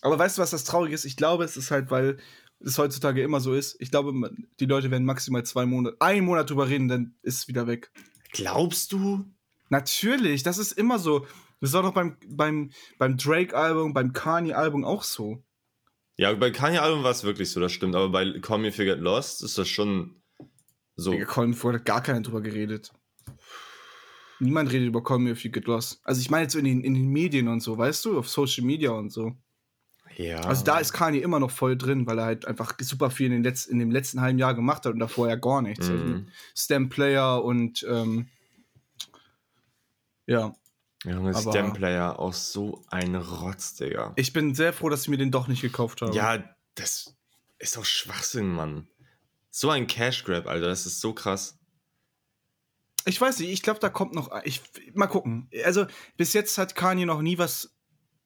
Aber 0.00 0.18
weißt 0.18 0.38
du, 0.38 0.42
was 0.42 0.50
das 0.50 0.64
Traurige 0.64 0.94
ist? 0.94 1.04
Ich 1.04 1.16
glaube, 1.16 1.44
es 1.44 1.56
ist 1.56 1.70
halt, 1.70 1.90
weil 1.90 2.18
es 2.60 2.78
heutzutage 2.78 3.22
immer 3.22 3.40
so 3.40 3.54
ist. 3.54 3.76
Ich 3.80 3.90
glaube, 3.90 4.12
die 4.60 4.66
Leute 4.66 4.90
werden 4.90 5.04
maximal 5.04 5.44
zwei 5.44 5.66
Monate, 5.66 5.96
einen 6.00 6.26
Monat 6.26 6.50
drüber 6.50 6.68
reden, 6.68 6.88
dann 6.88 7.14
ist 7.22 7.38
es 7.38 7.48
wieder 7.48 7.66
weg. 7.66 7.90
Glaubst 8.32 8.92
du? 8.92 9.24
Natürlich, 9.72 10.42
das 10.42 10.58
ist 10.58 10.72
immer 10.72 10.98
so. 10.98 11.26
Das 11.62 11.72
war 11.72 11.82
doch 11.82 11.94
beim, 11.94 12.18
beim, 12.28 12.72
beim 12.98 13.16
Drake-Album, 13.16 13.94
beim 13.94 14.12
Kanye-Album 14.12 14.84
auch 14.84 15.02
so. 15.02 15.42
Ja, 16.18 16.30
bei 16.34 16.50
Kanye-Album 16.50 17.02
war 17.02 17.10
es 17.10 17.24
wirklich 17.24 17.50
so, 17.50 17.58
das 17.58 17.72
stimmt. 17.72 17.96
Aber 17.96 18.10
bei 18.10 18.38
Call 18.40 18.58
Me 18.58 18.68
If 18.68 18.76
You 18.76 18.84
Get 18.84 18.98
Lost 18.98 19.42
ist 19.42 19.56
das 19.56 19.68
schon 19.68 20.20
so. 20.94 21.12
Digga, 21.12 21.24
Colin 21.24 21.54
Ford 21.54 21.76
hat 21.76 21.86
gar 21.86 22.02
keiner 22.02 22.20
drüber 22.20 22.42
geredet. 22.42 22.92
Niemand 24.40 24.70
redet 24.72 24.88
über 24.88 25.02
Call 25.02 25.20
Me 25.20 25.30
If 25.30 25.42
You 25.42 25.50
Get 25.50 25.64
Lost. 25.64 26.02
Also 26.04 26.20
ich 26.20 26.28
meine 26.28 26.42
jetzt 26.42 26.52
so 26.52 26.58
in 26.58 26.66
den, 26.66 26.84
in 26.84 26.92
den 26.92 27.08
Medien 27.08 27.48
und 27.48 27.60
so, 27.60 27.78
weißt 27.78 28.04
du, 28.04 28.18
auf 28.18 28.28
Social 28.28 28.66
Media 28.66 28.90
und 28.90 29.10
so. 29.10 29.32
Ja. 30.16 30.40
Also 30.40 30.64
da 30.64 30.80
ist 30.80 30.92
Kanye 30.92 31.20
immer 31.20 31.40
noch 31.40 31.50
voll 31.50 31.78
drin, 31.78 32.06
weil 32.06 32.18
er 32.18 32.26
halt 32.26 32.46
einfach 32.46 32.74
super 32.78 33.10
viel 33.10 33.32
in, 33.32 33.42
den 33.42 33.42
Letz-, 33.42 33.68
in 33.70 33.78
dem 33.78 33.90
letzten 33.90 34.20
halben 34.20 34.38
Jahr 34.38 34.54
gemacht 34.54 34.84
hat 34.84 34.92
und 34.92 34.98
davor 34.98 35.28
ja 35.28 35.36
gar 35.36 35.62
nichts. 35.62 35.88
Also 35.88 36.04
Mhm. 36.04 36.28
Stem-Player 36.54 37.42
und 37.42 37.86
ähm, 37.88 38.28
ja. 40.26 40.54
Junge, 41.04 41.34
Stem-Player 41.34 42.18
auch 42.18 42.32
so 42.32 42.84
ein 42.88 43.16
Rotz, 43.16 43.74
Digga. 43.74 44.12
Ich 44.16 44.32
bin 44.32 44.54
sehr 44.54 44.72
froh, 44.72 44.88
dass 44.88 45.02
ich 45.02 45.08
mir 45.08 45.18
den 45.18 45.32
doch 45.32 45.48
nicht 45.48 45.62
gekauft 45.62 46.00
habe. 46.00 46.14
Ja, 46.14 46.44
das 46.76 47.16
ist 47.58 47.76
doch 47.76 47.84
Schwachsinn, 47.84 48.48
Mann. 48.48 48.88
So 49.50 49.70
ein 49.70 49.86
Cash-Grab, 49.86 50.46
Alter, 50.46 50.68
das 50.68 50.86
ist 50.86 51.00
so 51.00 51.12
krass. 51.12 51.58
Ich 53.04 53.20
weiß 53.20 53.40
nicht, 53.40 53.50
ich 53.50 53.62
glaube, 53.62 53.80
da 53.80 53.88
kommt 53.88 54.14
noch. 54.14 54.30
Ich, 54.44 54.62
mal 54.94 55.08
gucken. 55.08 55.50
Also, 55.64 55.86
bis 56.16 56.32
jetzt 56.32 56.56
hat 56.56 56.76
Kanye 56.76 57.04
noch 57.04 57.20
nie 57.20 57.36
was 57.36 57.74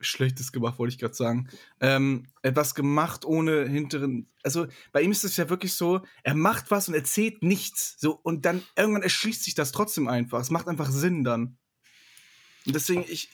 Schlechtes 0.01 0.53
gemacht, 0.53 0.79
wollte 0.79 0.93
ich 0.93 1.01
gerade 1.01 1.15
sagen. 1.15 1.49
Ähm, 1.81 2.27
etwas 2.43 2.75
gemacht 2.75 3.25
ohne 3.25 3.67
hinteren. 3.67 4.31
Also, 4.43 4.67
bei 4.93 5.01
ihm 5.01 5.13
ist 5.13 5.25
es 5.25 5.39
ja 5.39 5.49
wirklich 5.49 5.73
so, 5.73 6.03
er 6.23 6.35
macht 6.35 6.71
was 6.71 6.89
und 6.89 6.95
erzählt 6.95 7.43
nichts. 7.43 7.97
So, 7.99 8.13
und 8.23 8.45
dann 8.45 8.63
irgendwann 8.77 9.03
erschließt 9.03 9.45
sich 9.45 9.55
das 9.55 9.73
trotzdem 9.73 10.09
einfach. 10.09 10.41
Es 10.41 10.51
macht 10.51 10.69
einfach 10.69 10.91
Sinn 10.91 11.25
dann. 11.25 11.57
Deswegen, 12.67 13.05
ich. 13.09 13.29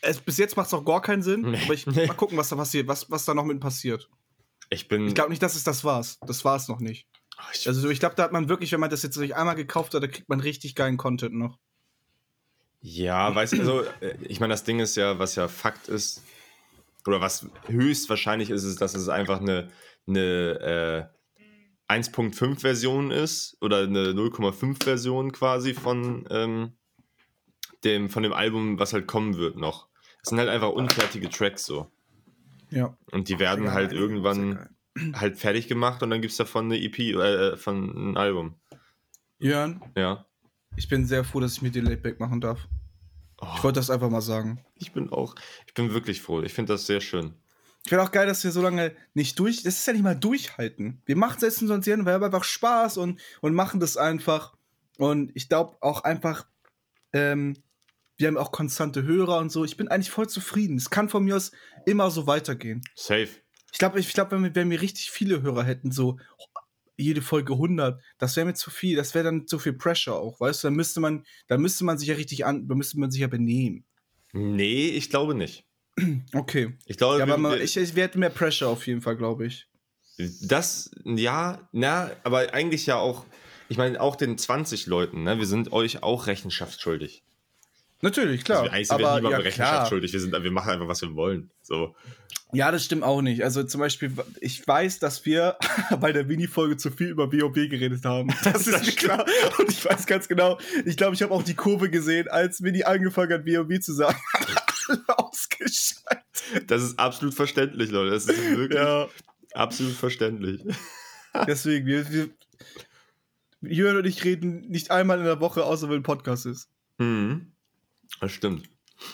Es, 0.00 0.20
bis 0.20 0.36
jetzt 0.36 0.56
macht 0.56 0.66
es 0.66 0.74
auch 0.74 0.84
gar 0.84 1.00
keinen 1.00 1.22
Sinn, 1.22 1.42
Nee. 1.50 1.62
aber 1.64 1.72
ich 1.74 1.86
mal 1.86 2.06
gucken, 2.16 2.36
was 2.36 2.50
da 2.50 2.56
passiert, 2.56 2.86
was, 2.88 3.10
was 3.10 3.24
da 3.24 3.32
noch 3.34 3.44
mit 3.44 3.58
passiert. 3.60 4.08
Ich 4.70 4.88
bin. 4.88 5.06
Ich 5.08 5.14
glaube 5.14 5.30
nicht, 5.30 5.42
dass 5.42 5.54
es 5.54 5.64
das 5.64 5.82
war's. 5.84 6.18
Das 6.26 6.44
war 6.44 6.56
es 6.56 6.68
noch 6.68 6.80
nicht. 6.80 7.06
Oh, 7.38 7.42
ich, 7.54 7.66
Also 7.66 7.88
ich 7.88 8.00
glaube, 8.00 8.14
da 8.14 8.24
hat 8.24 8.32
man 8.32 8.48
wirklich, 8.48 8.70
wenn 8.72 8.80
man 8.80 8.90
das 8.90 9.02
jetzt 9.02 9.14
sich 9.14 9.34
einmal 9.34 9.54
gekauft 9.54 9.94
hat, 9.94 10.02
da 10.02 10.06
kriegt 10.06 10.28
man 10.28 10.40
richtig 10.40 10.74
geilen 10.74 10.96
Content 10.98 11.34
noch. 11.34 11.58
ja, 12.80 13.34
weißt 13.34 13.54
du, 13.54 13.58
also, 13.60 13.82
äh, 14.00 14.14
ich 14.22 14.40
meine, 14.40 14.52
das 14.52 14.64
Ding 14.64 14.78
ist 14.78 14.94
ja, 14.96 15.18
was 15.18 15.34
ja 15.36 15.48
Fakt 15.48 15.88
ist, 15.88 16.22
oder 17.06 17.20
was 17.20 17.46
höchstwahrscheinlich 17.66 18.50
ist, 18.50 18.64
ist, 18.64 18.80
dass 18.80 18.94
es 18.94 19.08
einfach 19.08 19.40
eine, 19.40 19.70
eine 20.06 21.10
äh, 21.88 21.92
1.5-Version 21.92 23.10
ist 23.10 23.56
oder 23.60 23.78
eine 23.82 24.12
0,5-Version 24.12 25.32
quasi 25.32 25.74
von, 25.74 26.26
ähm, 26.30 26.72
dem, 27.84 28.08
von 28.10 28.22
dem 28.22 28.32
Album, 28.32 28.78
was 28.78 28.92
halt 28.92 29.06
kommen 29.06 29.36
wird 29.36 29.56
noch. 29.56 29.88
Es 30.22 30.30
sind 30.30 30.38
halt 30.38 30.48
einfach 30.48 30.70
unfertige 30.70 31.28
Tracks 31.28 31.64
so. 31.66 31.90
Ja. 32.70 32.96
Und 33.12 33.28
die 33.28 33.38
werden 33.38 33.72
halt 33.72 33.92
irgendwann 33.92 34.68
halt 35.14 35.36
fertig 35.38 35.68
gemacht 35.68 36.02
und 36.02 36.10
dann 36.10 36.20
gibt 36.22 36.32
es 36.32 36.36
davon 36.38 36.66
eine 36.66 36.80
EP, 36.80 36.98
äh, 36.98 37.56
von 37.56 38.12
ein 38.12 38.16
Album. 38.16 38.54
Jörn, 39.38 39.82
Ja. 39.96 40.24
ich 40.76 40.88
bin 40.88 41.06
sehr 41.06 41.24
froh, 41.24 41.40
dass 41.40 41.52
ich 41.54 41.62
mit 41.62 41.74
dir 41.74 41.82
Laidback 41.82 42.20
machen 42.20 42.40
darf. 42.40 42.66
Oh, 43.40 43.46
Ich 43.56 43.64
wollte 43.64 43.80
das 43.80 43.90
einfach 43.90 44.08
mal 44.10 44.20
sagen. 44.22 44.64
ich 44.76 44.92
bin 44.92 45.10
auch, 45.10 45.34
ich 45.66 45.74
bin 45.74 45.92
wirklich 45.92 46.22
froh. 46.22 46.40
Ich 46.42 46.52
finde 46.54 46.72
das 46.72 46.86
sehr 46.86 47.00
schön. 47.00 47.34
Ich 47.82 47.90
finde 47.90 48.02
auch 48.04 48.12
geil, 48.12 48.26
dass 48.26 48.42
wir 48.44 48.50
so 48.50 48.62
lange 48.62 48.96
nicht 49.12 49.38
durch. 49.38 49.62
Das 49.62 49.74
ist 49.78 49.86
ja 49.86 49.92
nicht 49.92 50.02
mal 50.02 50.14
durchhalten. 50.16 51.02
Wir 51.04 51.16
machen 51.16 51.38
setzen 51.40 51.70
uns 51.70 51.84
hier 51.84 51.98
wir 51.98 52.12
haben 52.14 52.24
einfach 52.24 52.44
Spaß 52.44 52.96
und, 52.96 53.20
und 53.42 53.54
machen 53.54 53.78
das 53.78 53.98
einfach. 53.98 54.54
Und 54.96 55.32
ich 55.34 55.50
glaube 55.50 55.76
auch 55.80 56.02
einfach, 56.02 56.46
ähm, 57.12 57.54
wir 58.16 58.28
haben 58.28 58.36
auch 58.36 58.52
konstante 58.52 59.02
Hörer 59.02 59.38
und 59.38 59.50
so. 59.50 59.64
Ich 59.64 59.76
bin 59.76 59.88
eigentlich 59.88 60.10
voll 60.10 60.28
zufrieden. 60.28 60.76
Es 60.76 60.90
kann 60.90 61.08
von 61.08 61.24
mir 61.24 61.36
aus 61.36 61.52
immer 61.86 62.10
so 62.10 62.26
weitergehen. 62.26 62.82
Safe. 62.94 63.28
Ich 63.72 63.78
glaube, 63.78 63.98
ich 63.98 64.12
glaub, 64.12 64.30
wenn, 64.30 64.44
wir, 64.44 64.54
wenn 64.54 64.70
wir 64.70 64.80
richtig 64.80 65.10
viele 65.10 65.42
Hörer 65.42 65.64
hätten, 65.64 65.90
so 65.90 66.18
jede 66.96 67.22
Folge 67.22 67.54
100, 67.54 68.00
das 68.18 68.36
wäre 68.36 68.46
mir 68.46 68.54
zu 68.54 68.70
viel. 68.70 68.96
Das 68.96 69.14
wäre 69.14 69.24
dann 69.24 69.48
zu 69.48 69.58
viel 69.58 69.72
Pressure 69.72 70.14
auch, 70.14 70.38
weißt 70.38 70.62
du? 70.62 70.68
Dann 70.68 70.74
müsste 70.74 71.00
man, 71.00 71.24
dann 71.48 71.60
müsste 71.60 71.84
man 71.84 71.98
sich 71.98 72.08
ja 72.08 72.14
richtig 72.14 72.46
an, 72.46 72.68
dann 72.68 72.78
müsste 72.78 73.00
man 73.00 73.10
sich 73.10 73.20
ja 73.20 73.26
benehmen. 73.26 73.84
Nee, 74.32 74.88
ich 74.88 75.10
glaube 75.10 75.34
nicht. 75.34 75.64
Okay. 76.32 76.76
Ich 76.86 76.96
glaube, 76.96 77.18
Ja, 77.18 77.24
aber 77.24 77.36
man, 77.36 77.60
ich, 77.60 77.76
ich 77.76 77.94
werde 77.94 78.18
mehr 78.18 78.30
Pressure 78.30 78.68
auf 78.68 78.86
jeden 78.86 79.00
Fall, 79.00 79.16
glaube 79.16 79.46
ich. 79.46 79.68
Das, 80.42 80.90
ja, 81.04 81.68
na, 81.72 82.10
aber 82.22 82.52
eigentlich 82.52 82.86
ja 82.86 82.96
auch, 82.96 83.24
ich 83.68 83.76
meine, 83.76 84.00
auch 84.00 84.16
den 84.16 84.38
20 84.38 84.86
Leuten, 84.86 85.24
ne, 85.24 85.38
wir 85.38 85.46
sind 85.46 85.72
euch 85.72 86.02
auch 86.02 86.26
Rechenschaft 86.26 86.80
schuldig. 86.80 87.24
Natürlich, 88.04 88.44
klar. 88.44 88.60
Also 88.64 88.72
eigentlich 88.72 88.88
sind 88.88 88.98
wir 88.98 89.06
aber 89.08 89.16
niemandem 89.16 89.40
ja, 89.40 89.44
Rechenschaft 89.44 89.72
klar. 89.72 89.86
schuldig, 89.88 90.12
wir, 90.12 90.20
sind, 90.20 90.32
wir 90.44 90.50
machen 90.50 90.70
einfach, 90.72 90.88
was 90.88 91.00
wir 91.00 91.14
wollen. 91.14 91.50
So. 91.62 91.96
Ja, 92.52 92.70
das 92.70 92.84
stimmt 92.84 93.02
auch 93.02 93.22
nicht. 93.22 93.42
Also 93.42 93.62
zum 93.64 93.80
Beispiel, 93.80 94.12
ich 94.40 94.66
weiß, 94.66 94.98
dass 94.98 95.24
wir 95.24 95.56
bei 96.00 96.12
der 96.12 96.24
Mini-Folge 96.24 96.76
zu 96.76 96.90
viel 96.90 97.08
über 97.08 97.32
WoW 97.32 97.54
geredet 97.54 98.04
haben. 98.04 98.28
Das 98.44 98.66
ist 98.66 98.72
Das 98.74 98.82
mir 98.84 98.92
stimmt. 98.92 98.98
klar. 98.98 99.24
Und 99.58 99.70
ich 99.70 99.82
weiß 99.82 100.06
ganz 100.06 100.28
genau, 100.28 100.58
ich 100.84 100.98
glaube, 100.98 101.14
ich 101.14 101.22
habe 101.22 101.32
auch 101.32 101.42
die 101.42 101.54
Kurve 101.54 101.88
gesehen, 101.88 102.28
als 102.28 102.60
Mini 102.60 102.84
angefangen 102.84 103.32
hat, 103.32 103.46
WoW 103.46 103.80
zu 103.80 103.94
sagen. 103.94 104.18
Ausgeschaltet. 105.06 106.70
Das 106.70 106.82
ist 106.82 106.98
absolut 106.98 107.34
verständlich, 107.34 107.90
Leute. 107.90 108.10
Das 108.10 108.26
ist 108.26 108.50
wirklich 108.56 108.78
Ja, 108.78 109.08
absolut 109.54 109.94
verständlich. 109.94 110.62
deswegen, 111.46 111.86
wir, 111.86 112.10
wir, 112.12 112.28
Jörn 113.62 113.96
und 113.96 114.04
ich 114.04 114.22
reden 114.24 114.60
nicht 114.68 114.90
einmal 114.90 115.18
in 115.18 115.24
der 115.24 115.40
Woche, 115.40 115.64
außer 115.64 115.88
wenn 115.88 115.96
ein 115.96 116.02
Podcast 116.02 116.44
ist. 116.44 116.68
Mhm. 116.98 117.53
Das 118.20 118.32
stimmt. 118.32 118.68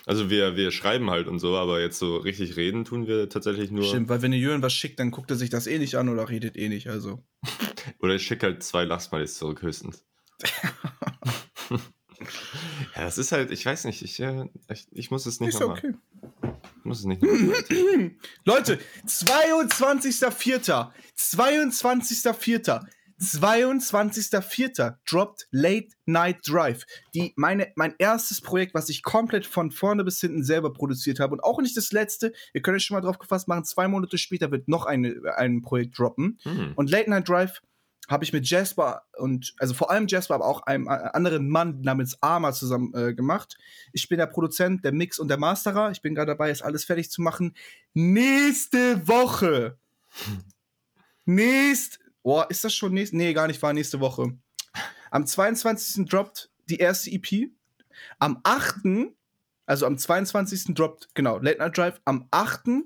Also 0.07 0.31
wir, 0.31 0.57
wir 0.57 0.71
schreiben 0.71 1.11
halt 1.11 1.27
und 1.27 1.39
so, 1.39 1.57
aber 1.57 1.81
jetzt 1.81 1.99
so 1.99 2.17
richtig 2.19 2.57
reden 2.57 2.85
tun 2.85 3.07
wir 3.07 3.29
tatsächlich 3.29 3.71
nur. 3.71 3.85
Stimmt, 3.85 4.09
weil 4.09 4.23
wenn 4.23 4.33
ihr 4.33 4.39
Jörn 4.39 4.63
was 4.63 4.73
schickt, 4.73 4.99
dann 5.01 5.11
guckt 5.11 5.31
er 5.31 5.37
sich 5.37 5.51
das 5.51 5.67
eh 5.67 5.79
nicht 5.79 5.97
an 5.97 6.09
oder 6.09 6.29
redet 6.29 6.57
eh 6.57 6.69
nicht. 6.69 6.89
Also. 6.89 7.25
Oder 8.01 8.15
ich 8.15 8.23
schicke 8.23 8.47
halt 8.47 8.63
zwei 8.63 8.85
Lachsmilies 8.85 9.37
zurück 9.37 9.63
höchstens. 9.63 10.05
ja, 11.71 11.79
das 12.95 13.19
ist 13.19 13.33
halt, 13.33 13.51
ich 13.51 13.65
weiß 13.65 13.85
nicht, 13.85 14.03
ich, 14.03 14.21
äh, 14.21 14.47
ich, 14.71 14.87
ich 14.91 15.11
muss 15.11 15.27
es 15.27 15.41
nicht 15.41 15.55
Ist 15.55 15.63
okay. 15.63 15.95
Ich 16.79 16.85
muss 16.85 17.01
es 17.01 17.05
nicht 17.07 17.23
nochmal. 17.23 17.57
Leute, 18.45 18.79
22.04. 19.07 20.91
22.04. 21.19 22.87
22.04. 23.21 24.97
droppt 25.09 25.47
Late 25.51 25.89
Night 26.07 26.39
Drive. 26.47 26.87
Die, 27.15 27.33
meine, 27.37 27.71
mein 27.77 27.95
erstes 27.99 28.41
Projekt, 28.41 28.75
was 28.75 28.89
ich 28.89 29.03
komplett 29.03 29.47
von 29.47 29.71
vorne 29.71 30.05
bis 30.05 30.21
hinten 30.21 30.43
selber 30.43 30.73
produziert 30.73 31.21
habe 31.21 31.35
und 31.35 31.45
auch 31.45 31.61
nicht 31.61 31.77
das 31.77 31.93
letzte. 31.93 32.33
Ihr 32.55 32.63
könnt 32.63 32.77
euch 32.77 32.85
schon 32.85 32.97
mal 32.97 33.03
drauf 33.03 33.19
gefasst 33.19 33.47
machen, 33.47 33.65
zwei 33.65 33.89
Monate 33.89 34.17
später 34.19 34.51
wird 34.51 34.69
noch 34.69 34.87
eine, 34.87 35.15
ein 35.37 35.63
Projekt 35.63 35.99
droppen. 35.99 36.39
Hm. 36.43 36.73
Und 36.77 36.91
Late 36.91 37.11
Night 37.11 37.29
Drive 37.29 37.61
habe 38.11 38.25
ich 38.25 38.33
mit 38.33 38.49
Jasper 38.49 39.03
und, 39.19 39.55
also 39.59 39.73
vor 39.73 39.91
allem 39.91 40.09
Jasper, 40.09 40.35
aber 40.35 40.47
auch 40.47 40.63
einem 40.63 40.89
äh, 40.89 41.11
anderen 41.13 41.49
Mann 41.49 41.81
namens 41.83 42.21
Arma 42.21 42.53
zusammen 42.53 42.93
äh, 42.95 43.15
gemacht. 43.15 43.57
Ich 43.93 44.09
bin 44.09 44.19
der 44.19 44.27
Produzent, 44.27 44.85
der 44.85 44.93
Mix 44.93 45.21
und 45.21 45.29
der 45.29 45.39
Masterer. 45.39 45.93
Ich 45.93 46.03
bin 46.03 46.17
gerade 46.17 46.33
dabei, 46.33 46.51
es 46.51 46.61
alles 46.61 46.85
fertig 46.85 47.11
zu 47.11 47.23
machen. 47.23 47.55
Nächste 47.95 49.07
Woche. 49.07 49.79
Nächst. 51.25 52.01
Boah, 52.23 52.47
ist 52.51 52.65
das 52.65 52.75
schon 52.75 52.93
nächste? 52.93 53.17
Nee, 53.17 53.33
gar 53.33 53.47
nicht, 53.47 53.63
war 53.63 53.73
nächste 53.73 54.01
Woche. 54.01 54.37
Am 55.11 55.27
22. 55.27 56.07
droppt 56.07 56.51
die 56.69 56.77
erste 56.77 57.11
EP. 57.11 57.51
Am 58.19 58.41
8. 58.43 59.13
Also 59.67 59.87
am 59.87 59.99
22. 59.99 60.75
droppt, 60.75 61.09
genau, 61.15 61.39
Late 61.39 61.59
Night 61.59 61.77
Drive. 61.77 62.01
Am 62.05 62.29
8. 62.31 62.85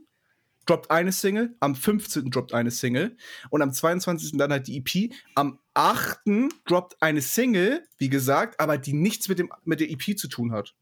droppt 0.67 0.91
eine 0.91 1.13
Single. 1.13 1.57
Am 1.61 1.75
15. 1.75 2.31
droppt 2.31 2.55
eine 2.55 2.71
Single. 2.71 3.17
Und 3.51 3.63
am 3.63 3.73
22. 3.73 4.37
dann 4.39 4.53
halt 4.53 4.67
die 4.69 4.79
EP. 4.79 5.13
Am 5.35 5.59
8. 5.75 6.21
droppt 6.67 7.03
eine 7.03 7.21
Single, 7.21 7.87
wie 7.99 8.09
gesagt, 8.09 8.61
aber 8.61 8.79
die 8.79 8.93
nichts 8.93 9.29
mit, 9.29 9.39
dem, 9.39 9.53
mit 9.65 9.81
der 9.81 9.91
EP 9.91 10.17
zu 10.17 10.29
tun 10.29 10.53
hat. 10.53 10.75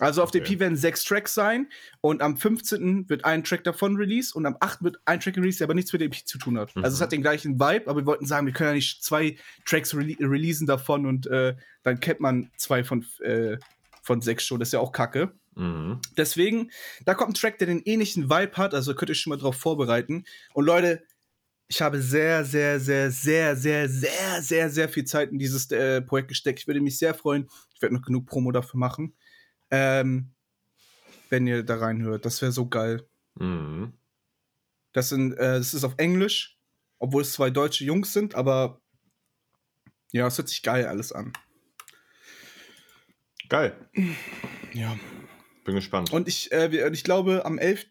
Also 0.00 0.22
auf 0.22 0.30
der 0.30 0.40
Okay. 0.40 0.54
EP 0.54 0.60
werden 0.60 0.76
sechs 0.76 1.04
Tracks 1.04 1.34
sein 1.34 1.68
und 2.00 2.22
am 2.22 2.36
15. 2.36 3.08
wird 3.08 3.24
ein 3.24 3.44
Track 3.44 3.64
davon 3.64 3.96
released 3.96 4.34
und 4.34 4.46
am 4.46 4.56
8. 4.60 4.82
wird 4.82 4.96
ein 5.04 5.20
Track 5.20 5.36
released, 5.36 5.60
der 5.60 5.66
aber 5.66 5.74
nichts 5.74 5.92
mit 5.92 6.00
der 6.00 6.06
EP 6.06 6.26
zu 6.26 6.38
tun 6.38 6.58
hat. 6.58 6.74
Mhm. 6.74 6.84
Also 6.84 6.96
es 6.96 7.00
hat 7.00 7.12
den 7.12 7.22
gleichen 7.22 7.60
Vibe, 7.60 7.88
aber 7.88 8.00
wir 8.00 8.06
wollten 8.06 8.26
sagen, 8.26 8.46
wir 8.46 8.54
können 8.54 8.70
ja 8.70 8.74
nicht 8.74 9.04
zwei 9.04 9.36
Tracks 9.66 9.94
rele 9.94 10.16
releasen 10.20 10.66
davon 10.66 11.06
und 11.06 11.26
äh, 11.26 11.54
dann 11.82 12.00
kennt 12.00 12.20
man 12.20 12.50
zwei 12.56 12.82
von, 12.82 13.04
äh, 13.22 13.58
von 14.02 14.22
sechs 14.22 14.44
schon. 14.46 14.58
Das 14.58 14.68
ist 14.68 14.72
ja 14.72 14.80
auch 14.80 14.92
kacke. 14.92 15.32
Mhm. 15.54 16.00
Deswegen, 16.16 16.70
da 17.04 17.14
kommt 17.14 17.32
ein 17.32 17.34
Track, 17.34 17.58
der 17.58 17.66
den 17.66 17.82
ähnlichen 17.84 18.30
Vibe 18.30 18.56
hat, 18.56 18.74
also 18.74 18.94
könnt 18.94 19.10
ihr 19.10 19.12
euch 19.12 19.20
schon 19.20 19.30
mal 19.30 19.36
drauf 19.36 19.56
vorbereiten. 19.56 20.24
Und 20.54 20.64
Leute, 20.64 21.02
ich 21.68 21.82
habe 21.82 22.00
sehr, 22.00 22.44
sehr, 22.44 22.80
sehr, 22.80 23.10
sehr, 23.10 23.54
sehr, 23.54 23.88
sehr, 23.88 24.42
sehr, 24.42 24.70
sehr 24.70 24.88
viel 24.88 25.04
Zeit 25.04 25.30
in 25.30 25.38
dieses 25.38 25.70
äh, 25.70 26.02
Projekt 26.02 26.28
gesteckt. 26.28 26.58
Ich 26.58 26.66
würde 26.66 26.80
mich 26.80 26.98
sehr 26.98 27.14
freuen. 27.14 27.48
Ich 27.74 27.80
werde 27.80 27.94
noch 27.94 28.02
genug 28.02 28.26
Promo 28.26 28.50
dafür 28.50 28.78
machen. 28.78 29.14
Ähm, 29.70 30.32
wenn 31.28 31.46
ihr 31.46 31.62
da 31.62 31.76
reinhört. 31.76 32.24
Das 32.24 32.42
wäre 32.42 32.52
so 32.52 32.68
geil. 32.68 33.06
Mhm. 33.36 33.92
Das, 34.92 35.08
sind, 35.08 35.32
äh, 35.34 35.58
das 35.58 35.74
ist 35.74 35.84
auf 35.84 35.94
Englisch, 35.96 36.58
obwohl 36.98 37.22
es 37.22 37.32
zwei 37.32 37.50
deutsche 37.50 37.84
Jungs 37.84 38.12
sind, 38.12 38.34
aber 38.34 38.80
ja, 40.12 40.26
es 40.26 40.36
hört 40.38 40.48
sich 40.48 40.62
geil 40.62 40.86
alles 40.86 41.12
an. 41.12 41.32
Geil. 43.48 43.76
Ja. 44.72 44.96
Bin 45.64 45.74
gespannt. 45.74 46.12
Und 46.12 46.28
ich, 46.28 46.52
äh, 46.52 46.90
ich 46.90 47.04
glaube, 47.04 47.44
am 47.44 47.58
11. 47.58 47.86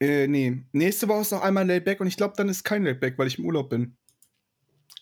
Äh, 0.00 0.26
nee, 0.26 0.64
nächste 0.72 1.08
Woche 1.08 1.22
ist 1.22 1.32
noch 1.32 1.42
einmal 1.42 1.66
Layback 1.66 2.00
und 2.00 2.06
ich 2.06 2.16
glaube, 2.16 2.34
dann 2.36 2.48
ist 2.48 2.64
kein 2.64 2.84
Layback, 2.84 3.18
weil 3.18 3.26
ich 3.26 3.38
im 3.38 3.44
Urlaub 3.44 3.70
bin. 3.70 3.96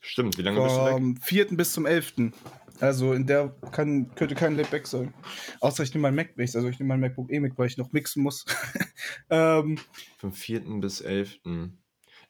Stimmt, 0.00 0.38
wie 0.38 0.42
lange 0.42 0.62
bist 0.62 0.76
du 0.76 0.84
weg? 0.84 0.92
Vom 0.92 1.16
4. 1.16 1.46
bis 1.56 1.72
zum 1.72 1.86
11. 1.86 2.32
Also 2.80 3.12
in 3.12 3.26
der 3.26 3.54
kann, 3.72 4.14
könnte 4.14 4.34
kein 4.34 4.56
Layback 4.56 4.86
sein. 4.86 5.14
Außer 5.60 5.82
ich 5.82 5.94
nehme 5.94 6.02
mein 6.02 6.14
Mac 6.14 6.36
mit, 6.36 6.54
also 6.54 6.68
ich 6.68 6.78
nehme 6.78 6.88
mein 6.88 7.00
MacBook 7.00 7.30
mit, 7.30 7.56
weil 7.58 7.66
ich 7.66 7.78
noch 7.78 7.92
mixen 7.92 8.22
muss. 8.22 8.44
ähm, 9.30 9.78
Vom 10.18 10.32
4. 10.32 10.60
bis 10.80 11.00
11. 11.00 11.40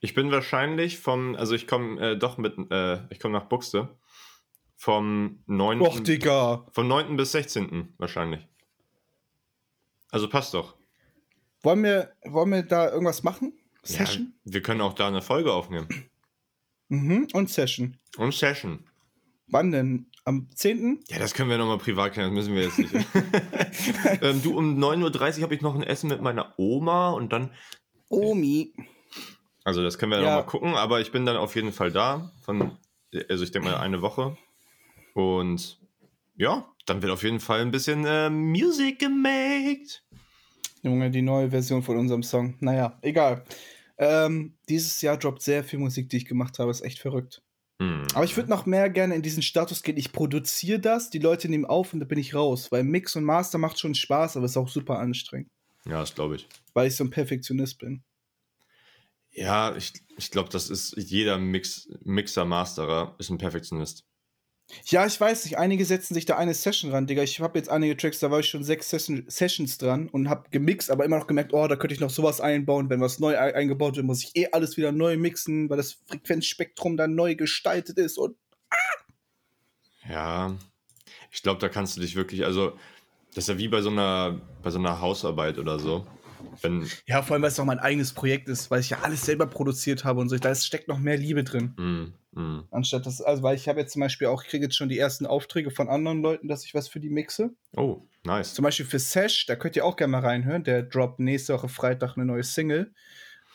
Ich 0.01 0.15
bin 0.15 0.31
wahrscheinlich 0.31 0.99
vom, 0.99 1.35
also 1.35 1.55
ich 1.55 1.67
komme 1.67 2.13
äh, 2.13 2.19
doch 2.19 2.39
mit, 2.39 2.55
äh, 2.71 3.01
ich 3.11 3.19
komme 3.19 3.33
nach 3.33 3.47
Buxte. 3.47 3.89
Vom 4.77 5.43
9. 5.47 5.81
Och, 5.81 6.01
Digga. 6.01 6.67
vom 6.73 6.87
9. 6.87 7.17
bis 7.17 7.33
16. 7.33 7.95
wahrscheinlich. 7.99 8.47
Also 10.11 10.29
passt 10.29 10.55
doch. 10.55 10.77
Wollen 11.63 11.83
wir, 11.83 12.13
wollen 12.25 12.51
wir 12.51 12.63
da 12.63 12.91
irgendwas 12.91 13.23
machen? 13.23 13.53
Ja, 13.85 13.99
Session? 13.99 14.35
wir 14.45 14.63
können 14.63 14.81
auch 14.81 14.93
da 14.93 15.09
eine 15.09 15.23
Folge 15.23 15.53
aufnehmen. 15.53 15.89
Mhm, 16.89 17.27
und 17.33 17.51
Session. 17.51 17.97
Und 18.17 18.33
Session. 18.33 18.86
Wann 19.49 19.71
denn? 19.71 20.11
Am 20.25 20.49
10.? 20.55 21.05
Ja, 21.09 21.19
das 21.21 21.35
können 21.35 21.51
wir 21.51 21.59
nochmal 21.59 21.79
privat 21.79 22.13
klären, 22.15 22.35
das 22.35 22.49
müssen 22.49 22.55
wir 22.57 22.65
jetzt 22.65 22.79
nicht. 22.79 22.93
ähm, 24.23 24.43
du, 24.43 24.57
um 24.59 24.77
9.30 24.83 25.37
Uhr 25.39 25.43
habe 25.45 25.55
ich 25.55 25.61
noch 25.61 25.75
ein 25.77 25.85
Essen 25.85 26.09
mit 26.09 26.21
meiner 26.21 26.55
Oma 26.59 27.11
und 27.11 27.33
dann, 27.33 27.51
Omi. 28.09 28.75
also 29.65 29.83
das 29.85 29.99
können 29.99 30.11
wir 30.13 30.19
Ja. 30.19 30.25
nochmal 30.25 30.47
gucken, 30.47 30.75
aber 30.75 31.01
ich 31.01 31.13
bin 31.13 31.27
dann 31.27 31.37
auf 31.37 31.55
jeden 31.55 31.73
Fall 31.73 31.93
da. 31.93 32.33
Von, 32.43 32.77
also 33.29 33.45
ich 33.45 33.53
denke 33.53 33.69
mal 33.69 33.77
eine 33.79 34.03
Woche. 34.03 34.37
Und 35.15 35.79
ja, 36.37 36.67
dann 36.87 37.03
wird 37.03 37.13
auf 37.13 37.23
jeden 37.23 37.41
Fall 37.41 37.61
ein 37.61 37.71
bisschen 37.71 38.05
äh, 38.05 38.29
Music 38.29 38.99
gemacht. 38.99 40.05
Junge, 40.83 41.11
die 41.11 41.23
neue 41.23 41.51
Version 41.51 41.83
von 41.83 41.97
unserem 41.97 42.23
Song. 42.25 42.57
Naja, 42.61 42.99
egal. 43.03 43.45
Ähm, 43.99 44.57
dieses 44.69 45.01
Jahr 45.03 45.17
droppt 45.17 45.41
sehr 45.43 45.65
viel 45.65 45.79
Musik, 45.79 46.11
die 46.11 46.19
ich 46.19 46.27
gemacht 46.27 46.59
habe. 46.59 46.71
Ist 46.71 46.83
echt 46.83 46.99
verrückt. 46.99 47.43
Hm. 47.81 48.07
Aber 48.15 48.25
ich 48.25 48.37
würde 48.37 48.49
noch 48.49 48.65
mehr 48.65 48.89
gerne 48.89 49.15
in 49.15 49.23
diesen 49.23 49.43
Status 49.43 49.83
gehen. 49.83 49.97
Ich 49.97 50.13
produziere 50.13 50.79
das, 50.81 51.11
die 51.11 51.19
Leute 51.19 51.49
nehmen 51.49 51.67
auf 51.67 51.93
und 51.93 52.01
da 52.01 52.07
bin 52.07 52.19
ich 52.19 52.35
raus. 52.35 52.73
Weil 52.73 52.85
Mix 52.85 53.17
und 53.17 53.25
Master 53.25 53.59
macht 53.59 53.79
schon 53.79 53.95
Spaß, 53.95 54.37
aber 54.37 54.47
ist 54.47 54.57
auch 54.57 54.69
super 54.69 54.99
anstrengend. 54.99 55.51
Ja, 55.85 56.01
das 56.01 56.15
glaube 56.15 56.37
ich. 56.37 56.49
Weil 56.75 56.89
ich 56.89 56.97
so 56.97 57.05
ein 57.05 57.11
Perfektionist 57.11 57.79
bin. 57.79 58.03
Ja, 59.31 59.77
ich, 59.77 59.93
ich 60.17 60.31
glaube, 60.31 60.49
das 60.49 60.71
ist 60.71 60.97
jeder 60.97 61.37
Mix, 61.37 61.89
Mixer, 62.03 62.47
Masterer 62.47 63.15
ist 63.19 63.29
ein 63.29 63.39
Perfektionist. 63.39 64.05
Ja, 64.87 65.07
ich 65.07 65.21
weiß 65.21 65.45
nicht, 65.45 65.59
einige 65.59 65.85
setzen 65.85 66.15
sich 66.15 66.25
da 66.25 66.37
eine 66.37 66.53
Session 66.53 66.91
ran, 66.91 67.07
Digga. 67.07 67.23
Ich 67.23 67.41
habe 67.41 67.59
jetzt 67.59 67.69
einige 67.69 67.97
Tracks, 67.97 68.19
da 68.19 68.31
war 68.31 68.41
ich 68.41 68.49
schon 68.49 68.65
sechs 68.65 68.91
Session 68.91 69.25
Sessions 69.29 69.79
dran 69.79 70.09
und 70.09 70.29
habe 70.29 70.51
gemixt, 70.51 70.91
aber 70.91 71.05
immer 71.05 71.19
noch 71.19 71.29
gemerkt, 71.29 71.53
oh, 71.55 71.67
da 71.69 71.77
könnte 71.77 71.95
ich 71.95 72.01
noch 72.01 72.11
sowas 72.11 72.41
einbauen. 72.41 72.91
Wenn 72.91 73.01
was 73.01 73.21
neu 73.21 73.39
ei- 73.39 73.55
eingebaut 73.55 73.97
wird, 73.97 74.07
muss 74.07 74.25
ich 74.25 74.35
eh 74.35 74.49
alles 74.53 74.77
wieder 74.77 74.91
neu 74.93 75.17
mixen, 75.17 75.71
weil 75.71 75.77
das 75.77 75.99
Frequenzspektrum 76.07 76.97
dann 76.97 77.15
neu 77.15 77.37
gestaltet 77.37 77.99
ist 77.99 78.19
und 78.19 78.37
Ja, 80.09 80.55
ich 81.31 81.43
glaube, 81.43 81.61
da 81.61 81.69
kannst 81.69 81.97
du 81.97 82.01
dich 82.01 82.17
wirklich, 82.17 82.45
also 82.45 82.73
das 83.35 83.45
ist 83.45 83.49
ja 83.49 83.59
wie 83.59 83.69
bei 83.69 83.83
so 83.83 83.91
einer, 83.91 84.41
bei 84.63 84.71
so 84.71 84.79
einer 84.79 85.01
Hausarbeit 85.01 85.59
oder 85.59 85.79
so. 85.79 86.07
Wenn, 86.63 86.89
Ja, 87.07 87.23
vor 87.23 87.35
allem, 87.35 87.43
weil 87.43 87.51
es 87.51 87.61
auch 87.61 87.65
mein 87.65 87.79
eigenes 87.79 88.13
Projekt 88.13 88.49
ist, 88.49 88.71
weil 88.71 88.81
ich 88.81 88.91
ja 88.91 89.01
alles 89.03 89.23
selber 89.23 89.47
produziert 89.47 90.05
habe 90.05 90.21
und 90.21 90.29
so. 90.29 90.37
Da 90.37 90.55
steckt 90.55 90.89
noch 90.89 90.99
mehr 90.99 91.17
Liebe 91.17 91.45
drin. 91.45 91.75
mm, 92.35 92.41
mm. 92.41 92.69
Anstatt 92.71 93.07
das, 93.07 93.21
also 93.21 93.43
weil 93.43 93.57
ich 93.57 93.69
habe 93.69 93.81
jetzt 93.81 93.93
zum 93.93 94.01
Beispiel 94.01 94.29
auch, 94.29 94.43
ich 94.43 94.49
kriege 94.49 94.65
jetzt 94.65 94.77
schon 94.77 94.89
die 94.89 94.99
ersten 94.99 95.27
Aufträge 95.27 95.71
von 95.71 95.89
anderen 95.89 96.23
Leuten, 96.23 96.49
dass 96.49 96.65
ich 96.65 96.75
was 96.75 96.89
für 96.89 97.01
die 97.01 97.11
mixe. 97.11 97.55
Oh, 97.77 98.03
nice. 98.25 98.55
Zum 98.55 98.63
Beispiel 98.63 98.87
für 98.87 98.99
Sesh, 98.99 99.47
da 99.47 99.57
könnt 99.57 99.77
ihr 99.77 99.85
auch 99.85 99.97
gerne 99.97 100.13
mal 100.13 100.21
reinhören. 100.21 100.65
Der 100.65 100.83
droppt 100.83 101.21
nächste 101.21 101.55
Woche 101.55 101.69
Freitag 101.69 102.17
eine 102.17 102.27
neue 102.27 102.45
Single. 102.45 102.93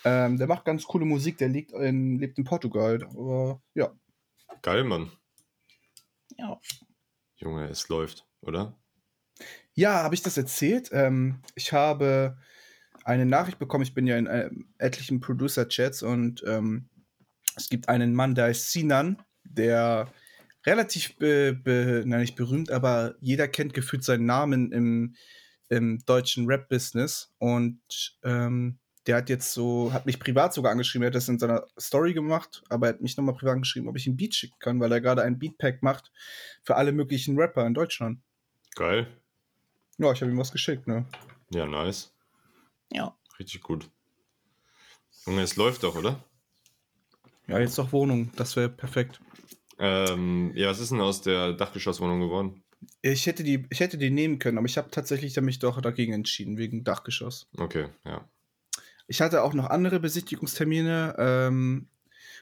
Ähm, 0.03 0.37
der 0.37 0.47
macht 0.47 0.65
ganz 0.65 0.83
coole 0.85 1.05
Musik, 1.05 1.37
der 1.37 1.49
liegt 1.49 1.71
in, 1.73 2.17
lebt 2.19 2.37
in 2.37 2.43
Portugal. 2.43 3.03
Aber 3.03 3.61
ja. 3.75 3.91
Geil, 4.61 4.83
Mann. 4.83 5.11
Ja. 6.37 6.59
Junge, 7.37 7.67
es 7.69 7.87
läuft, 7.89 8.25
oder? 8.41 8.75
Ja, 9.73 10.03
habe 10.03 10.15
ich 10.15 10.21
das 10.21 10.37
erzählt? 10.37 10.89
Ähm, 10.91 11.41
ich 11.55 11.71
habe 11.73 12.37
eine 13.03 13.25
Nachricht 13.25 13.59
bekommen. 13.59 13.83
Ich 13.83 13.93
bin 13.93 14.07
ja 14.07 14.17
in 14.17 14.27
ähm, 14.27 14.65
etlichen 14.77 15.19
Producer-Chats 15.19 16.03
und 16.03 16.43
ähm, 16.47 16.89
es 17.55 17.69
gibt 17.69 17.89
einen 17.89 18.13
Mann, 18.13 18.35
der 18.35 18.45
heißt 18.45 18.71
Sinan, 18.71 19.21
der 19.43 20.07
relativ, 20.65 21.17
be, 21.17 21.53
be, 21.53 22.03
na 22.05 22.17
nicht 22.17 22.35
berühmt, 22.35 22.71
aber 22.71 23.15
jeder 23.19 23.47
kennt 23.47 23.73
gefühlt 23.73 24.03
seinen 24.03 24.25
Namen 24.25 24.71
im, 24.71 25.15
im 25.69 25.99
deutschen 26.05 26.45
Rap-Business. 26.45 27.33
Und 27.39 27.81
ähm, 28.23 28.79
der 29.07 29.17
hat 29.17 29.29
jetzt 29.29 29.53
so, 29.53 29.91
hat 29.91 30.05
mich 30.05 30.19
privat 30.19 30.53
sogar 30.53 30.71
angeschrieben, 30.71 31.03
er 31.03 31.07
hat 31.07 31.15
das 31.15 31.27
in 31.27 31.39
seiner 31.39 31.65
Story 31.79 32.13
gemacht, 32.13 32.61
aber 32.69 32.87
er 32.87 32.93
hat 32.93 33.01
mich 33.01 33.17
nochmal 33.17 33.35
privat 33.35 33.55
angeschrieben, 33.55 33.89
ob 33.89 33.97
ich 33.97 34.05
ihm 34.05 34.15
Beat 34.15 34.35
schicken 34.35 34.59
kann, 34.59 34.79
weil 34.79 34.91
er 34.91 35.01
gerade 35.01 35.23
ein 35.23 35.39
Beatpack 35.39 35.81
macht 35.81 36.11
für 36.63 36.75
alle 36.75 36.91
möglichen 36.91 37.37
Rapper 37.39 37.65
in 37.65 37.73
Deutschland. 37.73 38.19
Geil. 38.75 39.07
Ja, 39.97 40.11
ich 40.11 40.21
habe 40.21 40.31
ihm 40.31 40.37
was 40.37 40.51
geschickt, 40.51 40.87
ne? 40.87 41.05
Ja, 41.49 41.65
nice. 41.65 42.13
Ja. 42.91 43.15
Richtig 43.39 43.61
gut. 43.61 43.89
Junge, 45.25 45.41
es 45.41 45.55
läuft 45.55 45.83
doch, 45.83 45.95
oder? 45.95 46.23
Ja, 47.47 47.59
jetzt 47.59 47.77
doch 47.77 47.91
Wohnung, 47.91 48.31
das 48.35 48.55
wäre 48.55 48.69
perfekt. 48.69 49.19
Ähm, 49.77 50.51
ja, 50.55 50.69
was 50.69 50.79
ist 50.79 50.91
denn 50.91 51.01
aus 51.01 51.21
der 51.21 51.53
Dachgeschosswohnung 51.53 52.19
geworden? 52.19 52.63
Ich 53.01 53.25
hätte 53.25 53.43
die, 53.43 53.65
ich 53.69 53.79
hätte 53.79 53.97
die 53.97 54.09
nehmen 54.09 54.39
können, 54.39 54.57
aber 54.57 54.67
ich 54.67 54.77
habe 54.77 54.91
tatsächlich 54.91 55.39
mich 55.41 55.59
doch 55.59 55.81
dagegen 55.81 56.13
entschieden, 56.13 56.57
wegen 56.57 56.83
Dachgeschoss. 56.83 57.49
Okay, 57.57 57.87
ja. 58.05 58.27
Ich 59.07 59.21
hatte 59.21 59.43
auch 59.43 59.53
noch 59.53 59.69
andere 59.69 59.99
Besichtigungstermine. 59.99 61.15
Ähm, 61.17 61.89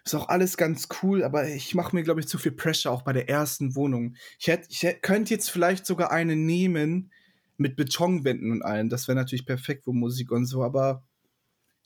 ist 0.06 0.16
auch 0.16 0.30
alles 0.30 0.58
ganz 0.58 0.88
cool, 1.02 1.24
aber 1.24 1.48
ich 1.48 1.76
mache 1.76 1.96
mir, 1.96 2.04
glaube 2.04 2.20
ich, 2.20 2.28
zu 2.28 2.38
viel 2.38 2.52
Pressure 2.52 2.92
auch 2.92 3.02
bei 3.02 3.14
der 3.14 3.30
ersten 3.30 3.76
Wohnung. 3.76 4.16
Ich, 4.38 4.48
hätt, 4.48 4.68
ich 4.70 4.84
hätt, 4.84 5.02
könnte 5.02 5.34
jetzt 5.34 5.50
vielleicht 5.50 5.86
sogar 5.86 6.12
eine 6.12 6.36
nehmen 6.36 7.12
mit 7.60 7.76
Betonwänden 7.76 8.52
und 8.52 8.62
allem. 8.64 8.90
Das 8.90 9.08
wäre 9.08 9.18
natürlich 9.18 9.46
perfekt 9.46 9.84
für 9.84 9.92
Musik 9.92 10.32
und 10.32 10.46
so, 10.46 10.64
aber 10.64 11.04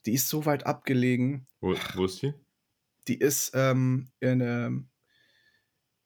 die 0.06 0.14
ist 0.14 0.30
so 0.30 0.46
weit 0.46 0.66
abgelegen. 0.66 1.48
Wo, 1.60 1.76
wo 1.96 2.06
ist 2.06 2.22
die? 2.22 2.34
Die 3.08 3.18
ist 3.18 3.52
ähm, 3.56 4.10
in 4.20 4.40
der 4.40 4.72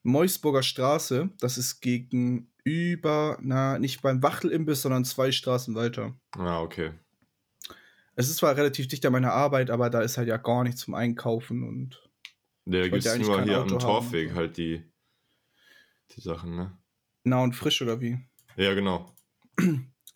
Meusburger 0.03 0.63
Straße. 0.63 1.29
Das 1.39 1.57
ist 1.57 1.81
gegenüber, 1.81 3.37
na, 3.41 3.77
nicht 3.77 4.01
beim 4.01 4.23
Wachtelimbiss, 4.23 4.81
sondern 4.81 5.03
zwei 5.03 5.31
Straßen 5.31 5.75
weiter. 5.75 6.17
Ah, 6.31 6.61
okay. 6.61 6.93
Es 8.15 8.29
ist 8.29 8.37
zwar 8.37 8.55
relativ 8.55 8.87
dicht 8.87 9.05
an 9.05 9.11
meiner 9.11 9.33
Arbeit, 9.33 9.69
aber 9.69 9.89
da 9.89 10.01
ist 10.01 10.17
halt 10.17 10.29
ja 10.29 10.37
gar 10.37 10.63
nichts 10.63 10.81
zum 10.81 10.93
Einkaufen 10.93 11.63
und. 11.63 12.01
Der 12.65 12.89
gibt 12.89 13.05
es 13.05 13.17
nur 13.19 13.43
hier 13.43 13.61
Auto 13.61 13.75
am 13.75 13.79
Torfweg 13.79 14.29
haben. 14.29 14.37
halt 14.37 14.57
die, 14.57 14.83
die 16.11 16.21
Sachen, 16.21 16.55
ne? 16.55 16.77
Nah 17.23 17.43
und 17.43 17.53
frisch 17.53 17.81
oder 17.81 18.01
wie? 18.01 18.17
Ja, 18.55 18.73
genau. 18.73 19.13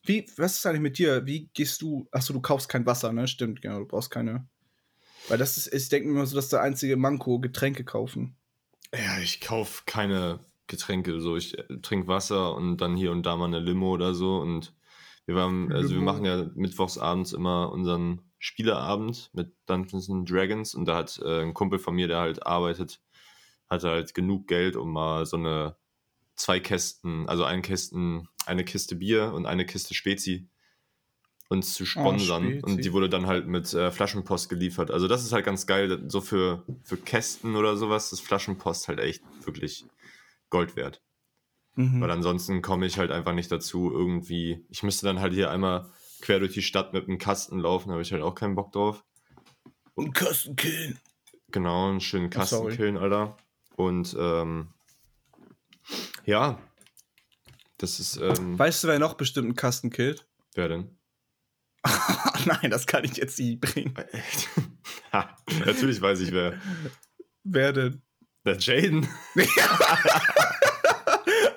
Wie, 0.04 0.26
was 0.38 0.56
ist 0.58 0.66
eigentlich 0.66 0.82
mit 0.82 0.98
dir? 0.98 1.26
Wie 1.26 1.50
gehst 1.54 1.82
du? 1.82 2.08
Achso, 2.12 2.34
du 2.34 2.42
kaufst 2.42 2.70
kein 2.70 2.86
Wasser, 2.86 3.14
ne? 3.14 3.28
Stimmt, 3.28 3.62
genau, 3.62 3.80
du 3.80 3.86
brauchst 3.86 4.10
keine. 4.10 4.48
Weil 5.28 5.38
das 5.38 5.58
ist, 5.58 5.74
ich 5.74 5.89
denke 5.89 6.08
mir 6.08 6.16
immer 6.16 6.26
so, 6.26 6.36
dass 6.36 6.50
der 6.50 6.62
einzige 6.62 6.98
Manko 6.98 7.39
Getränke 7.39 7.84
kaufen. 7.84 8.36
Ja, 8.94 9.20
ich 9.20 9.42
kaufe 9.42 9.84
keine 9.86 10.39
Getränke. 10.68 11.20
So, 11.22 11.38
ich 11.38 11.58
äh, 11.58 11.80
trinke 11.82 12.08
Wasser 12.08 12.56
und 12.56 12.78
dann 12.78 12.96
hier 12.98 13.12
und 13.12 13.26
da 13.26 13.36
mal 13.36 13.46
eine 13.46 13.60
Limo 13.60 13.92
oder 13.92 14.16
so. 14.16 14.38
Und 14.38 14.74
wir 15.26 15.36
waren, 15.36 15.72
also 15.72 15.94
wir 15.94 16.02
machen 16.02 16.26
ja 16.26 16.50
mittwochs 16.56 16.98
abends 16.98 17.32
immer 17.32 17.72
unseren 17.72 18.22
Spieleabend 18.39 19.30
mit 19.34 19.54
Dungeons 19.68 20.10
and 20.10 20.30
Dragons 20.30 20.74
und 20.74 20.86
da 20.86 20.98
hat 20.98 21.20
äh, 21.24 21.44
ein 21.44 21.54
Kumpel 21.54 21.78
von 21.78 21.94
mir, 21.94 22.08
der 22.08 22.20
halt 22.20 22.46
arbeitet, 22.46 23.00
hatte 23.70 23.89
halt 23.89 24.16
genug 24.16 24.48
Geld, 24.48 24.76
um 24.76 24.92
mal 24.92 25.28
so 25.28 25.38
eine 25.38 25.76
zwei 26.36 26.60
Kästen, 26.60 27.28
also 27.28 27.44
ein 27.44 27.62
Kästen, 27.62 28.28
eine 28.46 28.64
Kiste 28.64 28.96
Bier 28.96 29.34
und 29.34 29.46
eine 29.46 29.66
Kiste 29.66 29.94
Spezi 29.94 30.50
uns 31.50 31.74
zu 31.74 31.86
sponsern. 31.86 32.44
Spezi. 32.46 32.64
und 32.66 32.86
die 32.86 32.94
wurde 32.94 33.10
dann 33.10 33.28
halt 33.28 33.46
mit 33.46 33.74
äh, 33.74 33.92
Flaschenpost 33.92 34.48
geliefert. 34.48 34.90
Also 34.90 35.10
das 35.10 35.26
ist 35.26 35.34
halt 35.34 35.46
ganz 35.46 35.68
geil, 35.68 36.06
so 36.08 36.22
für, 36.22 36.64
für 36.84 36.96
Kästen 36.96 37.58
oder 37.58 37.76
sowas 37.76 38.14
ist 38.14 38.22
Flaschenpost 38.22 38.88
halt 38.88 39.00
echt 39.00 39.22
wirklich 39.44 39.86
Gold 40.50 40.78
wert. 40.78 41.02
Mhm. 41.76 42.00
Weil 42.00 42.12
ansonsten 42.12 42.62
komme 42.62 42.86
ich 42.86 42.98
halt 42.98 43.12
einfach 43.12 43.34
nicht 43.34 43.52
dazu, 43.52 43.92
irgendwie. 43.92 44.66
Ich 44.70 44.82
müsste 44.84 45.06
dann 45.06 45.20
halt 45.20 45.34
hier 45.34 45.52
einmal 45.52 45.90
quer 46.22 46.40
durch 46.40 46.54
die 46.54 46.62
Stadt 46.62 46.94
mit 46.94 47.08
einem 47.08 47.18
Kasten 47.18 47.60
laufen, 47.60 47.90
da 47.90 47.94
habe 47.94 48.02
ich 48.02 48.14
halt 48.14 48.22
auch 48.22 48.36
keinen 48.36 48.56
Bock 48.56 48.72
drauf. 48.72 49.04
Und 49.94 50.14
Kosten 50.16 50.56
killen. 50.56 51.00
Genau, 51.52 51.90
einen 51.90 52.00
schönen 52.00 52.28
Oh, 52.28 52.30
Kasten 52.30 52.70
killen, 52.70 52.98
Alter. 52.98 53.36
Und 53.76 54.16
ähm, 54.18 54.70
ja, 56.26 56.60
das 57.78 58.00
ist, 58.00 58.18
ähm, 58.18 58.58
Weißt 58.60 58.84
du, 58.84 58.88
wer 58.88 59.00
noch 59.00 59.16
bestimmt 59.16 59.46
einen 59.46 59.56
Kasten 59.56 59.90
killt? 59.90 60.28
wer 60.54 60.68
denn? 60.68 60.98
Nein, 62.46 62.70
das 62.70 62.86
kann 62.86 63.04
ich 63.04 63.18
jetzt 63.18 63.40
nicht 63.40 63.60
bringen. 63.62 63.96
ha, 65.12 65.36
natürlich 65.66 66.00
weiß 66.02 66.20
ich 66.20 66.32
wer. 66.32 66.60
Wer 67.44 67.74
denn? 67.74 68.02
Der 68.46 68.58
Jaden. 68.58 69.08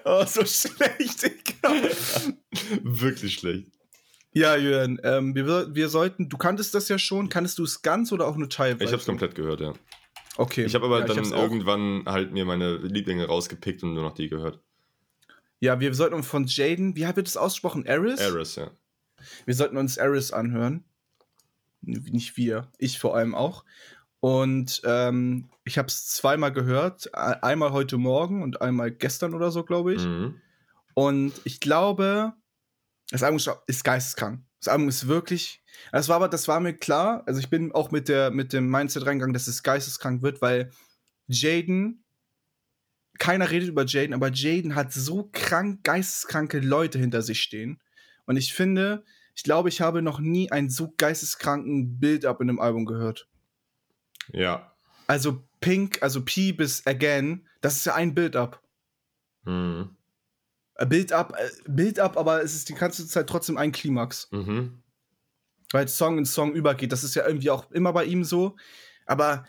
Oh, 0.06 0.24
so 0.26 0.44
schlecht, 0.44 1.22
Digga. 1.22 1.72
Wirklich 2.82 3.34
schlecht. 3.34 3.72
Ja, 4.32 4.54
Jürgen, 4.54 5.00
ähm, 5.02 5.34
wir, 5.34 5.74
wir 5.74 5.88
sollten, 5.88 6.28
du 6.28 6.36
kanntest 6.36 6.74
das 6.74 6.88
ja 6.90 6.98
schon, 6.98 7.30
kannst 7.30 7.58
du 7.58 7.64
es 7.64 7.80
ganz 7.80 8.12
oder 8.12 8.26
auch 8.26 8.36
nur 8.36 8.50
teilweise? 8.50 8.84
Ich 8.84 8.92
habe 8.92 9.00
es 9.00 9.06
komplett 9.06 9.34
gehört, 9.34 9.60
ja. 9.60 9.72
Okay. 10.36 10.64
Ich 10.64 10.74
habe 10.74 10.86
aber 10.86 11.00
ja, 11.00 11.06
dann 11.06 11.18
hab's 11.18 11.32
auch. 11.32 11.42
irgendwann 11.42 12.04
halt 12.06 12.32
mir 12.32 12.44
meine 12.44 12.76
Lieblinge 12.76 13.26
rausgepickt 13.26 13.82
und 13.82 13.94
nur 13.94 14.02
noch 14.02 14.14
die 14.14 14.28
gehört. 14.28 14.60
Ja, 15.60 15.80
wir 15.80 15.94
sollten 15.94 16.14
uns 16.14 16.26
von 16.26 16.46
Jaden, 16.46 16.96
wie 16.96 17.02
wird 17.02 17.26
das 17.26 17.36
ausgesprochen? 17.36 17.86
Eris? 17.86 18.20
Eris, 18.20 18.56
ja. 18.56 18.70
Wir 19.46 19.54
sollten 19.54 19.76
uns 19.76 19.96
Eris 19.96 20.32
anhören. 20.32 20.84
Nicht 21.80 22.36
wir, 22.36 22.68
ich 22.78 22.98
vor 22.98 23.16
allem 23.16 23.34
auch. 23.34 23.64
Und 24.20 24.80
ähm, 24.84 25.50
ich 25.64 25.78
habe 25.78 25.88
es 25.88 26.06
zweimal 26.06 26.52
gehört. 26.52 27.14
Einmal 27.14 27.72
heute 27.72 27.98
Morgen 27.98 28.42
und 28.42 28.62
einmal 28.62 28.90
gestern 28.90 29.34
oder 29.34 29.50
so, 29.50 29.64
glaube 29.64 29.94
ich. 29.94 30.04
Mhm. 30.04 30.40
Und 30.94 31.32
ich 31.44 31.60
glaube, 31.60 32.32
das 33.10 33.22
Album 33.22 33.38
ist 33.66 33.84
geisteskrank. 33.84 34.40
Das 34.64 34.72
Album 34.72 34.88
ist 34.88 35.08
wirklich. 35.08 35.62
Das 35.92 36.08
war 36.08 36.16
aber, 36.16 36.28
das 36.28 36.48
war 36.48 36.58
mir 36.58 36.72
klar. 36.72 37.22
Also 37.26 37.38
ich 37.38 37.50
bin 37.50 37.72
auch 37.72 37.90
mit 37.90 38.08
der 38.08 38.30
mit 38.30 38.54
dem 38.54 38.70
Mindset 38.70 39.04
reingegangen, 39.04 39.34
dass 39.34 39.46
es 39.46 39.62
geisteskrank 39.62 40.22
wird, 40.22 40.40
weil 40.40 40.70
Jaden. 41.26 42.00
Keiner 43.18 43.50
redet 43.50 43.68
über 43.68 43.84
Jaden, 43.84 44.14
aber 44.14 44.32
Jaden 44.32 44.74
hat 44.74 44.92
so 44.92 45.28
krank 45.32 45.84
geisteskranke 45.84 46.58
Leute 46.58 46.98
hinter 46.98 47.22
sich 47.22 47.42
stehen. 47.42 47.80
Und 48.26 48.36
ich 48.36 48.54
finde, 48.54 49.04
ich 49.36 49.42
glaube, 49.42 49.68
ich 49.68 49.80
habe 49.80 50.02
noch 50.02 50.18
nie 50.18 50.50
einen 50.50 50.70
so 50.70 50.94
geisteskranken 50.96 52.00
Build-up 52.00 52.40
in 52.40 52.48
einem 52.48 52.58
Album 52.58 52.86
gehört. 52.86 53.28
Ja. 54.32 54.74
Also 55.06 55.44
Pink, 55.60 56.02
also 56.02 56.24
P 56.24 56.52
bis 56.52 56.86
Again, 56.86 57.46
das 57.60 57.76
ist 57.76 57.84
ja 57.84 57.94
ein 57.94 58.14
Build-up. 58.14 58.62
Mhm. 59.44 59.96
Äh, 60.76 60.86
Build-up, 60.86 61.34
äh, 61.38 61.48
Build-up, 61.68 62.16
aber 62.16 62.42
es 62.42 62.54
ist 62.54 62.68
die 62.68 62.74
ganze 62.74 63.06
Zeit 63.06 63.28
trotzdem 63.28 63.56
ein 63.56 63.72
Klimax. 63.72 64.28
Mhm. 64.30 64.82
weil 65.72 65.88
Song 65.88 66.18
in 66.18 66.24
Song 66.24 66.54
übergeht. 66.54 66.92
Das 66.92 67.02
ist 67.02 67.14
ja 67.16 67.26
irgendwie 67.26 67.50
auch 67.50 67.70
immer 67.72 67.92
bei 67.92 68.04
ihm 68.04 68.22
so. 68.22 68.56
Aber 69.06 69.44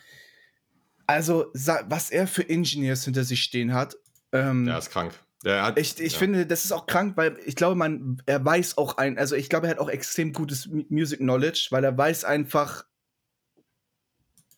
also, 1.08 1.52
was 1.54 2.10
er 2.10 2.28
für 2.28 2.48
Engineers 2.50 3.06
hinter 3.06 3.24
sich 3.24 3.44
stehen 3.44 3.74
hat, 3.74 3.96
ähm, 4.32 4.68
Ja, 4.68 4.78
ist 4.78 4.90
krank. 4.90 5.14
Hat, 5.46 5.78
ich, 5.78 6.00
ich 6.00 6.14
ja. 6.14 6.18
finde, 6.20 6.48
das 6.48 6.66
ist 6.66 6.72
auch 6.72 6.88
krank, 6.88 7.16
weil 7.18 7.38
ich 7.46 7.56
glaube, 7.56 7.76
man, 7.76 8.20
er 8.26 8.44
weiß 8.44 8.80
auch 8.80 8.98
ein, 8.98 9.20
also 9.20 9.36
ich 9.36 9.48
glaube, 9.48 9.68
er 9.68 9.72
hat 9.72 9.80
auch 9.80 9.90
extrem 9.90 10.34
gutes 10.34 10.68
Music 10.90 11.20
Knowledge, 11.20 11.68
weil 11.70 11.84
er 11.84 11.96
weiß 11.96 12.26
einfach, 12.26 12.86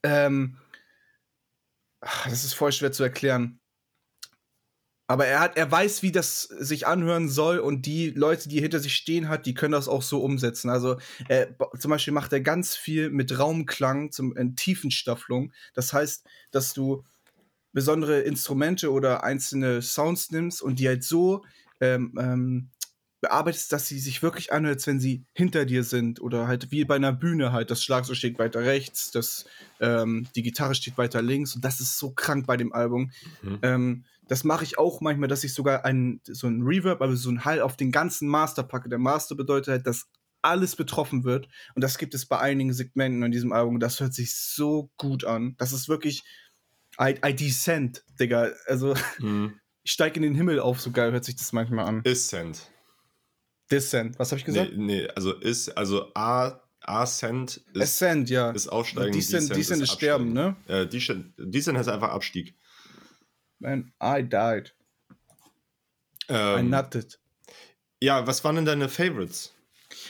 ähm, 0.04 0.58
ach, 2.00 2.30
das 2.30 2.46
ist 2.46 2.54
voll 2.54 2.72
schwer 2.72 2.94
zu 2.94 3.04
erklären. 3.04 3.60
Aber 5.08 5.26
er 5.26 5.40
hat, 5.40 5.56
er 5.58 5.72
weiß, 5.72 6.04
wie 6.04 6.12
das 6.12 6.42
sich 6.44 6.86
anhören 6.86 7.30
soll 7.30 7.60
und 7.60 7.86
die 7.86 8.10
Leute, 8.10 8.50
die 8.50 8.60
hinter 8.60 8.80
sich 8.80 8.94
stehen 8.94 9.30
hat, 9.30 9.46
die 9.46 9.54
können 9.54 9.72
das 9.72 9.88
auch 9.88 10.02
so 10.02 10.22
umsetzen. 10.22 10.70
Also 10.70 10.98
äh, 11.30 11.48
zum 11.80 11.92
Beispiel 11.92 12.14
macht 12.14 12.34
er 12.34 12.42
ganz 12.42 12.76
viel 12.76 13.10
mit 13.10 13.40
Raumklang, 13.40 14.12
zum 14.12 14.36
in 14.36 14.58
Tiefenstaffelung. 14.58 15.54
Das 15.74 15.94
heißt, 15.94 16.26
dass 16.52 16.74
du 16.74 17.06
besondere 17.72 18.20
Instrumente 18.22 18.92
oder 18.92 19.24
einzelne 19.24 19.82
Sounds 19.82 20.32
nimmst 20.32 20.62
und 20.62 20.80
die 20.80 20.88
halt 20.88 21.04
so 21.04 21.46
ähm, 21.80 22.14
ähm, 22.20 22.70
bearbeitest, 23.28 23.72
dass 23.72 23.88
sie 23.88 24.00
sich 24.00 24.24
wirklich 24.24 24.52
anhört, 24.54 24.76
als 24.76 24.88
wenn 24.88 25.00
sie 25.00 25.26
hinter 25.34 25.66
dir 25.66 25.84
sind 25.84 26.22
oder 26.22 26.48
halt 26.48 26.72
wie 26.72 26.86
bei 26.86 26.96
einer 26.96 27.14
Bühne 27.14 27.52
halt. 27.52 27.72
Das 27.72 27.84
Schlagzeug 27.84 28.16
steht 28.16 28.40
weiter 28.40 28.62
rechts, 28.62 29.12
das, 29.12 29.46
ähm, 29.80 30.28
die 30.36 30.44
Gitarre 30.44 30.76
steht 30.76 30.98
weiter 30.98 31.22
links 31.22 31.56
und 31.56 31.64
das 31.66 31.80
ist 31.80 31.98
so 31.98 32.12
krank 32.12 32.48
bei 32.48 32.58
dem 32.58 32.74
Album. 32.74 33.12
Mhm. 33.42 33.60
Ähm, 33.62 34.06
das 34.28 34.44
mache 34.44 34.64
ich 34.64 34.78
auch 34.78 35.00
manchmal, 35.02 35.30
dass 35.30 35.44
ich 35.44 35.54
sogar 35.54 35.86
ein, 35.86 36.20
so 36.26 36.48
ein 36.48 36.62
Reverb, 36.62 37.02
also 37.02 37.16
so 37.16 37.30
ein 37.30 37.46
Hall 37.46 37.62
auf 37.62 37.78
den 37.78 37.92
ganzen 37.92 38.28
Master 38.28 38.64
packe. 38.64 38.90
Der 38.90 39.00
Master 39.00 39.36
bedeutet 39.36 39.68
halt, 39.70 39.88
dass 39.88 40.08
alles 40.42 40.76
betroffen 40.76 41.24
wird 41.24 41.48
und 41.76 41.82
das 41.84 41.98
gibt 41.98 42.14
es 42.14 42.26
bei 42.26 42.40
einigen 42.40 42.74
Segmenten 42.74 43.24
in 43.24 43.32
diesem 43.32 43.52
Album. 43.52 43.80
Das 43.80 44.00
hört 44.00 44.14
sich 44.14 44.36
so 44.36 44.90
gut 44.98 45.26
an. 45.26 45.56
Das 45.58 45.74
ist 45.74 45.90
wirklich 45.90 46.24
I, 47.00 47.16
I 47.26 47.34
descend, 47.34 48.04
Digga. 48.20 48.52
Also 48.66 48.96
Mhm. 49.20 49.60
ich 49.84 49.92
steige 49.92 50.18
in 50.18 50.24
den 50.24 50.36
Himmel 50.36 50.60
auf, 50.60 50.80
so 50.82 50.92
geil 50.92 51.12
hört 51.12 51.26
sich 51.26 51.36
das 51.36 51.54
manchmal 51.54 51.86
an. 51.86 52.04
Ascent. 52.06 52.72
Descent, 53.72 54.18
was 54.20 54.32
habe 54.32 54.40
ich 54.40 54.46
gesagt? 54.46 54.72
Nee, 54.76 55.02
nee, 55.02 55.08
also 55.16 55.34
ist, 55.34 55.70
also 55.78 56.12
A, 56.16 56.62
Ascent 56.82 57.58
ist, 57.74 57.82
Ascent, 57.82 58.30
ja. 58.30 58.52
ist 58.52 58.68
Aufsteigen. 58.70 59.12
Descent, 59.12 59.54
Descent 59.56 59.82
ist 59.84 59.92
Sterben, 59.92 60.32
ne? 60.34 60.56
Äh, 60.68 60.86
Descent, 60.88 61.34
Descent 61.38 61.78
heißt 61.78 61.90
einfach 61.90 62.10
Abstieg. 62.12 62.56
Man, 63.60 63.92
I 64.02 64.24
died. 64.24 64.74
I 66.30 66.34
Ähm, 66.34 66.70
nutted. 66.70 67.20
ja, 68.02 68.26
was 68.28 68.44
waren 68.44 68.56
denn 68.58 68.66
deine 68.66 68.90
Favorites? 68.90 69.54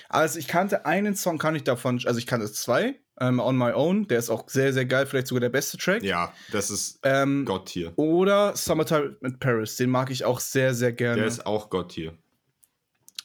Also 0.09 0.39
ich 0.39 0.47
kannte 0.47 0.85
einen 0.85 1.15
Song, 1.15 1.37
kann 1.37 1.55
ich 1.55 1.63
davon, 1.63 2.01
also 2.05 2.17
ich 2.19 2.25
kannte 2.27 2.51
zwei, 2.51 2.99
ähm, 3.19 3.39
On 3.39 3.57
My 3.57 3.71
Own, 3.73 4.07
der 4.07 4.19
ist 4.19 4.29
auch 4.29 4.49
sehr, 4.49 4.73
sehr 4.73 4.85
geil, 4.85 5.05
vielleicht 5.05 5.27
sogar 5.27 5.39
der 5.41 5.49
beste 5.49 5.77
Track. 5.77 6.03
Ja, 6.03 6.33
das 6.51 6.69
ist 6.69 6.99
Ähm, 7.03 7.45
Gott-Tier. 7.45 7.93
oder 7.95 8.55
Summertime 8.55 9.17
in 9.21 9.39
Paris, 9.39 9.75
den 9.77 9.89
mag 9.89 10.09
ich 10.11 10.25
auch 10.25 10.39
sehr, 10.39 10.73
sehr 10.73 10.91
gerne. 10.93 11.17
Der 11.17 11.27
ist 11.27 11.45
auch 11.45 11.69
Gott-Tier. 11.69 12.17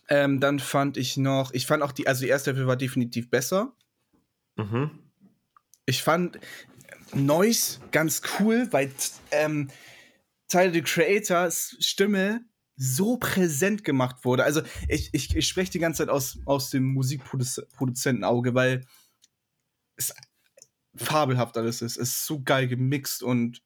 Ähm, 0.09 0.40
dann 0.40 0.59
fand 0.59 0.96
ich 0.96 1.16
noch, 1.16 1.53
ich 1.53 1.66
fand 1.66 1.82
auch 1.82 1.92
die, 1.92 2.07
also 2.07 2.22
die 2.22 2.28
erste 2.28 2.50
Hälfte 2.50 2.66
war 2.66 2.76
definitiv 2.76 3.30
besser. 3.30 3.72
Mhm. 4.57 4.90
Ich 5.86 6.03
fand 6.03 6.38
Noise 7.14 7.80
ganz 7.90 8.22
cool, 8.38 8.68
weil 8.72 8.90
ähm, 9.30 9.68
Tyler 10.48 10.72
the 10.72 10.82
Creators 10.82 11.76
Stimme 11.80 12.44
so 12.76 13.16
präsent 13.16 13.84
gemacht 13.84 14.24
wurde. 14.24 14.44
Also 14.44 14.62
ich, 14.88 15.11
ich, 15.12 15.36
ich 15.36 15.46
spreche 15.46 15.72
die 15.72 15.78
ganze 15.78 15.98
Zeit 15.98 16.09
aus, 16.09 16.38
aus 16.46 16.70
dem 16.70 16.84
Musikproduzentenauge, 16.84 18.55
weil 18.55 18.84
es 19.96 20.14
fabelhaft 20.96 21.57
alles 21.57 21.82
ist. 21.82 21.96
Es 21.96 22.09
ist 22.09 22.26
so 22.26 22.42
geil 22.42 22.68
gemixt 22.68 23.22
und 23.22 23.62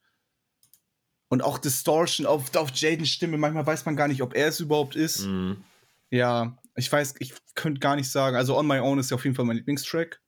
und 1.28 1.43
auch 1.43 1.59
Distortion 1.59 2.26
auf, 2.26 2.55
auf 2.55 2.70
Jadens 2.72 3.11
Stimme. 3.11 3.37
Manchmal 3.37 3.66
weiß 3.66 3.84
man 3.84 3.97
gar 3.97 4.07
nicht, 4.07 4.22
ob 4.22 4.34
er 4.34 4.49
es 4.49 4.61
überhaupt 4.61 4.95
ist. 4.95 5.26
Mhm. 5.26 5.64
Ja, 6.11 6.59
ich 6.77 6.91
weiß, 6.91 7.15
ich 7.19 7.35
könnte 7.55 7.81
gar 7.81 7.97
nicht 7.97 8.11
sagen. 8.11 8.37
Also 8.37 8.57
On 8.57 8.67
My 8.67 8.79
Own 8.79 8.99
ist 8.99 9.11
ja 9.11 9.17
auf 9.17 9.25
jeden 9.25 9.35
Fall 9.35 9.45
mein 9.45 9.57
Lieblingstrack. 9.57 10.21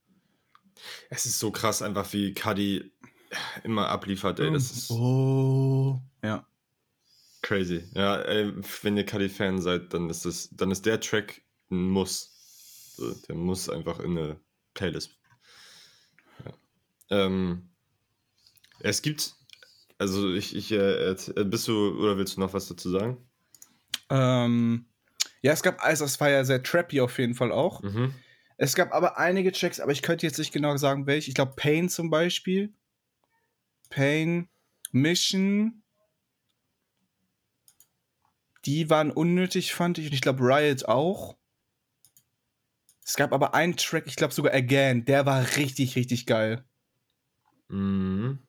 Es 1.11 1.27
ist 1.27 1.39
so 1.39 1.51
krass 1.51 1.83
einfach, 1.83 2.13
wie 2.13 2.35
Cuddy 2.35 2.93
immer 3.65 3.89
abliefert, 3.89 4.41
ey. 4.41 4.53
Das 4.53 4.71
ist 4.71 4.91
oh. 4.91 6.01
Ja. 6.23 6.47
crazy. 7.43 7.85
Ja, 7.95 8.17
ey, 8.23 8.53
wenn 8.83 8.97
ihr 8.97 9.07
Cuddy-Fan 9.07 9.61
seid, 9.61 9.93
dann 9.93 10.09
ist 10.11 10.25
das, 10.25 10.49
dann 10.53 10.71
ist 10.71 10.87
der 10.87 11.01
Track 11.01 11.43
ein 11.71 11.89
Muss. 11.89 12.95
So, 12.97 13.15
der 13.29 13.37
muss 13.37 13.69
einfach 13.69 14.01
in 14.01 14.19
eine 14.19 14.41
Playlist. 14.75 15.19
Ja. 16.45 16.53
Ähm, 17.11 17.71
es 18.81 19.03
gibt, 19.03 19.35
also 19.99 20.33
ich, 20.33 20.55
ich 20.57 20.73
äh, 20.73 21.15
bist 21.45 21.69
du, 21.69 21.99
oder 21.99 22.17
willst 22.17 22.37
du 22.37 22.41
noch 22.41 22.55
was 22.55 22.69
dazu 22.69 22.91
sagen? 22.91 23.19
Ähm, 24.11 24.87
ja, 25.43 25.53
es 25.53 25.63
gab, 25.63 25.85
also 25.85 26.05
es 26.05 26.21
war 26.21 26.31
ja 26.31 26.45
sehr 26.45 26.63
trappy 26.63 27.01
auf 27.01 27.19
jeden 27.19 27.35
Fall 27.35 27.53
auch. 27.53 27.83
Mhm. 27.83 28.15
Es 28.57 28.75
gab 28.75 28.93
aber 28.93 29.19
einige 29.19 29.53
Tracks, 29.53 29.79
aber 29.79 29.93
ich 29.93 30.03
könnte 30.03 30.27
jetzt 30.27 30.39
nicht 30.39 30.53
genau 30.53 30.77
sagen, 30.77 31.07
welche. 31.07 31.29
Ich 31.29 31.35
glaube, 31.35 31.55
Pain 31.55 31.89
zum 31.89 32.11
Beispiel. 32.11 32.73
Pain, 33.89 34.49
Mission. 34.91 35.83
Die 38.65 38.91
waren 38.91 39.13
unnötig, 39.13 39.73
fand 39.75 39.99
ich. 39.99 40.07
Und 40.07 40.15
ich 40.15 40.21
glaube, 40.21 40.43
Riot 40.43 40.87
auch. 40.87 41.37
Es 43.05 43.15
gab 43.15 43.33
aber 43.33 43.55
einen 43.55 43.77
Track, 43.77 44.05
ich 44.07 44.17
glaube 44.17 44.35
sogar 44.35 44.53
Again, 44.53 45.05
der 45.05 45.25
war 45.25 45.43
richtig, 45.57 45.97
richtig 45.97 46.27
geil. 46.27 46.65
Mhm. 47.69 48.41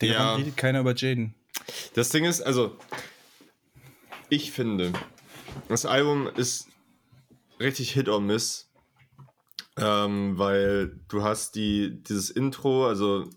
Der 0.00 0.12
Ja. 0.12 0.34
redet 0.34 0.56
keiner 0.56 0.80
über 0.80 0.94
Jaden. 0.94 1.34
Das 1.94 2.08
Ding 2.08 2.24
ist, 2.24 2.40
also, 2.40 2.76
ich 4.28 4.52
finde, 4.52 4.92
das 5.68 5.84
Album 5.84 6.26
ist 6.26 6.68
richtig 7.60 7.92
Hit 7.92 8.08
or 8.08 8.20
Miss, 8.20 8.70
ähm, 9.76 10.38
weil 10.38 11.00
du 11.08 11.22
hast 11.22 11.54
die, 11.54 12.02
dieses 12.02 12.30
Intro, 12.30 12.86
also 12.86 13.28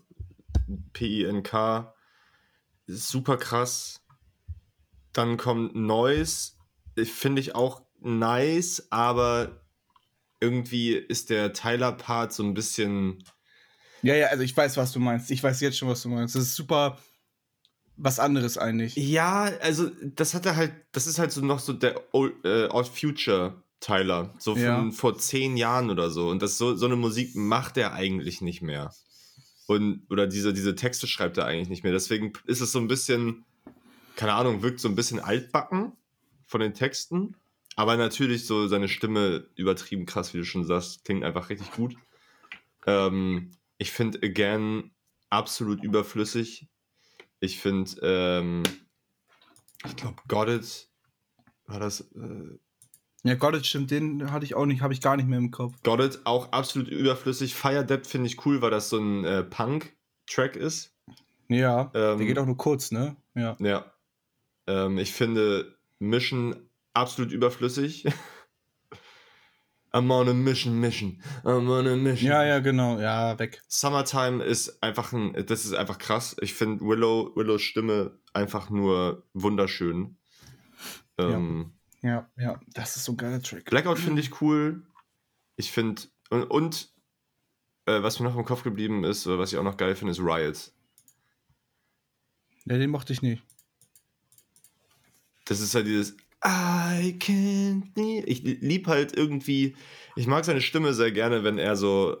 P-I-N-K, 0.92 1.94
super 2.86 3.36
krass. 3.36 4.00
Dann 5.12 5.36
kommt 5.36 5.74
Noise, 5.76 6.52
finde 6.96 7.40
ich 7.40 7.54
auch 7.54 7.82
nice, 8.00 8.86
aber 8.90 9.60
irgendwie 10.40 10.94
ist 10.94 11.30
der 11.30 11.52
Tyler-Part 11.52 12.32
so 12.32 12.42
ein 12.42 12.54
bisschen 12.54 13.22
Ja, 14.04 14.14
ja, 14.14 14.26
also 14.28 14.42
ich 14.42 14.56
weiß, 14.56 14.76
was 14.76 14.92
du 14.92 15.00
meinst. 15.00 15.30
Ich 15.30 15.42
weiß 15.42 15.60
jetzt 15.60 15.78
schon, 15.78 15.88
was 15.88 16.02
du 16.02 16.08
meinst. 16.08 16.34
Das 16.34 16.42
ist 16.42 16.54
super 16.54 16.98
was 17.96 18.18
anderes 18.18 18.58
eigentlich. 18.58 18.96
Ja, 18.96 19.44
also 19.60 19.90
das 20.16 20.34
hat 20.34 20.46
er 20.46 20.56
halt, 20.56 20.72
das 20.92 21.06
ist 21.06 21.18
halt 21.18 21.32
so 21.32 21.40
noch 21.40 21.60
so 21.60 21.72
der 21.72 22.00
Old, 22.12 22.44
äh, 22.44 22.66
Old 22.68 22.88
Future 22.88 23.62
Tyler, 23.80 24.34
so 24.38 24.54
von 24.54 24.62
Ja. 24.62 24.90
vor 24.90 25.18
zehn 25.18 25.56
Jahren 25.56 25.90
oder 25.90 26.10
so. 26.10 26.28
Und 26.28 26.42
das 26.42 26.58
so, 26.58 26.74
so 26.74 26.86
eine 26.86 26.96
Musik 26.96 27.34
macht 27.36 27.76
er 27.76 27.92
eigentlich 27.92 28.40
nicht 28.40 28.62
mehr. 28.62 28.92
Und, 29.66 30.06
oder 30.10 30.26
diese, 30.26 30.52
diese 30.52 30.74
Texte 30.74 31.06
schreibt 31.06 31.38
er 31.38 31.46
eigentlich 31.46 31.68
nicht 31.68 31.84
mehr. 31.84 31.92
Deswegen 31.92 32.32
ist 32.46 32.60
es 32.60 32.72
so 32.72 32.78
ein 32.78 32.88
bisschen, 32.88 33.44
keine 34.16 34.34
Ahnung, 34.34 34.62
wirkt 34.62 34.80
so 34.80 34.88
ein 34.88 34.94
bisschen 34.94 35.20
altbacken 35.20 35.92
von 36.46 36.60
den 36.60 36.74
Texten. 36.74 37.36
Aber 37.76 37.96
natürlich 37.96 38.46
so 38.46 38.68
seine 38.68 38.88
Stimme 38.88 39.46
übertrieben 39.56 40.06
krass, 40.06 40.32
wie 40.34 40.38
du 40.38 40.44
schon 40.44 40.64
sagst, 40.64 41.04
klingt 41.04 41.24
einfach 41.24 41.48
richtig 41.50 41.72
gut. 41.72 41.96
Ähm, 42.86 43.52
ich 43.78 43.90
finde 43.92 44.18
Again 44.22 44.90
absolut 45.30 45.82
überflüssig. 45.82 46.68
Ich 47.40 47.60
finde, 47.60 47.90
ähm, 48.02 48.62
ich 49.84 49.96
glaube, 49.96 50.16
Got 50.28 50.48
It 50.48 50.88
war 51.66 51.80
das. 51.80 52.00
Äh, 52.12 52.58
Ja, 53.24 53.34
das 53.34 53.66
stimmt, 53.66 53.90
den 53.90 54.30
hatte 54.30 54.44
ich 54.44 54.54
auch 54.54 54.66
nicht, 54.66 54.80
habe 54.82 54.92
ich 54.94 55.00
gar 55.00 55.16
nicht 55.16 55.28
mehr 55.28 55.38
im 55.38 55.50
Kopf. 55.50 55.74
Got 55.82 56.00
It 56.00 56.20
auch 56.24 56.52
absolut 56.52 56.88
überflüssig. 56.88 57.54
Fire 57.54 57.84
Depth 57.84 58.06
finde 58.06 58.26
ich 58.28 58.44
cool, 58.46 58.62
weil 58.62 58.70
das 58.70 58.88
so 58.88 58.98
ein 58.98 59.24
äh, 59.24 59.42
Punk-Track 59.42 60.56
ist. 60.56 60.94
Ja, 61.48 61.90
Ähm, 61.94 62.18
der 62.18 62.26
geht 62.26 62.38
auch 62.38 62.46
nur 62.46 62.56
kurz, 62.56 62.90
ne? 62.90 63.16
Ja. 63.34 63.56
Ja. 63.58 63.92
Ähm, 64.66 64.96
ich 64.98 65.12
finde 65.12 65.76
Mission 65.98 66.56
absolut 66.94 67.32
überflüssig. 67.32 68.04
I'm 69.94 70.10
on 70.10 70.28
a 70.28 70.34
mission, 70.34 70.80
mission. 70.80 71.22
I'm 71.44 71.70
on 71.70 71.86
a 71.86 71.94
mission. 71.94 72.28
Ja, 72.28 72.42
ja, 72.44 72.58
genau. 72.58 72.98
Ja, 72.98 73.38
weg. 73.38 73.62
Summertime 73.68 74.42
ist 74.42 74.82
einfach 74.82 75.12
ein, 75.12 75.46
das 75.46 75.64
ist 75.64 75.72
einfach 75.72 75.98
krass. 75.98 76.34
Ich 76.40 76.54
finde 76.54 76.84
Willow, 76.84 77.30
Willows 77.36 77.62
Stimme 77.62 78.18
einfach 78.32 78.70
nur 78.70 79.24
wunderschön. 79.34 80.16
Ähm, 81.16 81.72
Ja, 82.02 82.28
ja, 82.36 82.60
das 82.74 82.96
ist 82.96 83.04
so 83.04 83.12
ein 83.12 83.16
geiler 83.16 83.40
Track. 83.40 83.66
Blackout 83.66 84.00
finde 84.00 84.20
ich 84.20 84.40
cool. 84.42 84.82
Ich 85.54 85.70
finde, 85.70 86.02
und, 86.28 86.42
und 86.42 86.92
äh, 87.86 88.02
was 88.02 88.18
mir 88.18 88.28
noch 88.28 88.36
im 88.36 88.44
Kopf 88.44 88.64
geblieben 88.64 89.04
ist, 89.04 89.26
oder 89.28 89.38
was 89.38 89.52
ich 89.52 89.58
auch 89.58 89.62
noch 89.62 89.76
geil 89.76 89.94
finde, 89.94 90.10
ist 90.10 90.18
Riot. 90.18 90.72
Ja, 92.64 92.78
den 92.78 92.90
mochte 92.90 93.12
ich 93.12 93.22
nicht. 93.22 93.44
Das 95.44 95.60
ist 95.60 95.74
halt 95.74 95.86
dieses 95.86 96.16
I 96.46 97.16
can't 97.18 97.92
be. 97.94 98.22
Ich 98.26 98.42
lieb 98.42 98.86
halt 98.86 99.16
irgendwie, 99.16 99.76
ich 100.16 100.26
mag 100.26 100.44
seine 100.44 100.60
Stimme 100.60 100.92
sehr 100.94 101.10
gerne, 101.12 101.42
wenn 101.44 101.58
er 101.58 101.76
so 101.76 102.16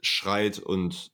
schreit 0.00 0.58
und 0.58 1.10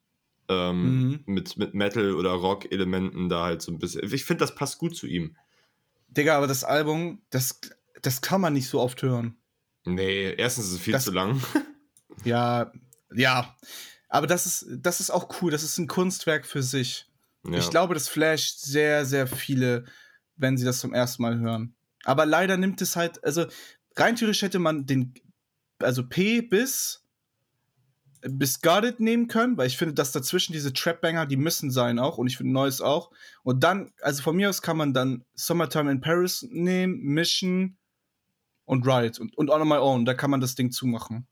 ähm, 0.48 0.82
Mhm. 1.08 1.20
mit, 1.26 1.56
mit 1.56 1.72
Metal- 1.74 2.14
oder 2.14 2.32
Rock-Elementen 2.32 3.28
da 3.28 3.44
halt 3.44 3.62
so 3.62 3.72
ein 3.72 3.78
bisschen. 3.78 4.02
Ich 4.12 4.24
finde, 4.24 4.40
das 4.40 4.54
passt 4.54 4.78
gut 4.78 4.94
zu 4.96 5.06
ihm. 5.06 5.36
Digga, 6.08 6.36
aber 6.36 6.46
das 6.46 6.62
Album, 6.64 7.22
das, 7.30 7.58
das 8.02 8.20
kann 8.20 8.40
man 8.42 8.52
nicht 8.52 8.68
so 8.68 8.80
oft 8.80 9.00
hören. 9.02 9.36
Nee, 9.84 10.34
erstens 10.34 10.66
ist 10.66 10.72
es 10.72 10.80
viel 10.80 10.92
Das- 10.92 11.04
zu 11.04 11.12
lang. 11.12 11.40
Ja, 12.24 12.70
ja. 13.14 13.56
Aber 14.08 14.26
das 14.26 14.44
ist, 14.46 14.66
das 14.70 15.00
ist 15.00 15.10
auch 15.10 15.40
cool. 15.40 15.50
Das 15.50 15.62
ist 15.62 15.78
ein 15.78 15.86
Kunstwerk 15.88 16.44
für 16.46 16.62
sich. 16.62 17.06
Ja. 17.44 17.58
Ich 17.58 17.70
glaube, 17.70 17.94
das 17.94 18.08
flasht 18.08 18.60
sehr, 18.60 19.06
sehr 19.06 19.26
viele, 19.26 19.86
wenn 20.36 20.58
sie 20.58 20.64
das 20.66 20.78
zum 20.80 20.92
ersten 20.92 21.22
Mal 21.22 21.38
hören. 21.40 21.74
Aber 22.04 22.26
leider 22.26 22.56
nimmt 22.56 22.80
es 22.82 22.96
halt, 22.96 23.22
also 23.24 23.46
rein 23.96 24.16
theoretisch 24.16 24.42
hätte 24.42 24.58
man 24.58 24.86
den, 24.86 25.14
also 25.78 26.06
P 26.06 26.42
bis 26.42 27.02
Discarded 28.24 29.00
nehmen 29.00 29.26
können, 29.26 29.56
weil 29.56 29.66
ich 29.66 29.76
finde, 29.76 29.94
dass 29.94 30.12
dazwischen 30.12 30.52
diese 30.52 30.72
Trap-Banger, 30.72 31.26
die 31.26 31.36
müssen 31.36 31.70
sein 31.70 31.98
auch 31.98 32.18
und 32.18 32.28
ich 32.28 32.36
finde 32.36 32.52
Neues 32.52 32.80
auch. 32.80 33.10
Und 33.42 33.64
dann, 33.64 33.92
also 34.00 34.22
von 34.22 34.36
mir 34.36 34.48
aus 34.48 34.62
kann 34.62 34.76
man 34.76 34.94
dann 34.94 35.24
Summertime 35.34 35.90
in 35.90 36.00
Paris 36.00 36.46
nehmen, 36.48 37.00
Mission 37.00 37.76
und 38.64 38.86
Ride 38.86 39.20
und, 39.20 39.36
und 39.36 39.50
On 39.50 39.68
My 39.68 39.76
Own. 39.76 40.04
Da 40.04 40.14
kann 40.14 40.30
man 40.30 40.40
das 40.40 40.54
Ding 40.54 40.70
zumachen. 40.70 41.26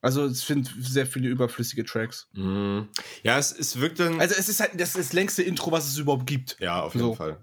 Also 0.00 0.26
ich 0.26 0.40
finde 0.40 0.70
sehr 0.80 1.06
viele 1.06 1.28
überflüssige 1.28 1.84
Tracks. 1.84 2.28
Mm. 2.32 2.82
Ja, 3.22 3.38
es, 3.38 3.52
es 3.52 3.78
wirkt 3.78 4.00
dann. 4.00 4.18
Also 4.18 4.34
es 4.38 4.48
ist 4.48 4.60
halt 4.60 4.72
das, 4.80 4.90
ist 4.90 4.98
das 4.98 5.12
längste 5.12 5.42
Intro, 5.42 5.70
was 5.70 5.86
es 5.86 5.98
überhaupt 5.98 6.26
gibt. 6.26 6.56
Ja, 6.58 6.80
auf 6.82 6.94
jeden 6.94 7.08
So. 7.08 7.14
Fall. 7.14 7.38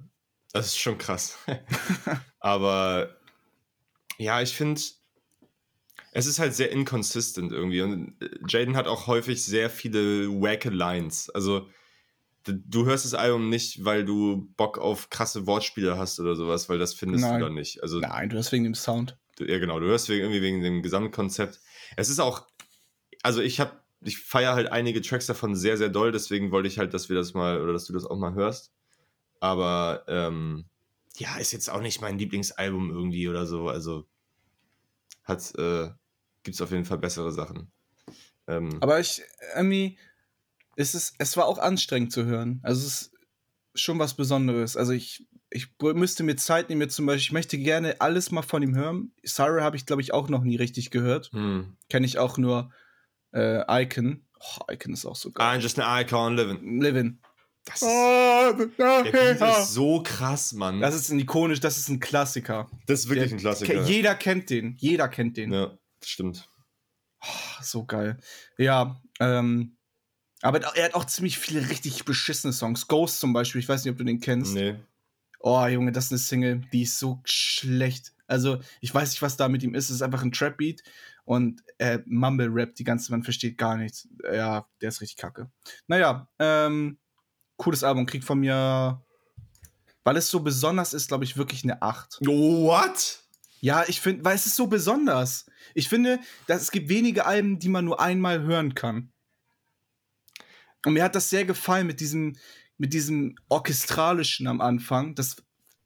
Das 0.54 0.68
ist 0.68 0.78
schon 0.80 0.98
krass. 0.98 1.38
Aber 2.40 3.16
ja, 4.18 4.42
ich 4.42 4.56
finde, 4.56 4.82
es 6.12 6.26
ist 6.26 6.40
halt 6.40 6.56
sehr 6.56 6.72
inconsistent 6.72 7.52
irgendwie. 7.52 7.82
Und 7.82 8.16
äh, 8.22 8.30
Jaden 8.48 8.76
hat 8.76 8.88
auch 8.88 9.08
häufig 9.08 9.44
sehr 9.44 9.70
viele 9.70 10.30
wacke 10.30 10.70
Lines. 10.70 11.30
Also 11.30 11.68
du 12.46 12.86
hörst 12.86 13.06
das 13.06 13.14
Album 13.14 13.50
nicht, 13.50 13.84
weil 13.84 14.06
du 14.06 14.48
Bock 14.56 14.78
auf 14.78 15.10
krasse 15.10 15.46
Wortspiele 15.48 15.98
hast 15.98 16.20
oder 16.20 16.36
sowas, 16.36 16.70
weil 16.70 16.80
das 16.80 16.94
findest 16.94 17.26
Nein. 17.26 17.40
du 17.40 17.46
dann 17.46 17.54
nicht. 17.56 17.84
Also 17.84 18.00
Nein, 18.00 18.30
du 18.30 18.38
hast 18.38 18.52
wegen 18.52 18.64
dem 18.64 18.76
Sound. 18.76 19.18
Du- 19.38 19.46
Ja, 19.46 19.60
genau. 19.60 19.80
Du 19.80 19.88
hörst 19.88 20.10
wegen, 20.10 20.22
irgendwie 20.22 20.42
wegen 20.42 20.62
dem 20.64 20.82
Gesamtkonzept. 20.82 21.60
Es 21.98 22.10
ist 22.10 22.20
auch, 22.20 22.48
also 23.22 23.42
ich 23.42 23.60
habe, 23.60 23.74
ich 24.02 24.18
feiere 24.20 24.54
halt 24.56 24.72
einige 24.72 25.02
Tracks 25.02 25.26
davon 25.26 25.56
sehr, 25.56 25.78
sehr 25.78 25.90
doll, 25.90 26.12
deswegen 26.12 26.52
wollte 26.52 26.68
ich 26.70 26.80
halt, 26.80 26.94
dass 26.94 27.10
wir 27.10 27.16
das 27.16 27.34
mal, 27.34 27.62
oder 27.62 27.74
dass 27.74 27.86
du 27.86 27.94
das 27.94 28.06
auch 28.06 28.18
mal 28.18 28.34
hörst. 28.34 28.72
Aber, 29.40 30.04
ähm, 30.08 30.66
ja, 31.18 31.38
ist 31.38 31.52
jetzt 31.52 31.70
auch 31.70 31.82
nicht 31.82 32.02
mein 32.02 32.18
Lieblingsalbum 32.18 32.92
irgendwie 32.92 33.28
oder 33.28 33.46
so. 33.46 33.70
Also 33.70 34.08
hat, 35.24 35.54
äh, 35.58 35.90
gibt's 36.44 36.62
auf 36.62 36.72
jeden 36.72 36.86
Fall 36.86 36.98
bessere 37.00 37.32
Sachen. 37.32 37.72
Ähm, 38.48 38.78
Aber 38.82 39.00
ich, 39.00 39.22
irgendwie, 39.56 39.98
es 40.76 40.96
ist, 40.96 41.16
es 41.18 41.36
war 41.38 41.46
auch 41.46 41.58
anstrengend 41.58 42.14
zu 42.14 42.26
hören. 42.26 42.60
Also 42.64 42.86
es 42.86 43.02
ist 43.02 43.12
schon 43.76 44.00
was 44.00 44.16
Besonderes. 44.16 44.78
Also 44.78 44.94
ich, 44.94 45.28
ich 45.50 45.70
müsste 45.82 46.24
mir 46.24 46.36
Zeit 46.36 46.70
nehmen, 46.70 46.90
zum 46.90 47.06
Beispiel, 47.06 47.22
ich 47.22 47.32
möchte 47.32 47.58
gerne 47.58 48.00
alles 48.00 48.32
mal 48.32 48.42
von 48.42 48.62
ihm 48.62 48.76
hören. 48.76 49.12
Sarah 49.24 49.64
habe 49.64 49.76
ich, 49.76 49.86
glaube 49.86 50.02
ich, 50.02 50.14
auch 50.14 50.30
noch 50.30 50.44
nie 50.44 50.56
richtig 50.56 50.92
gehört. 50.92 51.32
hm. 51.32 51.78
Kenne 51.90 52.06
ich 52.06 52.20
auch 52.20 52.38
nur 52.38 52.72
äh, 53.34 53.84
Icon. 53.84 54.26
Oh, 54.40 54.72
Icon 54.72 54.94
ist 54.94 55.06
auch 55.06 55.16
so 55.16 55.32
geil. 55.32 55.58
I'm 55.58 55.62
just 55.62 55.80
an 55.80 56.02
icon 56.02 56.36
living. 56.36 56.80
Livin. 56.80 57.20
Das 57.68 57.82
ist, 57.82 58.78
der 58.78 59.12
Beat 59.12 59.42
ist 59.60 59.74
so 59.74 60.02
krass, 60.02 60.54
Mann. 60.54 60.80
Das 60.80 60.96
ist 60.96 61.10
ein 61.10 61.20
ikonisch, 61.20 61.60
das 61.60 61.78
ist 61.78 61.90
ein 61.90 62.00
Klassiker. 62.00 62.70
das 62.86 63.02
ist 63.02 63.10
wirklich 63.10 63.30
Der- 63.30 63.38
ein 63.38 63.42
Klassiker. 63.42 63.82
Jeder 63.84 64.16
kennt 64.16 64.50
den. 64.50 64.76
Jeder 64.80 65.08
kennt 65.10 65.36
den. 65.38 65.52
Ja, 65.52 65.78
das 66.00 66.10
stimmt. 66.10 66.50
Ach, 67.20 67.62
so 67.64 67.86
geil. 67.86 68.18
Ja, 68.58 69.02
ähm, 69.20 69.76
aber 70.42 70.62
er 70.76 70.86
hat 70.86 70.94
auch 70.94 71.06
ziemlich 71.06 71.38
viele 71.40 71.68
richtig 71.70 72.06
beschissene 72.06 72.54
Songs. 72.54 72.88
Ghost 72.88 73.20
zum 73.20 73.34
Beispiel, 73.34 73.60
ich 73.60 73.68
weiß 73.68 73.84
nicht, 73.84 73.92
ob 73.92 73.98
du 73.98 74.04
den 74.06 74.20
kennst. 74.20 74.54
Nee. 74.54 74.76
Oh, 75.40 75.66
Junge, 75.66 75.92
das 75.92 76.06
ist 76.06 76.12
eine 76.12 76.20
Single, 76.20 76.62
die 76.72 76.84
ist 76.84 77.00
so 77.00 77.22
schlecht. 77.26 78.14
Also, 78.28 78.60
ich 78.82 78.94
weiß 78.94 79.10
nicht, 79.12 79.22
was 79.22 79.38
da 79.38 79.50
mit 79.50 79.64
ihm 79.64 79.74
ist. 79.76 79.86
Es 79.86 79.96
ist 79.98 80.02
einfach 80.02 80.22
ein 80.24 80.32
Trap-Beat 80.32 80.84
und 81.26 81.64
äh, 81.80 82.00
Mumble-Rap, 82.06 82.76
die 82.76 82.84
ganze, 82.84 83.12
man 83.12 83.24
versteht 83.24 83.58
gar 83.58 83.78
nichts. 83.78 84.08
Ja, 84.24 84.68
der 84.82 84.90
ist 84.90 85.02
richtig 85.02 85.18
kacke. 85.18 85.50
Naja, 85.88 86.28
ähm, 86.40 86.98
cooles 87.58 87.84
Album, 87.84 88.06
kriegt 88.06 88.24
von 88.24 88.40
mir, 88.40 89.04
weil 90.04 90.18
es 90.18 90.30
so 90.30 90.40
besonders 90.40 90.94
ist, 90.94 91.10
glaube 91.10 91.24
ich, 91.24 91.38
wirklich 91.38 91.64
eine 91.64 91.82
8. 91.82 92.20
What? 92.22 93.24
Ja, 93.60 93.84
ich 93.88 94.00
finde, 94.00 94.24
weil 94.24 94.36
es 94.36 94.46
ist 94.46 94.56
so 94.56 94.68
besonders. 94.68 95.46
Ich 95.74 95.90
finde, 95.90 96.20
dass 96.46 96.62
es 96.62 96.72
gibt 96.72 96.90
wenige 96.90 97.26
Alben, 97.26 97.60
die 97.60 97.70
man 97.70 97.86
nur 97.86 98.00
einmal 98.00 98.42
hören 98.44 98.76
kann. 98.76 99.12
Und 100.86 100.94
mir 100.94 101.04
hat 101.04 101.16
das 101.16 101.30
sehr 101.30 101.44
gefallen 101.44 101.88
mit 101.88 102.00
diesem, 102.00 102.38
mit 102.78 102.94
diesem 102.94 103.36
orchestralischen 103.50 104.48
am 104.48 104.62
Anfang, 104.62 105.16
das 105.16 105.38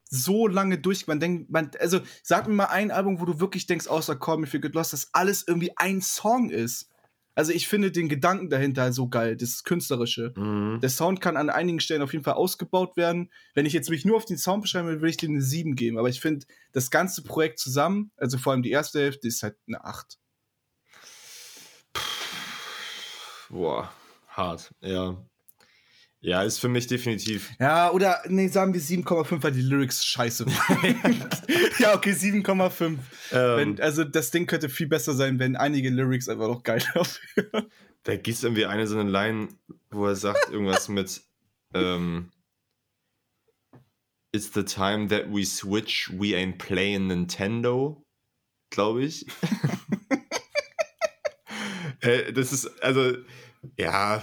so 0.08 0.46
lange 0.46 0.78
durch, 0.78 1.06
man 1.06 1.20
denkt, 1.20 1.50
man, 1.50 1.70
also 1.80 2.00
sag 2.22 2.46
mir 2.46 2.54
mal 2.54 2.66
ein 2.66 2.90
Album, 2.90 3.18
wo 3.18 3.24
du 3.24 3.40
wirklich 3.40 3.66
denkst, 3.66 3.86
außer 3.86 4.14
Call 4.16 4.36
Me 4.36 4.46
If 4.46 4.52
You 4.52 4.60
Get 4.60 4.74
Lost, 4.74 4.92
dass 4.92 5.08
alles 5.14 5.48
irgendwie 5.48 5.72
ein 5.76 6.02
Song 6.02 6.50
ist. 6.50 6.91
Also 7.34 7.52
ich 7.52 7.66
finde 7.66 7.90
den 7.90 8.08
Gedanken 8.08 8.50
dahinter 8.50 8.92
so 8.92 9.08
geil, 9.08 9.36
das 9.36 9.64
Künstlerische. 9.64 10.34
Mhm. 10.36 10.80
Der 10.80 10.90
Sound 10.90 11.20
kann 11.20 11.36
an 11.36 11.48
einigen 11.48 11.80
Stellen 11.80 12.02
auf 12.02 12.12
jeden 12.12 12.24
Fall 12.24 12.34
ausgebaut 12.34 12.96
werden. 12.96 13.30
Wenn 13.54 13.64
ich 13.64 13.72
jetzt 13.72 13.88
mich 13.88 14.04
nur 14.04 14.16
auf 14.16 14.26
den 14.26 14.36
Sound 14.36 14.62
beschreiben 14.62 14.88
will, 14.88 14.96
würde 14.96 15.10
ich 15.10 15.16
dem 15.16 15.32
eine 15.32 15.40
7 15.40 15.74
geben. 15.74 15.98
Aber 15.98 16.08
ich 16.08 16.20
finde, 16.20 16.46
das 16.72 16.90
ganze 16.90 17.22
Projekt 17.22 17.58
zusammen, 17.58 18.12
also 18.16 18.36
vor 18.36 18.52
allem 18.52 18.62
die 18.62 18.70
erste 18.70 19.00
Hälfte, 19.00 19.28
ist 19.28 19.42
halt 19.42 19.56
eine 19.66 19.84
8. 19.84 20.18
Boah, 23.48 23.92
hart, 24.28 24.74
ja. 24.80 25.16
Ja, 26.24 26.44
ist 26.44 26.58
für 26.58 26.68
mich 26.68 26.86
definitiv. 26.86 27.50
Ja, 27.58 27.90
oder 27.90 28.22
nee, 28.28 28.46
sagen 28.46 28.72
wir 28.72 28.80
7,5, 28.80 29.42
weil 29.42 29.50
die 29.50 29.60
Lyrics 29.60 30.04
scheiße 30.04 30.46
waren. 30.46 31.20
ja, 31.80 31.96
okay, 31.96 32.12
7,5. 32.12 32.98
Ähm, 33.32 33.76
Also 33.80 34.04
das 34.04 34.30
Ding 34.30 34.46
könnte 34.46 34.68
viel 34.68 34.86
besser 34.86 35.14
sein, 35.14 35.40
wenn 35.40 35.56
einige 35.56 35.90
Lyrics 35.90 36.28
einfach 36.28 36.46
noch 36.46 36.62
geil 36.62 36.80
wären. 36.94 37.66
da 38.04 38.14
gibt 38.14 38.36
es 38.36 38.44
irgendwie 38.44 38.66
eine 38.66 38.86
so 38.86 39.00
eine 39.00 39.10
Line, 39.10 39.48
wo 39.90 40.06
er 40.06 40.14
sagt 40.14 40.48
irgendwas 40.50 40.88
mit 40.88 41.22
ähm, 41.74 42.30
It's 44.30 44.52
the 44.54 44.62
time 44.62 45.08
that 45.08 45.24
we 45.28 45.44
switch, 45.44 46.08
we 46.12 46.36
ain't 46.36 46.58
playing 46.58 47.08
Nintendo, 47.08 48.06
glaube 48.70 49.02
ich. 49.02 49.26
äh, 52.00 52.32
das 52.32 52.52
ist, 52.52 52.80
also, 52.80 53.16
ja, 53.76 54.22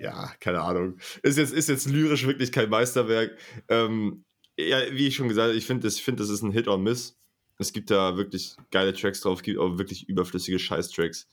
ja, 0.00 0.32
keine 0.40 0.60
Ahnung. 0.62 0.98
Ist 1.22 1.38
jetzt, 1.38 1.52
ist 1.52 1.68
jetzt 1.68 1.88
lyrisch 1.88 2.26
wirklich 2.26 2.52
kein 2.52 2.68
Meisterwerk. 2.70 3.36
Ähm, 3.68 4.24
ja, 4.58 4.78
wie 4.92 5.06
ich 5.06 5.16
schon 5.16 5.28
gesagt 5.28 5.48
habe, 5.48 5.56
ich 5.58 5.66
finde, 5.66 5.86
ich 5.88 6.02
find, 6.02 6.18
das 6.20 6.28
ist 6.30 6.42
ein 6.42 6.52
Hit 6.52 6.68
or 6.68 6.78
Miss. 6.78 7.16
Es 7.58 7.72
gibt 7.72 7.90
da 7.90 8.16
wirklich 8.16 8.56
geile 8.70 8.92
Tracks 8.92 9.20
drauf, 9.20 9.42
gibt 9.42 9.58
auch 9.58 9.78
wirklich 9.78 10.08
überflüssige 10.08 10.58
Scheiß-Tracks. 10.58 11.28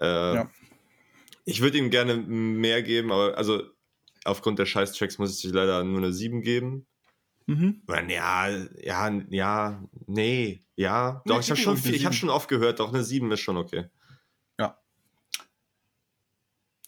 Äh, 0.00 0.06
Ja. 0.34 0.50
Ich 1.44 1.62
würde 1.62 1.78
ihm 1.78 1.88
gerne 1.90 2.16
mehr 2.16 2.82
geben, 2.82 3.10
aber 3.10 3.38
also 3.38 3.62
aufgrund 4.24 4.58
der 4.58 4.66
Scheiß-Tracks 4.66 5.16
muss 5.18 5.42
ich 5.42 5.50
leider 5.50 5.82
nur 5.82 5.96
eine 5.98 6.12
7 6.12 6.42
geben. 6.42 6.86
Mhm. 7.46 7.80
Ja, 7.88 8.48
ja, 8.82 9.10
ja, 9.30 9.82
nee, 10.06 10.60
ja. 10.76 11.22
Nee, 11.24 11.32
Doch, 11.32 11.40
ich 11.40 11.48
habe 11.50 11.58
schon, 11.58 11.78
viel- 11.78 11.94
ich 11.94 12.04
hab 12.04 12.12
7. 12.12 12.20
schon 12.20 12.28
oft 12.28 12.48
gehört, 12.50 12.80
doch 12.80 12.92
eine 12.92 13.02
7 13.02 13.32
ist 13.32 13.40
schon 13.40 13.56
okay. 13.56 13.86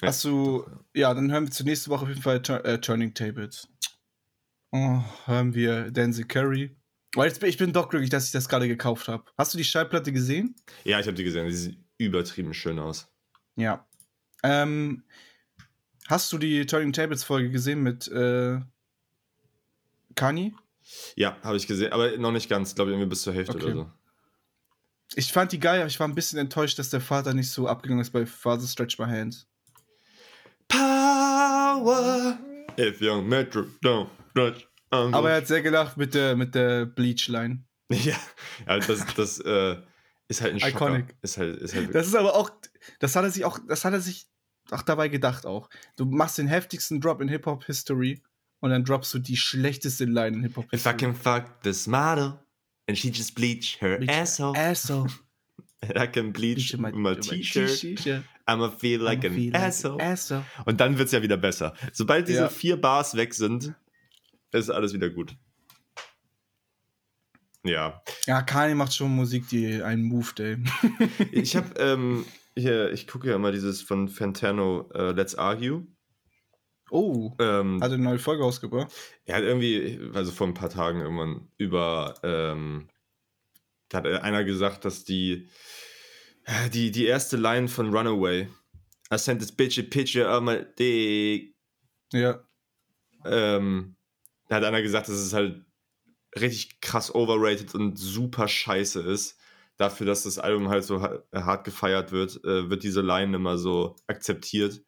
Hast 0.02 0.24
du, 0.24 0.66
ja, 0.94 1.12
dann 1.12 1.30
hören 1.30 1.44
wir 1.44 1.50
zur 1.50 1.66
nächsten 1.66 1.90
Woche 1.90 2.02
auf 2.02 2.08
jeden 2.08 2.22
Fall 2.22 2.40
Tur 2.42 2.64
äh, 2.64 2.80
Turning 2.80 3.12
Tables. 3.14 3.68
Oh, 4.72 5.02
hören 5.26 5.54
wir 5.54 5.90
Denzel 5.90 6.24
Curry. 6.26 6.76
Oh, 7.16 7.24
jetzt 7.24 7.40
bin, 7.40 7.48
ich 7.48 7.58
bin 7.58 7.72
doch 7.72 7.88
glücklich, 7.88 8.10
dass 8.10 8.26
ich 8.26 8.32
das 8.32 8.48
gerade 8.48 8.68
gekauft 8.68 9.08
habe. 9.08 9.24
Hast 9.36 9.52
du 9.52 9.58
die 9.58 9.64
Schallplatte 9.64 10.12
gesehen? 10.12 10.54
Ja, 10.84 11.00
ich 11.00 11.06
habe 11.06 11.16
die 11.16 11.24
gesehen, 11.24 11.46
die 11.46 11.52
sieht 11.52 11.78
übertrieben 11.98 12.54
schön 12.54 12.78
aus. 12.78 13.08
Ja. 13.56 13.86
Ähm, 14.42 15.02
hast 16.06 16.32
du 16.32 16.38
die 16.38 16.64
Turning 16.66 16.92
Tables 16.92 17.24
Folge 17.24 17.50
gesehen 17.50 17.82
mit 17.82 18.08
äh, 18.08 18.60
Kanye? 20.14 20.54
Ja, 21.16 21.36
habe 21.42 21.56
ich 21.56 21.66
gesehen, 21.66 21.92
aber 21.92 22.16
noch 22.16 22.32
nicht 22.32 22.48
ganz, 22.48 22.74
glaube 22.74 22.90
ich, 22.90 22.94
irgendwie 22.94 23.10
bis 23.10 23.22
zur 23.22 23.34
Hälfte 23.34 23.56
Okay. 23.56 23.66
oder 23.66 23.74
so. 23.74 23.92
Ich 25.16 25.32
fand 25.32 25.50
die 25.50 25.58
geil, 25.58 25.80
aber 25.80 25.88
ich 25.88 25.98
war 25.98 26.06
ein 26.06 26.14
bisschen 26.14 26.38
enttäuscht, 26.38 26.78
dass 26.78 26.90
der 26.90 27.00
Vater 27.00 27.34
nicht 27.34 27.50
so 27.50 27.66
abgegangen 27.66 28.00
ist 28.00 28.10
bei 28.10 28.24
Father 28.24 28.66
Stretch 28.66 28.98
My 28.98 29.06
Hand. 29.06 29.48
Power 30.70 32.38
if 32.78 33.00
young 33.00 33.28
Metro 33.28 33.66
don't 33.84 34.08
touch. 34.34 34.66
on 34.92 35.14
Aber 35.14 35.30
er 35.30 35.36
hat 35.38 35.46
sehr 35.46 35.62
gelacht 35.62 35.96
mit 35.96 36.14
der, 36.14 36.36
mit 36.36 36.54
der 36.54 36.86
Bleach-Line. 36.86 37.64
ja, 37.92 38.16
ja, 38.66 38.78
das, 38.78 39.04
das 39.14 39.40
äh, 39.40 39.76
ist 40.28 40.40
halt 40.40 40.54
ein 40.54 40.60
Schocker. 40.60 40.86
Iconic. 40.86 41.16
Ist 41.22 41.38
halt, 41.38 41.56
ist 41.58 41.74
halt 41.74 41.94
Das 41.94 42.06
ist 42.06 42.14
aber 42.14 42.34
auch, 42.34 42.50
das 43.00 43.16
hat 43.16 43.24
er 43.24 43.30
sich 43.30 43.44
auch, 43.44 43.58
das 43.68 43.84
hat 43.84 43.92
er 43.92 44.00
sich 44.00 44.26
auch 44.70 44.82
dabei 44.82 45.08
gedacht 45.08 45.46
auch. 45.46 45.68
Du 45.96 46.04
machst 46.04 46.38
den 46.38 46.46
heftigsten 46.46 47.00
Drop 47.00 47.20
in 47.20 47.28
Hip-Hop-History 47.28 48.22
und 48.60 48.70
dann 48.70 48.84
droppst 48.84 49.12
du 49.14 49.18
die 49.18 49.36
schlechteste 49.36 50.04
Line 50.04 50.36
in 50.36 50.44
If 50.44 50.56
I 50.56 50.60
Hip-Hop-History. 50.60 50.96
can 50.96 51.14
fuck 51.14 51.62
this 51.62 51.86
model 51.86 52.38
and 52.88 52.96
she 52.96 53.08
just 53.10 53.34
bleach 53.34 53.80
her 53.80 53.98
asshole, 54.08 54.56
Asshole. 54.56 55.08
I 55.96 56.06
can 56.06 56.32
bleach 56.32 56.76
my, 56.76 57.14
T-Shirt, 57.16 58.22
I'ma 58.50 58.70
feel 58.70 59.00
like 59.00 59.24
an 59.24 59.34
Feel 59.34 59.54
asshole. 59.56 60.02
asshole. 60.02 60.44
Und 60.64 60.80
dann 60.80 60.98
wird's 60.98 61.12
ja 61.12 61.22
wieder 61.22 61.36
besser. 61.36 61.74
Sobald 61.92 62.28
diese 62.28 62.40
Ja. 62.42 62.48
vier 62.48 62.80
Bars 62.80 63.14
weg 63.16 63.34
sind, 63.34 63.74
ist 64.52 64.70
alles 64.70 64.92
wieder 64.92 65.10
gut. 65.10 65.36
Ja. 67.64 68.02
Ja, 68.26 68.42
Kanye 68.42 68.74
macht 68.74 68.94
schon 68.94 69.14
Musik, 69.14 69.48
die 69.48 69.82
einen 69.82 70.02
Move, 70.02 70.30
ey. 70.38 70.56
Ich 71.32 71.56
habe 71.56 71.78
ähm, 71.78 72.24
hier, 72.56 72.90
ich 72.92 73.06
gucke 73.06 73.28
ja 73.28 73.36
immer 73.36 73.52
dieses 73.52 73.82
von 73.82 74.08
Fantano 74.08 74.90
äh, 74.94 75.12
Let's 75.12 75.34
Argue. 75.34 75.86
Oh, 76.90 77.36
Ähm, 77.38 77.80
hat 77.82 77.92
eine 77.92 78.02
neue 78.02 78.18
Folge 78.18 78.42
ausgebracht. 78.44 78.92
er 79.24 79.36
hat 79.36 79.42
irgendwie, 79.44 80.00
also 80.14 80.32
vor 80.32 80.46
ein 80.48 80.54
paar 80.54 80.70
Tagen 80.70 81.00
irgendwann 81.00 81.48
über, 81.56 82.14
ähm, 82.24 82.88
da 83.90 83.98
hat 83.98 84.06
einer 84.06 84.42
gesagt, 84.44 84.84
dass 84.84 85.04
die, 85.04 85.48
die, 86.72 86.90
die 86.90 87.06
erste 87.06 87.36
Line 87.36 87.68
von 87.68 87.94
Runaway 87.94 88.48
I 89.12 89.18
sent 89.18 89.40
this 89.40 89.50
bitch 89.52 89.78
a 89.78 89.82
picture 89.82 90.28
of 90.28 90.42
my 90.42 90.64
dick. 90.78 91.56
Ja. 92.12 92.40
Ähm, 93.24 93.96
da 94.48 94.56
hat 94.56 94.64
einer 94.64 94.82
gesagt, 94.82 95.08
dass 95.08 95.16
es 95.16 95.32
halt 95.32 95.64
richtig 96.38 96.80
krass 96.80 97.12
overrated 97.14 97.74
und 97.74 97.98
super 97.98 98.46
scheiße 98.46 99.00
ist. 99.00 99.36
Dafür, 99.76 100.06
dass 100.06 100.22
das 100.24 100.38
Album 100.38 100.68
halt 100.68 100.84
so 100.84 101.02
ha- 101.02 101.22
hart 101.34 101.64
gefeiert 101.64 102.12
wird, 102.12 102.36
äh, 102.44 102.70
wird 102.70 102.82
diese 102.84 103.00
Line 103.00 103.34
immer 103.34 103.58
so 103.58 103.96
akzeptiert. 104.06 104.82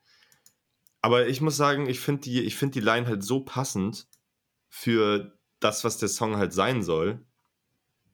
Aber 1.01 1.27
ich 1.27 1.41
muss 1.41 1.57
sagen, 1.57 1.89
ich 1.89 1.99
finde 1.99 2.23
die, 2.23 2.43
ich 2.43 2.55
find 2.55 2.75
die 2.77 2.81
Line 2.81 3.07
halt 3.09 3.25
so 3.25 3.41
passend 3.41 4.07
für 4.69 5.37
das, 5.59 5.83
was 5.83 5.99
der 5.99 6.09
Song 6.09 6.37
halt 6.37 6.53
sein 6.53 6.83
soll. 6.83 7.27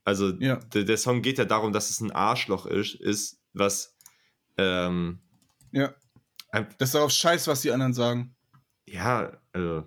Also 0.05 0.31
Ja. 0.39 0.57
der, 0.57 0.85
der 0.85 0.97
Song 0.97 1.21
geht 1.21 1.37
ja 1.37 1.45
darum, 1.45 1.75
dass 1.75 1.91
es 1.91 2.01
ein 2.01 2.13
Arschloch 2.13 2.65
ist, 2.65 2.95
ist 2.95 3.38
was 3.59 3.97
ähm, 4.57 5.19
Ja. 5.73 5.95
Das 6.53 6.89
ist 6.89 6.95
darauf 6.95 7.11
scheiß, 7.11 7.47
was 7.47 7.61
die 7.61 7.71
anderen 7.71 7.93
sagen. 7.95 8.35
ja, 8.87 9.33
also 9.53 9.85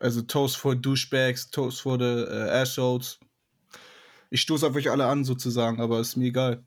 Also 0.00 0.22
Toast 0.22 0.56
for 0.56 0.76
Douchebags, 0.76 1.50
Toast 1.50 1.80
for 1.80 1.98
the 1.98 2.04
äh, 2.04 2.50
Assholes. 2.50 3.18
Ich 4.30 4.42
stoße 4.42 4.66
auf 4.66 4.76
euch 4.76 4.90
alle 4.90 5.06
an, 5.06 5.24
sozusagen, 5.24 5.80
aber 5.80 6.00
ist 6.00 6.16
mir 6.16 6.26
egal. 6.26 6.62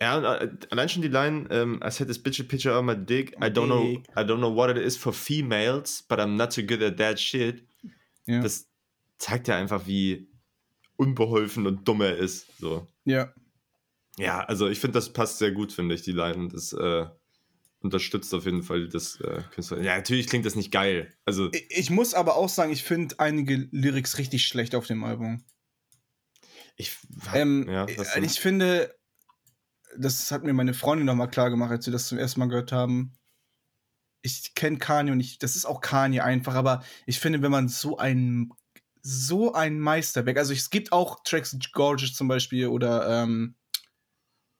Ja, 0.00 0.16
und, 0.18 0.24
äh, 0.24 0.50
allein 0.70 0.88
schon 0.88 1.02
die 1.02 1.08
Line, 1.08 1.48
ähm, 1.50 1.80
I 1.84 1.90
said 1.90 2.06
this 2.06 2.22
bitch 2.22 2.40
a 2.40 2.44
picture 2.44 2.78
of 2.78 2.84
my 2.84 2.94
dick. 2.94 3.32
I 3.42 3.46
don't 3.46 3.66
know. 3.66 4.02
I 4.16 4.24
don't 4.24 4.38
know 4.38 4.54
what 4.54 4.70
it 4.70 4.76
is 4.76 4.96
for 4.96 5.12
females, 5.12 6.04
but 6.08 6.18
I'm 6.20 6.36
not 6.36 6.52
too 6.54 6.62
good 6.62 6.82
at 6.82 6.98
that 6.98 7.18
shit. 7.18 7.66
Ja. 8.26 8.40
Das 8.40 8.68
zeigt 9.18 9.48
ja 9.48 9.56
einfach, 9.56 9.86
wie 9.86 10.28
unbeholfen 10.96 11.66
und 11.66 11.86
dumm 11.88 12.02
er 12.02 12.16
ist. 12.16 12.46
So. 12.60 12.86
ja. 13.04 13.32
Ja, 14.18 14.40
also 14.40 14.68
ich 14.68 14.80
finde, 14.80 14.98
das 14.98 15.12
passt 15.12 15.38
sehr 15.38 15.52
gut, 15.52 15.72
finde 15.72 15.94
ich, 15.94 16.02
die 16.02 16.12
Line. 16.12 16.48
Das 16.48 16.72
äh, 16.72 17.06
unterstützt 17.80 18.34
auf 18.34 18.44
jeden 18.44 18.62
Fall 18.62 18.88
das 18.88 19.20
äh, 19.20 19.42
Künstler. 19.52 19.80
Ja, 19.80 19.96
natürlich 19.96 20.26
klingt 20.26 20.44
das 20.44 20.56
nicht 20.56 20.72
geil. 20.72 21.12
Also, 21.24 21.50
Ich, 21.52 21.66
ich 21.70 21.90
muss 21.90 22.14
aber 22.14 22.36
auch 22.36 22.48
sagen, 22.48 22.72
ich 22.72 22.82
finde 22.82 23.14
einige 23.18 23.68
Lyrics 23.70 24.18
richtig 24.18 24.46
schlecht 24.46 24.74
auf 24.74 24.86
dem 24.86 25.04
Album. 25.04 25.44
ich. 26.76 26.96
Ähm, 27.34 27.66
ja, 27.68 27.86
ich 27.86 28.40
finde, 28.40 28.94
das 29.96 30.30
hat 30.30 30.44
mir 30.44 30.52
meine 30.52 30.74
Freundin 30.74 31.06
noch 31.06 31.14
mal 31.14 31.28
klar 31.28 31.50
gemacht, 31.50 31.70
als 31.70 31.86
wir 31.86 31.92
das 31.92 32.08
zum 32.08 32.18
ersten 32.18 32.40
Mal 32.40 32.48
gehört 32.48 32.72
haben. 32.72 33.12
Ich 34.22 34.54
kenne 34.54 34.78
Kanye 34.78 35.12
und 35.12 35.20
ich, 35.20 35.38
das 35.38 35.54
ist 35.54 35.64
auch 35.64 35.80
Kanye 35.80 36.20
einfach, 36.20 36.54
aber 36.54 36.82
ich 37.06 37.20
finde, 37.20 37.40
wenn 37.42 37.52
man 37.52 37.68
so 37.68 37.98
ein 37.98 38.52
so 39.00 39.54
ein 39.54 39.78
Meisterwerk, 39.78 40.36
also 40.36 40.52
es 40.52 40.70
gibt 40.70 40.92
auch 40.92 41.22
Tracks 41.22 41.56
Gorgeous 41.72 42.14
zum 42.14 42.28
Beispiel 42.28 42.66
oder 42.66 43.22
ähm, 43.22 43.54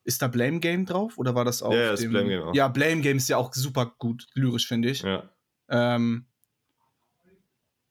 ist 0.09 0.21
da 0.21 0.27
Blame 0.27 0.59
Game 0.59 0.85
drauf 0.85 1.17
oder 1.17 1.33
war 1.35 1.45
das 1.45 1.61
auch? 1.63 1.71
Ja, 1.73 1.93
ist 1.93 2.07
Blame 2.09 2.27
Game 2.29 2.43
auch. 2.43 2.53
Ja, 2.53 2.67
Blame 2.67 3.01
Game 3.01 3.17
ist 3.17 3.29
ja 3.29 3.37
auch 3.37 3.53
super 3.53 3.95
gut 3.99 4.27
lyrisch, 4.33 4.67
finde 4.67 4.89
ich. 4.89 5.01
ja. 5.03 5.29
Ähm, 5.69 6.25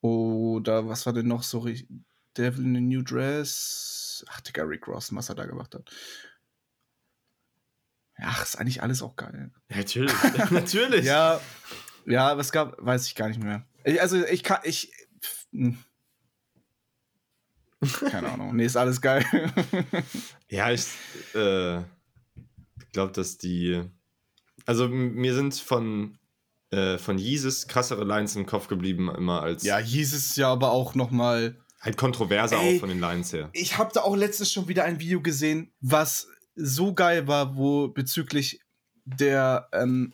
oder 0.01 0.87
was 0.89 1.07
war 1.07 1.13
denn 1.13 1.27
noch 1.29 1.43
so? 1.43 1.61
ri- 1.61 1.87
Devil 2.37 2.65
in 2.65 2.77
a 2.77 2.81
New 2.81 3.03
Dress. 3.03 4.25
Ach, 4.29 4.41
Digga, 4.41 4.63
Rick 4.63 4.87
Ross, 4.87 5.15
was 5.15 5.29
er 5.29 5.35
da 5.35 5.45
gemacht 5.47 5.75
hat. 5.75 5.91
Ach, 8.21 8.43
ist 8.43 8.57
eigentlich 8.59 8.83
alles 8.83 9.03
auch 9.03 9.17
geil. 9.17 9.51
Natürlich. 9.69 10.13
natürlich. 10.51 11.05
Ja, 11.05 11.41
ja, 12.07 12.37
was 12.37 12.53
gab, 12.53 12.77
weiß 12.79 13.07
ich 13.07 13.15
gar 13.15 13.29
nicht 13.29 13.43
mehr. 13.43 13.65
Ich, 13.85 14.01
also, 14.01 14.25
ich 14.25 14.43
kann, 14.43 14.61
ich. 14.65 14.93
pff, 15.23 15.47
hm. 15.53 15.79
Keine 18.11 18.33
Ahnung. 18.33 18.57
Nee, 18.57 18.65
ist 18.67 18.77
alles 18.77 19.01
geil. 19.01 19.25
Ja, 20.51 20.71
ich 20.73 20.87
äh, 21.35 21.83
glaube, 22.93 23.13
dass 23.13 23.39
die. 23.39 23.83
Also 24.67 24.89
mir 24.89 25.35
sind 25.35 25.55
von, 25.55 26.19
äh, 26.71 26.99
von 26.99 27.17
Jesus 27.19 27.69
krassere 27.69 28.05
Lines 28.05 28.37
im 28.37 28.45
Kopf 28.47 28.69
geblieben, 28.69 29.09
immer 29.17 29.43
als 29.43 29.63
ja, 29.65 29.79
hieß 29.79 30.13
es 30.15 30.37
ja 30.37 30.51
aber 30.53 30.73
auch 30.73 30.95
noch 30.95 31.11
mal. 31.11 31.57
halt 31.81 31.97
kontroverser 31.97 32.59
Ey. 32.61 32.77
auch 32.77 32.81
von 32.81 32.89
den 32.89 33.01
Lines 33.01 33.33
her. 33.33 33.51
Ich 33.53 33.79
habe 33.79 33.91
da 33.95 34.01
auch 34.03 34.17
letztens 34.17 34.53
schon 34.53 34.69
wieder 34.69 34.85
ein 34.85 34.99
Video 35.01 35.21
gesehen, 35.23 35.71
was 35.81 36.27
so 36.57 36.93
geil 36.93 37.29
war, 37.29 37.57
wo 37.57 37.89
bezüglich 37.89 38.61
der 39.05 39.69
ähm, 39.73 40.13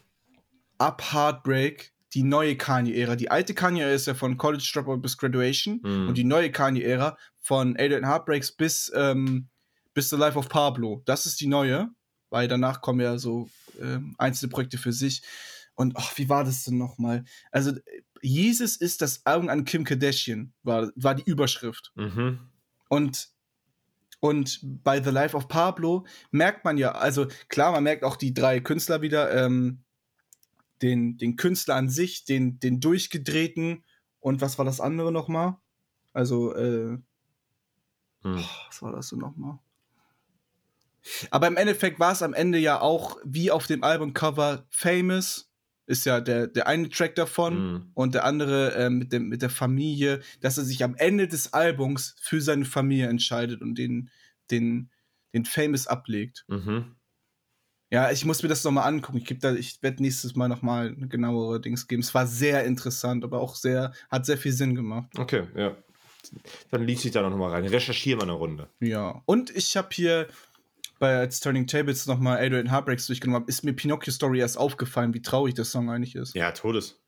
Up 0.79 1.03
Heartbreak 1.13 1.93
die 2.13 2.23
neue 2.23 2.57
Kanye-Ära. 2.57 3.17
Die 3.17 3.31
alte 3.31 3.55
Kanye-Ära 3.55 3.91
ist 3.93 4.07
ja 4.07 4.15
von 4.15 4.37
College 4.37 4.71
Dropout 4.73 4.99
bis 4.99 5.17
Graduation 5.17 5.81
Mhm. 5.83 6.09
und 6.09 6.19
die 6.19 6.23
neue 6.25 6.53
Kanye-Ära 6.53 7.17
von 7.41 7.77
Adrian 7.79 8.07
Heartbreaks 8.07 8.53
bis, 8.53 8.93
ähm, 8.95 9.49
bis 9.95 10.11
The 10.11 10.17
Life 10.17 10.39
of 10.39 10.49
Pablo. 10.49 11.03
Das 11.07 11.27
ist 11.27 11.41
die 11.41 11.47
neue, 11.49 11.89
weil 12.35 12.49
danach 12.49 12.81
kommen 12.81 12.99
ja 12.99 13.17
so 13.17 13.49
ähm, 13.81 14.17
einzelne 14.19 14.51
Projekte 14.51 14.77
für 14.77 14.93
sich. 14.93 15.23
Und 15.77 15.97
ach, 15.97 16.19
wie 16.19 16.29
war 16.29 16.43
das 16.43 16.65
denn 16.65 16.79
nochmal? 16.79 17.25
Also, 17.53 17.73
Jesus 18.23 18.77
ist 18.77 19.03
das 19.03 19.25
Augen 19.25 19.51
an 19.51 19.65
Kim 19.65 19.85
Kardashian, 19.85 20.53
war, 20.65 20.91
war 20.97 21.15
die 21.15 21.23
Überschrift. 21.31 21.93
Mhm. 21.95 22.41
Und, 22.89 23.29
und 24.19 24.59
bei 24.83 25.01
The 25.01 25.11
Life 25.11 25.37
of 25.37 25.47
Pablo 25.47 26.07
merkt 26.33 26.65
man 26.65 26.77
ja, 26.77 26.91
also 26.93 27.29
klar, 27.49 27.71
man 27.71 27.85
merkt 27.85 28.03
auch 28.03 28.17
die 28.17 28.35
drei 28.35 28.59
Künstler 28.59 29.01
wieder, 29.01 29.33
ähm, 29.33 29.85
den, 30.83 31.19
den 31.19 31.37
Künstler 31.37 31.77
an 31.77 31.89
sich, 31.89 32.25
den, 32.25 32.59
den 32.59 32.81
durchgedrehten 32.81 33.85
und 34.19 34.41
was 34.41 34.59
war 34.59 34.65
das 34.65 34.81
andere 34.81 35.13
nochmal? 35.13 35.59
Also, 36.13 36.53
äh, 36.57 36.99
Mhm. 38.25 38.45
was 38.67 38.83
war 38.83 38.93
das 38.93 39.11
denn 39.11 39.21
nochmal? 39.21 39.59
Aber 41.31 41.47
im 41.47 41.57
Endeffekt 41.57 41.99
war 42.01 42.13
es 42.13 42.23
am 42.23 42.35
Ende 42.35 42.59
ja 42.59 42.81
auch 42.81 43.19
wie 43.25 43.51
auf 43.51 43.67
dem 43.67 43.85
Albumcover 43.85 44.67
Famous, 44.71 45.51
ist 45.87 46.07
ja 46.07 46.21
der, 46.21 46.47
der 46.47 46.67
eine 46.67 46.89
Track 46.89 47.15
davon 47.15 47.55
Mhm. 47.73 47.91
und 47.95 48.15
der 48.15 48.25
andere 48.25 48.75
äh, 48.75 48.89
mit, 48.91 49.13
dem, 49.13 49.29
mit 49.29 49.43
der 49.43 49.51
Familie, 49.51 50.21
dass 50.41 50.57
er 50.57 50.65
sich 50.65 50.83
am 50.83 50.95
Ende 50.97 51.29
des 51.29 51.53
Albums 51.53 52.17
für 52.21 52.41
seine 52.41 52.65
Familie 52.65 53.09
entscheidet 53.09 53.61
und 53.61 53.77
den, 53.77 54.09
den, 54.51 54.91
den 55.35 55.45
Famous 55.45 55.87
ablegt. 55.87 56.45
Mhm. 56.49 56.95
Ja, 57.91 58.11
ich 58.11 58.25
muss 58.25 58.43
mir 58.43 58.49
das 58.49 58.65
nochmal 58.65 58.89
angucken. 58.89 59.19
Ich, 59.19 59.39
da- 59.39 59.55
ich 59.55 59.81
werde 59.83 60.03
nächstes 60.03 60.35
Mal 60.35 60.49
nochmal 60.49 60.97
genauere 60.97 61.61
Dings 61.61 61.87
geben. 61.87 62.01
Es 62.03 62.15
war 62.15 62.27
sehr 62.27 62.65
interessant, 62.65 63.23
aber 63.23 63.41
auch 63.41 63.55
sehr, 63.55 63.93
hat 64.11 64.27
sehr 64.27 64.39
viel 64.39 64.53
Sinn 64.53 64.75
gemacht. 64.75 65.11
Okay, 65.19 65.45
ja. 65.55 65.77
Dann 66.71 66.85
liest 66.87 67.05
ich 67.05 67.13
da 67.13 67.21
noch 67.29 67.37
mal 67.37 67.51
rein. 67.51 67.67
Recherchiere 67.67 68.17
mal 68.17 68.23
eine 68.25 68.33
Runde. 68.33 68.69
Ja. 68.81 69.23
Und 69.27 69.51
ich 69.55 69.77
habe 69.77 69.89
hier 69.93 70.27
bei 70.99 71.17
als 71.17 71.41
Turning 71.41 71.67
Tables 71.67 72.07
nochmal 72.07 72.39
Adrian 72.45 72.71
Heartbreaks 72.71 73.07
durchgenommen. 73.07 73.43
hab, 73.43 73.49
Ist 73.49 73.65
mir 73.65 73.73
Pinocchio 73.73 74.13
Story 74.13 74.41
erst 74.41 74.59
aufgefallen, 74.59 75.15
wie 75.15 75.23
traurig 75.23 75.55
der 75.55 75.65
Song 75.65 75.91
eigentlich 75.91 76.15
ist. 76.15 76.35
Ja, 76.35 76.53
Todes. 76.53 77.01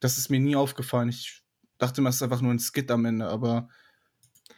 Das 0.00 0.18
ist 0.18 0.30
mir 0.30 0.40
nie 0.40 0.56
aufgefallen. 0.56 1.08
Ich 1.08 1.42
dachte 1.78 2.00
immer, 2.00 2.10
es 2.10 2.16
ist 2.16 2.22
einfach 2.22 2.40
nur 2.40 2.52
ein 2.52 2.58
Skit 2.58 2.90
am 2.90 3.04
Ende, 3.04 3.26
aber 3.26 3.68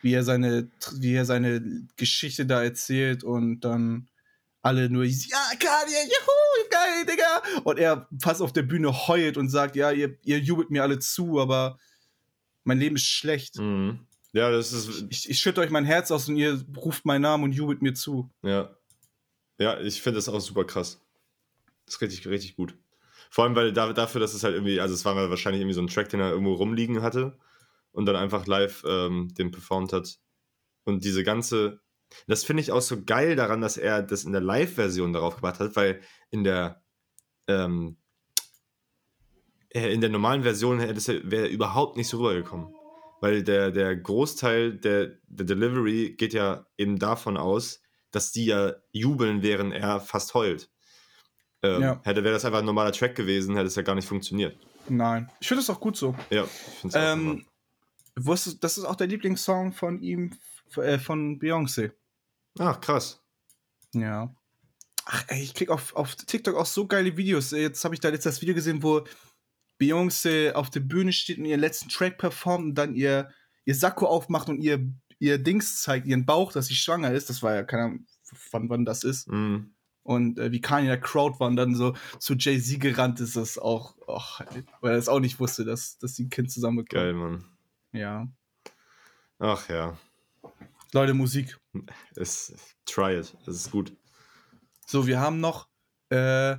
wie 0.03 0.13
er 0.13 0.25
seine, 0.25 0.71
wie 0.95 1.15
er 1.15 1.25
seine 1.25 1.87
Geschichte 1.97 2.47
da 2.47 2.63
erzählt 2.63 3.25
und 3.25 3.61
dann 3.61 4.09
alle 4.63 4.91
nur, 4.91 5.05
ja, 5.05 5.39
Kanye, 5.59 5.95
juhu, 6.05 6.69
geil, 6.71 7.07
Digga. 7.07 7.63
Und 7.63 7.79
er 7.79 8.09
fast 8.21 8.43
auf 8.43 8.53
der 8.53 8.63
Bühne 8.63 9.07
heult 9.07 9.37
und 9.37 9.49
sagt, 9.49 9.77
ja, 9.77 9.93
ihr, 9.93 10.19
ihr 10.23 10.41
jubelt 10.41 10.71
mir 10.71 10.83
alle 10.83 10.99
zu, 10.99 11.41
aber 11.41 11.79
mein 12.65 12.79
Leben 12.79 12.97
ist 12.97 13.07
schlecht. 13.07 13.59
Mhm. 13.59 14.07
Ja, 14.33 14.51
das 14.51 14.73
ist. 14.73 15.07
Ich, 15.09 15.31
ich 15.31 15.39
schütte 15.39 15.61
euch 15.61 15.71
mein 15.71 15.85
Herz 15.85 16.11
aus 16.11 16.29
und 16.29 16.37
ihr 16.37 16.65
ruft 16.77 17.05
meinen 17.05 17.23
Namen 17.23 17.45
und 17.45 17.53
jubelt 17.53 17.83
mir 17.83 17.95
zu. 17.95 18.31
Ja. 18.43 18.77
Ja, 19.59 19.81
ich 19.81 20.03
finde 20.03 20.19
das 20.19 20.29
auch 20.29 20.41
super 20.41 20.65
krass. 20.65 21.01
Das 21.87 21.95
ist 21.95 22.01
richtig, 22.03 22.27
richtig 22.27 22.57
gut. 22.57 22.77
Vor 23.31 23.45
allem, 23.45 23.55
weil 23.55 23.73
da, 23.73 23.93
dafür, 23.93 24.21
dass 24.21 24.35
es 24.35 24.45
halt 24.45 24.55
irgendwie, 24.55 24.81
also 24.81 24.95
es 24.95 25.05
war 25.05 25.17
wahrscheinlich 25.31 25.61
irgendwie 25.61 25.75
so 25.75 25.81
ein 25.81 25.89
Track, 25.89 26.11
den 26.11 26.21
er 26.21 26.31
irgendwo 26.31 26.55
rumliegen 26.55 27.03
hatte 27.03 27.39
und 27.93 28.07
dann 28.07 28.17
einfach 28.17 28.47
live 28.47 28.85
ähm, 28.87 29.33
den 29.35 29.51
performt 29.51 29.93
hat. 29.93 30.19
Und 30.85 31.05
diese 31.05 31.25
ganze, 31.25 31.81
das 32.27 32.45
finde 32.45 32.63
ich 32.63 32.73
auch 32.73 32.83
so 32.83 33.03
geil 33.03 33.37
daran, 33.37 33.61
dass 33.61 33.77
er 33.77 34.03
das 34.03 34.25
in 34.25 34.33
der 34.33 34.41
Live-Version 34.41 35.13
darauf 35.13 35.37
gebracht 35.37 35.61
hat, 35.61 35.77
weil 35.77 36.01
in 36.31 36.45
der, 36.45 36.83
ähm, 37.49 37.97
äh, 39.71 39.93
in 39.93 40.01
der 40.01 40.11
normalen 40.11 40.43
Version 40.43 40.79
wäre 40.79 41.47
überhaupt 41.49 41.97
nicht 41.97 42.09
so 42.09 42.19
rübergekommen. 42.19 42.75
Weil 43.21 43.43
der, 43.43 43.71
der 43.71 43.97
Großteil 43.97 44.75
der, 44.75 45.19
der 45.27 45.47
Delivery 45.47 46.15
geht 46.19 46.35
ja 46.35 46.67
eben 46.77 46.99
davon 46.99 47.37
aus, 47.37 47.81
dass 48.11 48.33
die 48.33 48.47
ja 48.47 48.75
jubeln, 48.93 49.43
während 49.43 49.73
er 49.75 50.01
fast 50.01 50.35
heult. 50.35 50.71
Ähm, 51.63 51.83
Ja. 51.83 52.01
Hätte 52.05 52.25
wäre 52.25 52.35
das 52.35 52.45
einfach 52.45 52.59
ein 52.61 52.65
normaler 52.65 52.93
Track 52.93 53.15
gewesen, 53.15 53.57
hätte 53.57 53.67
es 53.69 53.75
ja 53.75 53.83
gar 53.83 53.95
nicht 53.95 54.09
funktioniert. 54.09 54.59
Nein. 54.89 55.31
Ich 55.41 55.49
finde 55.49 55.63
es 55.63 55.71
auch 55.71 55.81
gut 55.81 55.97
so. 55.97 56.15
Ja, 56.31 56.45
ich 56.45 56.51
finde 56.81 56.89
es 56.89 56.95
auch 56.95 57.13
Ähm, 57.13 57.47
wusstest, 58.17 58.63
das 58.63 58.79
ist 58.79 58.85
auch 58.85 58.97
der 58.97 59.07
Lieblingssong 59.07 59.73
von 59.73 60.01
ihm, 60.01 60.33
äh, 60.77 60.99
von 60.99 61.39
Beyoncé. 61.39 61.93
Ach, 62.59 62.81
krass. 62.81 63.23
Ja. 63.95 64.35
Ach, 65.07 65.25
ey, 65.29 65.43
ich 65.43 65.55
krieg 65.55 65.71
auf, 65.71 65.95
auf 65.97 66.15
TikTok 66.17 66.57
auch 66.57 66.67
so 66.67 66.87
geile 66.87 67.17
Videos. 67.17 67.51
Jetzt 67.53 67.85
habe 67.85 67.95
ich 67.95 68.01
da 68.01 68.09
jetzt 68.11 68.27
das 68.27 68.41
Video 68.43 68.55
gesehen, 68.55 68.83
wo 68.83 69.05
Beyoncé 69.81 70.53
auf 70.53 70.71
der 70.71 70.81
Bühne 70.81 71.13
steht 71.13 71.39
und 71.39 71.45
ihren 71.45 71.61
letzten 71.61 71.89
Track 71.89 72.19
performt 72.19 72.65
und 72.65 72.75
dann 72.75 72.95
ihr, 72.95 73.31
ihr 73.65 73.75
Sakko 73.75 74.07
aufmacht 74.07 74.49
und 74.49 74.61
ihr, 74.61 74.91
ihr 75.19 75.39
Dings 75.39 75.83
zeigt, 75.83 76.07
ihren 76.07 76.27
Bauch, 76.27 76.53
dass 76.53 76.67
sie 76.67 76.75
schwanger 76.75 77.13
ist. 77.13 77.29
Das 77.29 77.43
war 77.43 77.55
ja 77.55 77.63
keine 77.63 77.83
Ahnung, 77.85 78.07
wann, 78.51 78.69
wann 78.71 78.85
das 78.85 79.05
ist. 79.05 79.29
Mhm. 79.29 79.75
Und 80.03 80.39
äh, 80.39 80.53
wie 80.53 80.61
Kanye 80.61 80.87
der 80.87 81.01
Crowd 81.01 81.41
war 81.41 81.49
und 81.49 81.57
dann 81.57 81.75
so 81.75 81.95
zu 82.21 82.35
Jay-Z 82.35 82.81
gerannt 82.81 83.21
ist, 83.21 83.35
das 83.35 83.59
auch, 83.59 83.97
och, 84.07 84.41
weil 84.81 84.93
er 84.93 84.99
es 84.99 85.09
auch 85.09 85.19
nicht 85.19 85.41
wusste, 85.41 85.65
dass, 85.65 85.99
dass 85.99 86.15
die 86.15 86.25
ein 86.25 86.31
Kind 86.31 86.51
zusammenbekommen. 86.51 87.05
Geil, 87.05 87.13
Mann. 87.15 87.45
Ja. 87.93 88.29
Ach 89.39 89.69
ja. 89.69 89.99
Leute, 90.93 91.13
Musik. 91.13 91.59
Es, 92.15 92.55
try 92.85 93.19
it. 93.19 93.37
Es 93.47 93.57
ist 93.57 93.71
gut. 93.73 93.93
So, 94.87 95.09
wir 95.09 95.21
haben 95.21 95.41
noch 95.41 95.69
äh, 96.11 96.57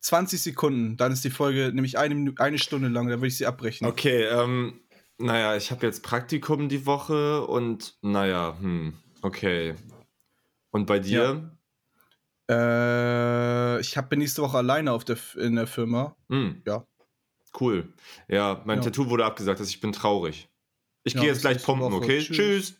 20 0.00 0.40
Sekunden. 0.40 0.96
Dann 0.96 1.12
ist 1.12 1.24
die 1.24 1.30
Folge 1.30 1.72
nämlich 1.72 1.98
eine, 1.98 2.32
eine 2.38 2.58
Stunde 2.58 2.88
lang. 2.88 3.08
Da 3.08 3.16
würde 3.16 3.28
ich 3.28 3.36
sie 3.36 3.46
abbrechen. 3.46 3.86
Okay, 3.86 4.24
ähm, 4.24 4.80
naja, 5.18 5.56
ich 5.56 5.70
habe 5.70 5.86
jetzt 5.86 6.02
Praktikum 6.02 6.68
die 6.68 6.86
Woche 6.86 7.46
und 7.46 7.96
naja, 8.02 8.56
hm, 8.58 8.94
okay. 9.22 9.74
Und 10.70 10.86
bei 10.86 10.98
dir? 10.98 11.56
Äh, 12.50 13.80
ich 13.80 13.96
hab, 13.96 14.10
bin 14.10 14.18
nächste 14.20 14.42
Woche 14.42 14.58
alleine 14.58 14.92
auf 14.92 15.04
der, 15.04 15.18
in 15.36 15.56
der 15.56 15.66
Firma. 15.66 16.16
Hm. 16.28 16.62
Ja. 16.66 16.86
Cool. 17.58 17.92
Ja, 18.28 18.62
mein 18.64 18.78
Ja. 18.78 18.84
Tattoo 18.84 19.08
wurde 19.10 19.24
abgesagt, 19.24 19.60
also 19.60 19.68
ich 19.68 19.80
bin 19.80 19.92
traurig. 19.92 20.48
Ich 21.04 21.14
Ja, 21.14 21.20
gehe 21.20 21.30
jetzt 21.30 21.40
gleich 21.42 21.62
pumpen, 21.62 21.92
Woche. 21.92 21.96
okay? 22.04 22.20
Tschüss. 22.20 22.36
Tschüss. 22.36 22.74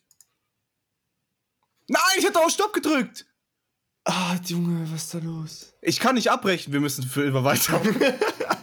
Nein, 1.88 2.00
ich 2.18 2.26
hatte 2.26 2.38
auf 2.38 2.50
Stopp 2.50 2.72
gedrückt. 2.72 3.26
Ah, 4.04 4.36
Junge, 4.46 4.90
was 4.90 5.04
ist 5.04 5.14
da 5.14 5.18
los? 5.18 5.74
Ich 5.82 6.00
kann 6.00 6.14
nicht 6.14 6.30
abbrechen. 6.30 6.72
Wir 6.72 6.80
müssen 6.80 7.04
für 7.04 7.24
immer 7.24 7.44
weiter. 7.44 7.80